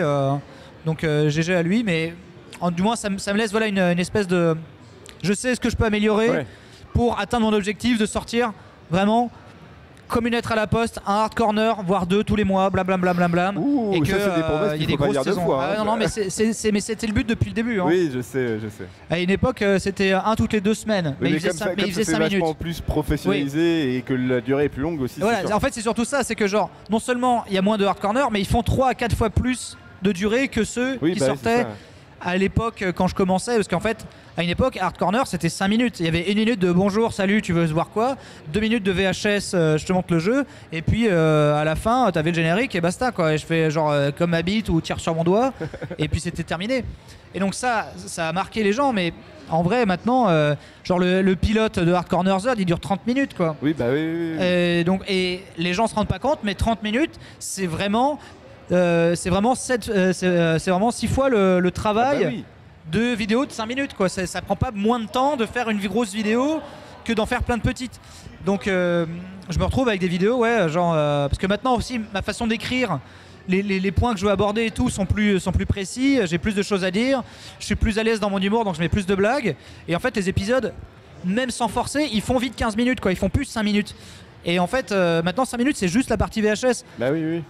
donc 0.84 1.04
GG 1.04 1.54
à 1.54 1.62
lui, 1.62 1.82
mais 1.84 2.14
en- 2.60 2.70
du 2.70 2.82
moins 2.82 2.96
ça, 2.96 3.10
me- 3.10 3.18
ça 3.18 3.32
me 3.32 3.38
laisse 3.38 3.50
voilà 3.50 3.66
une, 3.68 3.78
une 3.78 3.98
espèce 3.98 4.26
de, 4.26 4.56
je 5.22 5.32
sais 5.32 5.54
ce 5.54 5.60
que 5.60 5.70
je 5.70 5.76
peux 5.76 5.84
améliorer 5.84 6.30
Ouais. 6.30 6.46
pour 6.94 7.18
atteindre 7.18 7.50
mon 7.50 7.56
objectif 7.56 7.98
de 7.98 8.06
sortir 8.06 8.52
vraiment 8.90 9.30
comme 10.08 10.26
une 10.26 10.32
lettre 10.32 10.52
à 10.52 10.56
la 10.56 10.66
poste, 10.66 11.00
un 11.06 11.12
hard 11.16 11.34
corner, 11.34 11.82
voire 11.86 12.06
deux 12.06 12.24
tous 12.24 12.34
les 12.34 12.44
mois, 12.44 12.70
blablabla. 12.70 13.12
Blam, 13.12 13.30
blam, 13.30 13.52
blam, 13.54 13.58
Ouh, 13.58 13.92
et 13.92 14.00
que 14.00 14.06
ça, 14.06 14.14
c'est 14.18 14.24
des 14.36 14.42
euh, 14.42 14.76
y 14.78 14.84
a 14.84 14.86
des 14.86 14.92
faut 14.92 14.96
pas 14.96 15.04
grosses 15.04 15.16
deux 15.18 15.22
saisons. 15.32 15.44
fois, 15.44 15.60
Ah, 15.62 15.72
hein. 15.74 15.84
non, 15.84 15.90
non, 15.92 15.96
mais 15.98 16.08
c'est- 16.08 16.30
c'est 16.30 16.54
c'est- 16.54 16.72
mais 16.72 16.80
c'était 16.80 17.06
le 17.06 17.12
but 17.12 17.28
depuis 17.28 17.50
le 17.50 17.54
début. 17.54 17.78
hein. 17.78 17.84
Oui, 17.86 18.10
je 18.14 18.22
sais, 18.22 18.58
je 18.58 18.68
sais. 18.68 18.84
À 19.10 19.18
une 19.18 19.28
époque, 19.28 19.60
euh, 19.60 19.78
c'était 19.78 20.12
un 20.12 20.34
toutes 20.34 20.54
les 20.54 20.62
deux 20.62 20.72
semaines, 20.72 21.14
mais, 21.20 21.28
Oui, 21.28 21.34
il 21.34 21.40
faisait 21.40 21.64
mais 21.76 21.82
il 21.84 21.92
faisait 21.92 22.04
c'est 22.04 22.12
5 22.12 22.18
minutes. 22.20 22.32
vachement 22.40 22.54
plus 22.54 22.80
professionnalisé 22.80 23.96
et 23.96 24.00
que 24.00 24.14
la 24.14 24.40
durée 24.40 24.64
est 24.64 24.68
plus 24.70 24.80
longue 24.82 24.98
aussi. 25.02 25.20
Voilà, 25.20 25.54
en 25.54 25.60
fait, 25.60 25.74
c'est 25.74 25.82
surtout 25.82 26.06
ça, 26.06 26.22
c'est 26.22 26.34
que 26.34 26.46
genre, 26.46 26.70
non 26.88 27.00
seulement 27.00 27.44
il 27.48 27.52
y 27.52 27.58
a 27.58 27.62
moins 27.62 27.76
de 27.76 27.84
hard 27.84 28.00
corner, 28.00 28.30
mais 28.30 28.40
ils 28.40 28.46
font 28.46 28.62
3 28.62 28.88
à 28.88 28.94
4 28.94 29.14
fois 29.14 29.28
plus 29.28 29.76
de 30.02 30.12
durée 30.12 30.48
que 30.48 30.64
ceux 30.64 30.96
Oui, 31.02 31.12
qui 31.12 31.20
bah, 31.20 31.26
sortaient. 31.26 31.66
À 32.20 32.36
l'époque 32.36 32.82
euh, 32.82 32.92
quand 32.92 33.06
je 33.06 33.14
commençais 33.14 33.54
parce 33.54 33.68
qu'en 33.68 33.80
fait 33.80 34.04
à 34.36 34.42
une 34.42 34.50
époque 34.50 34.76
hard 34.76 34.96
corner 34.96 35.26
c'était 35.26 35.48
5 35.48 35.68
minutes. 35.68 36.00
Il 36.00 36.06
y 36.06 36.08
avait 36.08 36.30
une 36.30 36.38
minute 36.38 36.60
de 36.60 36.72
bonjour 36.72 37.12
salut 37.12 37.42
tu 37.42 37.52
veux 37.52 37.66
se 37.66 37.72
voir 37.72 37.90
quoi? 37.90 38.16
Deux 38.52 38.60
minutes 38.60 38.82
de 38.84 38.92
VHS 38.92 39.54
euh, 39.54 39.78
je 39.78 39.86
te 39.86 39.92
montre 39.92 40.12
le 40.12 40.18
jeu. 40.18 40.44
Et 40.72 40.82
puis 40.82 41.06
euh, 41.08 41.54
à 41.60 41.64
la 41.64 41.76
fin 41.76 42.10
t'avais 42.12 42.30
le 42.30 42.36
générique 42.36 42.74
et 42.74 42.80
basta 42.80 43.12
quoi. 43.12 43.34
Et 43.34 43.38
je 43.38 43.46
fais 43.46 43.70
genre 43.70 43.90
euh, 43.90 44.10
comme 44.16 44.30
ma 44.30 44.42
bite 44.42 44.68
ou 44.68 44.80
tire 44.80 45.00
sur 45.00 45.14
mon 45.14 45.24
doigt. 45.24 45.52
Et 45.98 46.08
puis 46.08 46.20
c'était 46.20 46.42
terminé. 46.44 46.84
Et 47.34 47.40
donc 47.40 47.54
ça 47.54 47.92
ça 47.96 48.28
a 48.28 48.32
marqué 48.32 48.62
les 48.62 48.72
gens 48.72 48.92
mais 48.92 49.12
en 49.50 49.62
vrai 49.62 49.86
maintenant 49.86 50.28
euh, 50.28 50.54
genre 50.84 50.98
le, 50.98 51.22
le 51.22 51.36
pilote 51.36 51.78
de 51.78 51.92
Hard 51.92 52.08
Corner 52.08 52.38
Z 52.38 52.50
il 52.58 52.64
dure 52.66 52.80
30 52.80 53.06
minutes 53.06 53.34
quoi. 53.34 53.56
Oui, 53.62 53.74
bah 53.76 53.86
oui, 53.88 54.00
oui, 54.00 54.34
oui. 54.38 54.44
et, 54.44 54.84
donc, 54.84 55.02
et 55.08 55.42
les 55.56 55.72
gens 55.74 55.86
se 55.86 55.94
rendent 55.94 56.08
pas 56.08 56.18
compte, 56.18 56.40
mais 56.42 56.54
30 56.54 56.82
minutes, 56.82 57.14
c'est 57.38 57.66
vraiment, 57.66 58.18
euh, 58.72 59.14
c'est 59.14 59.30
vraiment, 59.30 59.54
sept- 59.54 59.88
euh, 59.88 60.12
c'est, 60.12 60.26
euh, 60.26 60.58
c'est 60.58 60.70
vraiment 60.70 60.90
6 60.90 61.06
fois 61.08 61.28
le, 61.28 61.60
le 61.60 61.68
Ah 61.68 61.70
bah 61.70 61.70
travail 61.70 62.26
oui. 62.26 62.44
de 62.92 63.14
vidéo 63.14 63.46
de 63.46 63.52
5 63.52 63.66
minutes. 63.66 63.94
Quoi. 63.94 64.08
Ça, 64.08 64.26
ça 64.26 64.42
prend 64.42 64.56
pas 64.56 64.70
moins 64.74 65.00
de 65.00 65.06
temps 65.06 65.36
de 65.36 65.46
faire 65.46 65.68
une 65.70 65.80
grosse 65.86 66.12
vidéo 66.12 66.60
que 67.04 67.12
d'en 67.12 67.26
faire 67.26 67.42
plein 67.42 67.56
de 67.56 67.62
petites. 67.62 68.00
Donc 68.44 68.66
euh, 68.68 69.06
je 69.48 69.58
me 69.58 69.64
retrouve 69.64 69.88
avec 69.88 70.00
des 70.00 70.08
vidéos, 70.08 70.38
ouais, 70.38 70.68
genre, 70.68 70.92
euh, 70.94 71.28
parce 71.28 71.38
que 71.38 71.46
maintenant 71.46 71.74
aussi, 71.76 72.00
ma 72.12 72.22
façon 72.22 72.46
d'écrire. 72.46 72.98
Les, 73.50 73.62
les- 73.62 73.80
les 73.80 73.92
points 73.92 74.12
que 74.12 74.20
je 74.20 74.26
veux 74.26 74.30
aborder 74.30 74.66
et 74.66 74.70
tout 74.70 74.90
sont 74.90 75.06
plus, 75.06 75.40
sont 75.40 75.52
plus 75.52 75.64
précis, 75.64 76.18
j'ai 76.26 76.36
plus 76.36 76.54
de 76.54 76.62
choses 76.62 76.84
à 76.84 76.90
dire, 76.90 77.22
je 77.58 77.64
suis 77.64 77.76
plus 77.76 77.98
à 77.98 78.02
l'aise 78.02 78.20
dans 78.20 78.28
mon 78.28 78.38
humour 78.40 78.62
donc 78.66 78.74
je 78.74 78.80
mets 78.80 78.90
plus 78.90 79.06
de 79.06 79.14
blagues. 79.14 79.56
Et 79.88 79.96
en 79.96 79.98
fait, 80.00 80.14
les 80.16 80.28
épisodes, 80.28 80.74
même 81.24 81.50
sans 81.50 81.68
forcer, 81.68 82.10
ils 82.12 82.20
font 82.20 82.36
vite 82.36 82.54
15 82.56 82.76
minutes, 82.76 83.00
quoi. 83.00 83.10
Ils 83.10 83.16
font 83.16 83.30
plus 83.30 83.46
5 83.46 83.62
minutes. 83.62 83.94
Et 84.44 84.58
en 84.58 84.66
fait, 84.66 84.92
euh, 84.92 85.22
maintenant 85.22 85.46
5 85.46 85.56
minutes, 85.56 85.78
c'est 85.78 85.88
juste 85.88 86.10
la 86.10 86.18
partie 86.18 86.42
VHS. 86.42 86.84
Bah 86.98 87.06
oui, 87.10 87.22
oui. 87.24 87.42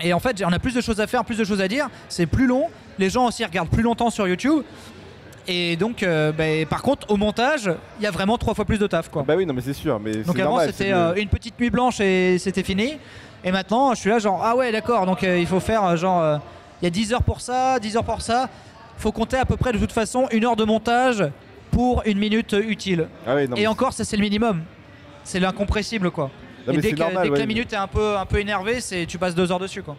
Et 0.00 0.12
en 0.12 0.20
fait, 0.20 0.42
on 0.44 0.52
a 0.52 0.58
plus 0.58 0.74
de 0.74 0.80
choses 0.80 1.00
à 1.00 1.06
faire, 1.06 1.24
plus 1.24 1.38
de 1.38 1.44
choses 1.44 1.60
à 1.60 1.68
dire. 1.68 1.88
C'est 2.08 2.26
plus 2.26 2.46
long. 2.46 2.68
Les 2.98 3.10
gens 3.10 3.26
aussi 3.26 3.44
regardent 3.44 3.68
plus 3.70 3.82
longtemps 3.82 4.10
sur 4.10 4.26
YouTube. 4.26 4.62
Et 5.46 5.76
donc, 5.76 6.02
euh, 6.02 6.32
ben, 6.32 6.66
par 6.66 6.82
contre, 6.82 7.10
au 7.10 7.16
montage, 7.16 7.70
il 7.98 8.04
y 8.04 8.06
a 8.06 8.10
vraiment 8.10 8.38
trois 8.38 8.54
fois 8.54 8.64
plus 8.64 8.78
de 8.78 8.86
taf, 8.86 9.10
quoi. 9.10 9.22
Bah 9.22 9.34
oui, 9.36 9.44
non, 9.44 9.52
mais 9.52 9.60
c'est 9.60 9.74
sûr. 9.74 10.00
Mais 10.00 10.16
donc 10.22 10.38
avant, 10.38 10.58
c'était 10.60 10.92
euh, 10.92 11.14
une 11.16 11.28
petite 11.28 11.58
nuit 11.60 11.70
blanche 11.70 12.00
et 12.00 12.38
c'était 12.38 12.62
fini. 12.62 12.98
Et 13.44 13.52
maintenant, 13.52 13.94
je 13.94 14.00
suis 14.00 14.10
là, 14.10 14.18
genre, 14.18 14.40
ah 14.42 14.56
ouais, 14.56 14.72
d'accord. 14.72 15.04
Donc, 15.04 15.22
euh, 15.22 15.38
il 15.38 15.46
faut 15.46 15.60
faire, 15.60 15.96
genre, 15.96 16.40
il 16.80 16.84
y 16.84 16.88
a 16.88 16.90
10 16.90 17.12
heures 17.12 17.22
pour 17.22 17.40
ça, 17.40 17.78
10 17.78 17.96
heures 17.96 18.04
pour 18.04 18.22
ça. 18.22 18.48
faut 18.96 19.12
compter 19.12 19.36
à 19.36 19.44
peu 19.44 19.56
près, 19.56 19.72
de 19.72 19.78
toute 19.78 19.92
façon, 19.92 20.28
une 20.32 20.46
heure 20.46 20.56
de 20.56 20.64
montage 20.64 21.24
pour 21.70 22.02
une 22.06 22.18
minute 22.18 22.54
utile. 22.66 23.08
Ah 23.26 23.34
oui, 23.34 23.48
non, 23.48 23.56
Et 23.56 23.66
encore, 23.66 23.92
ça, 23.92 24.04
c'est 24.04 24.16
le 24.16 24.22
minimum. 24.22 24.62
C'est 25.24 25.40
l'incompressible, 25.40 26.10
quoi. 26.10 26.30
Non, 26.66 26.72
et 26.72 26.78
dès 26.78 26.92
que, 26.92 26.98
normal, 26.98 27.22
dès 27.22 27.28
que 27.28 27.32
ouais. 27.34 27.38
la 27.40 27.46
minute 27.46 27.72
est 27.72 27.76
un 27.76 27.86
peu, 27.86 28.16
un 28.16 28.26
peu 28.26 28.38
énervée, 28.38 28.80
c'est 28.80 29.06
tu 29.06 29.18
passes 29.18 29.34
deux 29.34 29.50
heures 29.52 29.58
dessus, 29.58 29.82
quoi. 29.82 29.96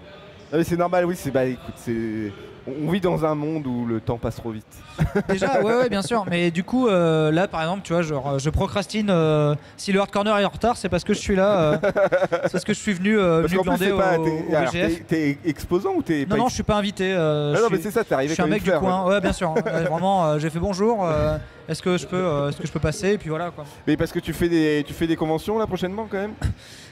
Mais 0.55 0.63
c'est 0.63 0.77
normal, 0.77 1.05
oui, 1.05 1.15
c'est 1.17 1.31
bah 1.31 1.45
écoute, 1.45 1.75
c'est 1.77 2.31
on 2.67 2.89
vit 2.89 2.99
dans 2.99 3.23
un 3.25 3.35
monde 3.35 3.67
où 3.67 3.85
le 3.85 3.99
temps 3.99 4.17
passe 4.17 4.37
trop 4.37 4.49
vite. 4.49 4.65
Déjà, 5.29 5.61
ouais, 5.61 5.75
ouais, 5.75 5.87
bien 5.89 6.01
sûr. 6.01 6.25
Mais 6.27 6.49
du 6.49 6.63
coup, 6.63 6.87
euh, 6.87 7.31
là, 7.31 7.47
par 7.47 7.61
exemple, 7.61 7.81
tu 7.83 7.93
vois, 7.93 8.01
genre, 8.01 8.39
je 8.39 8.49
procrastine. 8.49 9.09
euh, 9.11 9.53
si 9.77 9.91
le 9.91 9.99
hard 9.99 10.09
corner 10.09 10.35
est 10.39 10.45
en 10.45 10.49
retard, 10.49 10.75
c'est 10.75 10.89
parce 10.89 11.03
que 11.03 11.13
je 11.13 11.19
suis 11.19 11.35
là. 11.35 11.59
euh, 11.73 11.77
c'est 12.45 12.51
parce 12.53 12.63
que 12.63 12.73
je 12.73 12.79
suis 12.79 12.93
venu, 12.93 13.19
euh, 13.19 13.41
Parce 13.41 13.53
venu 13.53 13.63
qu'en 13.63 13.75
plus, 13.75 13.85
glander 13.85 13.85
c'est 13.85 13.97
pas. 13.97 14.17
au, 14.19 14.23
t'es- 14.25 14.45
au 14.51 14.55
alors, 14.55 14.71
VGF. 14.71 14.97
T'es 15.07 15.35
t'es 15.35 15.37
exposant 15.47 15.91
ou 15.95 16.01
t'es 16.01 16.21
Non, 16.21 16.27
pas 16.27 16.37
non, 16.37 16.47
je 16.47 16.53
suis 16.55 16.63
pas 16.63 16.75
invité. 16.77 17.13
euh, 17.13 17.51
Ah 17.53 17.57
je 17.57 17.61
non, 17.61 17.67
suis- 17.67 17.77
mais 17.77 17.83
c'est 17.83 17.91
ça, 17.91 18.03
t'es 18.03 18.15
arrivé 18.15 18.29
je 18.29 18.33
suis 18.33 18.41
un 18.41 18.45
comme 18.45 18.49
mec 18.51 18.59
une 18.61 18.63
du 18.63 18.69
fleur, 18.71 18.81
coin, 18.81 19.03
ouais. 19.05 19.09
ouais, 19.13 19.21
bien 19.21 19.33
sûr. 19.33 19.53
Euh, 19.67 19.83
vraiment, 19.83 20.25
euh, 20.25 20.39
j'ai 20.39 20.49
fait 20.49 20.57
bonjour. 20.59 21.05
euh, 21.05 21.37
est-ce 21.69 21.83
que 21.83 21.97
je 21.99 22.07
peux, 22.07 22.15
euh, 22.15 22.49
est-ce 22.49 22.57
que 22.57 22.65
je 22.65 22.71
peux 22.71 22.79
passer 22.79 23.09
Et 23.11 23.17
puis 23.19 23.29
voilà 23.29 23.51
quoi. 23.51 23.65
Mais 23.85 23.95
parce 23.95 24.11
que 24.11 24.19
tu 24.19 24.33
fais 24.33 24.49
des, 24.49 24.83
tu 24.87 24.93
fais 24.93 25.05
des 25.05 25.15
conventions 25.15 25.59
là 25.59 25.67
prochainement 25.67 26.07
quand 26.09 26.17
même? 26.17 26.33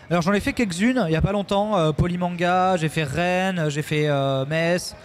Alors 0.10 0.22
j'en 0.22 0.34
ai 0.34 0.40
fait 0.40 0.54
quelques-unes 0.54 1.04
il 1.08 1.14
y 1.14 1.16
a 1.16 1.22
pas 1.22 1.32
longtemps. 1.32 1.78
euh, 1.78 1.92
Polymanga, 1.92 2.78
j'ai 2.78 2.90
fait 2.90 3.04
Rennes, 3.04 3.66
j'ai 3.70 3.82
fait 3.82 4.08
euh, 4.08 4.46
Metz. 4.46 4.96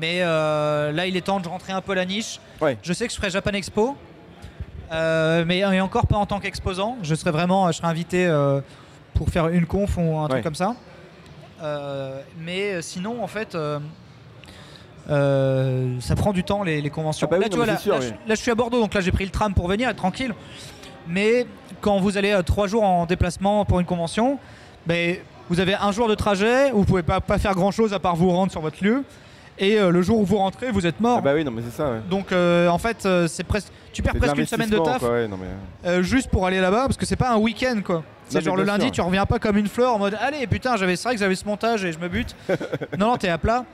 Mais 0.00 0.18
euh, 0.22 0.90
là, 0.90 1.06
il 1.06 1.16
est 1.16 1.20
temps 1.20 1.38
de 1.38 1.46
rentrer 1.46 1.72
un 1.72 1.80
peu 1.80 1.94
la 1.94 2.04
niche. 2.04 2.40
Ouais. 2.60 2.76
Je 2.82 2.92
sais 2.92 3.06
que 3.06 3.12
je 3.12 3.16
ferai 3.16 3.30
Japan 3.30 3.52
Expo, 3.52 3.96
mais 4.90 5.58
et 5.58 5.80
encore 5.80 6.08
pas 6.08 6.16
en 6.16 6.26
tant 6.26 6.40
qu'exposant. 6.40 6.96
Je 7.02 7.14
serai 7.14 7.30
vraiment, 7.30 7.70
je 7.70 7.76
serai 7.76 7.86
invité 7.86 8.28
pour 9.14 9.28
faire 9.28 9.48
une 9.48 9.66
conf 9.66 9.96
ou 9.96 10.18
un 10.18 10.24
truc 10.28 10.38
Ouais. 10.38 10.42
comme 10.42 10.56
ça. 10.56 10.74
Mais 12.40 12.82
sinon, 12.82 13.22
en 13.22 13.28
fait. 13.28 13.56
ça 15.06 16.14
prend 16.16 16.32
du 16.32 16.42
temps 16.42 16.64
les, 16.64 16.80
les 16.82 16.90
conventions. 16.90 17.28
Ah 17.30 17.30
bah 17.30 17.36
oui, 17.38 17.44
là, 17.44 17.48
tu 17.50 17.56
non, 17.56 17.64
vois, 17.64 17.66
mais 17.66 17.72
là, 17.72 17.78
c'est 17.78 17.84
sûr, 17.84 17.94
là, 17.94 18.00
oui. 18.00 18.06
je, 18.24 18.28
là, 18.28 18.34
je 18.34 18.40
suis 18.40 18.50
à 18.50 18.54
Bordeaux, 18.56 18.80
donc 18.80 18.92
là 18.94 19.00
j'ai 19.00 19.12
pris 19.12 19.24
le 19.24 19.30
tram 19.30 19.54
pour 19.54 19.68
venir 19.68 19.88
être 19.88 19.96
tranquille. 19.96 20.34
Mais 21.08 21.46
quand 21.80 21.98
vous 21.98 22.16
allez 22.16 22.32
euh, 22.32 22.42
trois 22.42 22.66
jours 22.66 22.84
en 22.84 23.06
déplacement 23.06 23.64
pour 23.64 23.80
une 23.80 23.86
convention, 23.86 24.38
ben, 24.86 25.16
vous 25.48 25.60
avez 25.60 25.74
un 25.74 25.92
jour 25.92 26.08
de 26.08 26.14
trajet 26.14 26.72
où 26.72 26.78
vous 26.78 26.84
pouvez 26.84 27.02
pas, 27.02 27.20
pas 27.20 27.38
faire 27.38 27.54
grand 27.54 27.70
chose 27.70 27.92
à 27.92 27.98
part 27.98 28.16
vous 28.16 28.30
rendre 28.30 28.52
sur 28.52 28.60
votre 28.60 28.82
lieu. 28.82 29.04
Et 29.58 29.78
euh, 29.78 29.90
le 29.90 30.02
jour 30.02 30.18
où 30.18 30.24
vous 30.24 30.38
rentrez, 30.38 30.70
vous 30.72 30.86
êtes 30.86 31.00
mort. 31.00 31.18
Ah 31.18 31.20
bah 31.20 31.34
oui, 31.34 31.44
non 31.44 31.52
mais 31.52 31.62
c'est 31.62 31.76
ça. 31.76 31.90
Ouais. 31.90 32.00
Donc 32.10 32.32
euh, 32.32 32.68
en 32.68 32.78
fait, 32.78 33.06
euh, 33.06 33.28
c'est 33.28 33.44
presque, 33.44 33.68
tu 33.92 34.02
perds 34.02 34.14
presque 34.14 34.36
une 34.36 34.46
semaine 34.46 34.70
de 34.70 34.78
taf 34.78 34.98
quoi, 34.98 35.10
ouais, 35.10 35.28
non, 35.28 35.38
mais... 35.84 36.02
juste 36.02 36.28
pour 36.28 36.46
aller 36.46 36.60
là-bas 36.60 36.86
parce 36.86 36.96
que 36.96 37.06
c'est 37.06 37.16
pas 37.16 37.30
un 37.30 37.36
week-end 37.36 37.80
quoi. 37.84 38.02
C'est 38.28 38.40
genre 38.40 38.56
le 38.56 38.64
lundi, 38.64 38.86
sûr. 38.86 38.92
tu 38.92 39.00
reviens 39.02 39.26
pas 39.26 39.38
comme 39.38 39.56
une 39.56 39.68
fleur 39.68 39.94
en 39.94 39.98
mode 39.98 40.16
allez 40.20 40.46
putain, 40.46 40.76
j'avais 40.76 40.96
c'est 40.96 41.04
vrai 41.04 41.14
que 41.14 41.20
j'avais 41.20 41.34
ce 41.36 41.44
montage 41.44 41.84
et 41.84 41.92
je 41.92 41.98
me 41.98 42.08
bute. 42.08 42.34
non, 42.98 43.10
non, 43.10 43.16
t'es 43.16 43.28
à 43.28 43.38
plat. 43.38 43.64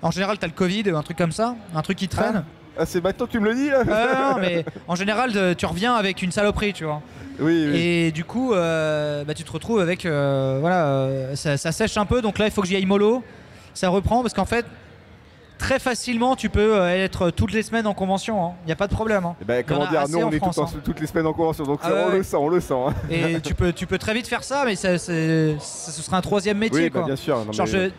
En 0.00 0.10
général, 0.10 0.38
t'as 0.38 0.46
le 0.46 0.52
Covid, 0.52 0.90
un 0.90 1.02
truc 1.02 1.18
comme 1.18 1.32
ça, 1.32 1.54
un 1.74 1.82
truc 1.82 1.98
qui 1.98 2.08
traîne. 2.08 2.36
Ah, 2.36 2.44
c'est 2.84 3.02
maintenant 3.02 3.26
que 3.26 3.30
tu 3.32 3.40
me 3.40 3.48
le 3.48 3.54
dis 3.54 3.70
là 3.70 3.84
non, 3.84 4.38
mais 4.40 4.64
en 4.86 4.94
général, 4.94 5.32
de- 5.32 5.54
tu 5.54 5.64
reviens 5.66 5.94
avec 5.94 6.22
une 6.22 6.32
saloperie, 6.32 6.72
tu 6.72 6.84
vois. 6.84 7.00
Oui, 7.38 7.66
oui. 7.70 7.76
Et 7.78 8.12
du 8.12 8.24
coup, 8.24 8.52
euh, 8.54 9.24
bah, 9.24 9.34
tu 9.34 9.44
te 9.44 9.52
retrouves 9.52 9.80
avec. 9.80 10.04
euh, 10.06 10.58
voilà, 10.60 10.86
euh, 10.86 11.36
ça, 11.36 11.56
ça 11.56 11.70
sèche 11.72 11.96
un 11.96 12.06
peu, 12.06 12.22
donc 12.22 12.38
là, 12.38 12.46
il 12.46 12.50
faut 12.50 12.62
que 12.62 12.66
j'y 12.68 12.76
aille 12.76 12.86
mollo. 12.86 13.22
Ça 13.74 13.88
reprend 13.90 14.22
parce 14.22 14.32
qu'en 14.32 14.46
fait, 14.46 14.64
très 15.58 15.78
facilement, 15.78 16.34
tu 16.36 16.48
peux 16.48 16.76
euh, 16.80 17.04
être 17.04 17.30
toutes 17.30 17.52
les 17.52 17.62
semaines 17.62 17.86
en 17.86 17.94
convention. 17.94 18.52
Il 18.64 18.66
n'y 18.66 18.72
a 18.72 18.76
pas 18.76 18.86
de 18.88 18.94
problème. 18.94 19.24
hein. 19.26 19.36
Eh 19.40 19.44
ben, 19.44 19.54
Il 19.54 19.58
y 19.58 19.60
en 19.60 19.66
comment 19.66 19.86
a 19.86 19.90
dire, 19.90 20.00
assez 20.00 20.12
nous 20.12 20.18
on 20.26 20.30
est 20.30 20.38
tout 20.38 20.44
France, 20.50 20.58
en- 20.58 20.64
hein. 20.64 20.80
toutes 20.84 21.00
les 21.00 21.06
semaines 21.06 21.26
en 21.26 21.32
convention, 21.34 21.64
donc 21.64 21.80
Ah 21.82 21.88
ça, 21.90 21.94
on 21.94 22.10
ouais. 22.10 22.16
le 22.18 22.22
sent, 22.22 22.36
on 22.36 22.48
le 22.48 22.60
sent. 22.60 22.74
hein. 22.74 22.94
Et 23.10 23.40
tu 23.40 23.54
peux, 23.54 23.72
tu 23.72 23.86
peux 23.86 23.98
très 23.98 24.14
vite 24.14 24.26
faire 24.28 24.42
ça, 24.44 24.62
mais 24.64 24.76
ça, 24.76 24.96
c'est- 24.98 25.56
ça- 25.60 25.92
ce 25.92 26.02
sera 26.02 26.16
un 26.16 26.22
troisième 26.22 26.56
métier. 26.58 26.84
Oui, 26.84 26.90
bah, 26.90 27.00
quoi. 27.00 27.06
bien 27.06 27.16
sûr. 27.16 27.36
non, 27.44 27.52
Genre, 27.52 27.66
mais- 27.70 27.86
je- 27.86 27.90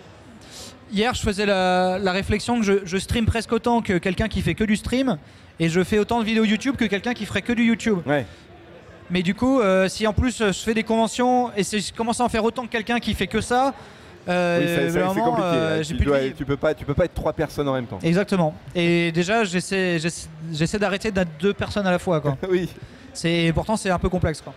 Hier, 0.92 1.14
je 1.14 1.22
faisais 1.22 1.46
la, 1.46 2.00
la 2.00 2.12
réflexion 2.12 2.60
que 2.60 2.66
je, 2.66 2.74
je 2.86 2.98
stream 2.98 3.26
presque 3.26 3.52
autant 3.52 3.82
que 3.82 3.98
quelqu'un 3.98 4.28
qui 4.28 4.42
fait 4.42 4.56
que 4.56 4.64
du 4.64 4.76
stream, 4.78 5.18
et 5.60 5.70
je 5.70 5.84
fais 5.84 6.00
autant 6.00 6.20
de 6.20 6.26
vidéos 6.26 6.46
YouTube 6.46 6.76
que 6.78 6.86
quelqu'un 6.86 7.14
qui 7.14 7.26
ferait 7.26 7.42
que 7.42 7.54
du 7.54 7.64
YouTube. 7.66 8.00
Ouais. 8.06 8.26
Mais 9.10 9.22
du 9.24 9.34
coup, 9.36 9.60
euh, 9.62 9.88
si 9.88 10.06
en 10.06 10.14
plus 10.14 10.40
euh, 10.42 10.48
je 10.52 10.60
fais 10.60 10.74
des 10.74 10.84
conventions 10.84 11.52
et 11.56 11.64
si 11.64 11.80
je 11.80 11.94
commence 11.94 12.20
à 12.20 12.26
en 12.26 12.30
faire 12.30 12.44
autant 12.44 12.64
que 12.66 12.72
quelqu'un 12.72 13.00
qui 13.00 13.14
fait 13.14 13.28
que 13.28 13.40
ça, 13.42 13.74
euh, 14.28 14.60
Oui, 14.60 14.92
c'est 14.94 15.20
compliqué. 15.22 15.42
euh, 15.48 15.84
tu, 15.84 15.94
de 15.94 16.04
dois- 16.04 16.20
vie. 16.20 16.34
tu 16.38 16.46
peux 16.46 16.58
pas, 16.58 16.74
tu 16.74 16.84
peux 16.86 16.94
pas 16.94 17.06
être 17.06 17.14
trois 17.14 17.32
personnes 17.34 17.68
en 17.70 17.74
même 17.74 17.86
temps. 17.86 18.00
Exactement. 18.04 18.54
Et 18.76 19.12
déjà, 19.14 19.46
j'essaie, 19.46 19.98
d'arrêter 20.80 21.12
d'être 21.12 21.32
deux 21.40 21.54
personnes 21.54 21.88
à 21.88 21.92
la 21.92 22.00
fois. 22.00 22.20
Quoi. 22.20 22.38
oui, 22.52 22.70
C'est 23.14 23.52
pourtant 23.56 23.78
c'est 23.78 23.90
un 23.90 24.00
peu 24.00 24.10
complexe. 24.10 24.42
Quoi. 24.42 24.54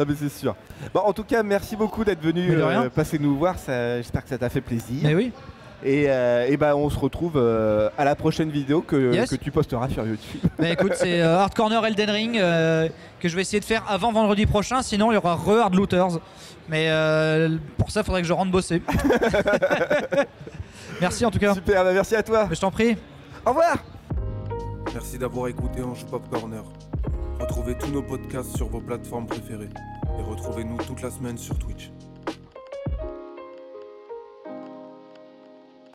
Non, 0.00 0.06
mais 0.08 0.14
c'est 0.18 0.28
sûr. 0.30 0.54
Bon, 0.94 1.00
en 1.00 1.12
tout 1.12 1.24
cas, 1.24 1.42
merci 1.42 1.76
beaucoup 1.76 2.04
d'être 2.04 2.22
venu 2.22 2.50
euh, 2.50 2.88
passer 2.88 3.18
nous 3.18 3.36
voir. 3.36 3.56
J'espère 3.66 4.22
que 4.24 4.30
ça 4.30 4.38
t'a 4.38 4.48
fait 4.48 4.60
plaisir. 4.62 5.00
Mais 5.02 5.14
oui. 5.14 5.30
Et, 5.82 6.06
euh, 6.08 6.46
et 6.48 6.56
bah, 6.58 6.76
on 6.76 6.90
se 6.90 6.98
retrouve 6.98 7.34
euh, 7.36 7.88
à 7.96 8.04
la 8.04 8.14
prochaine 8.14 8.50
vidéo 8.50 8.82
que, 8.82 9.14
Yes. 9.14 9.30
que 9.30 9.36
tu 9.36 9.50
posteras 9.50 9.88
sur 9.88 10.06
YouTube. 10.06 10.40
Bah 10.58 10.68
écoute, 10.68 10.92
c'est 10.94 11.22
euh, 11.22 11.38
Hard 11.38 11.54
Corner 11.54 11.84
Elden 11.86 12.10
Ring 12.10 12.36
euh, 12.38 12.86
que 13.18 13.28
je 13.30 13.36
vais 13.36 13.42
essayer 13.42 13.60
de 13.60 13.64
faire 13.64 13.84
avant 13.88 14.12
vendredi 14.12 14.44
prochain. 14.46 14.82
Sinon, 14.82 15.10
il 15.10 15.14
y 15.14 15.16
aura 15.18 15.34
re 15.36 15.58
Hard 15.62 15.74
Looters. 15.74 16.18
Mais 16.68 16.86
euh, 16.90 17.56
pour 17.78 17.90
ça, 17.90 18.00
il 18.00 18.04
faudrait 18.04 18.20
que 18.22 18.28
je 18.28 18.32
rentre 18.34 18.50
bosser. 18.50 18.82
Merci 21.00 21.24
en 21.24 21.30
tout 21.30 21.38
cas. 21.38 21.54
Super, 21.54 21.82
bah, 21.82 21.92
merci 21.94 22.14
à 22.14 22.22
toi. 22.22 22.46
Mais 22.48 22.54
je 22.54 22.60
t'en 22.60 22.70
prie. 22.70 22.96
Au 23.46 23.50
revoir. 23.50 23.78
Merci 24.92 25.16
d'avoir 25.18 25.48
écouté 25.48 25.82
Ange 25.82 26.04
Pop 26.04 26.22
Corner. 26.30 26.62
Retrouvez 27.40 27.74
tous 27.74 27.90
nos 27.90 28.02
podcasts 28.02 28.54
sur 28.54 28.68
vos 28.68 28.80
plateformes 28.80 29.26
préférées 29.26 29.70
et 30.18 30.22
retrouvez-nous 30.22 30.76
toute 30.76 31.00
la 31.00 31.10
semaine 31.10 31.38
sur 31.38 31.58
Twitch. 31.58 31.90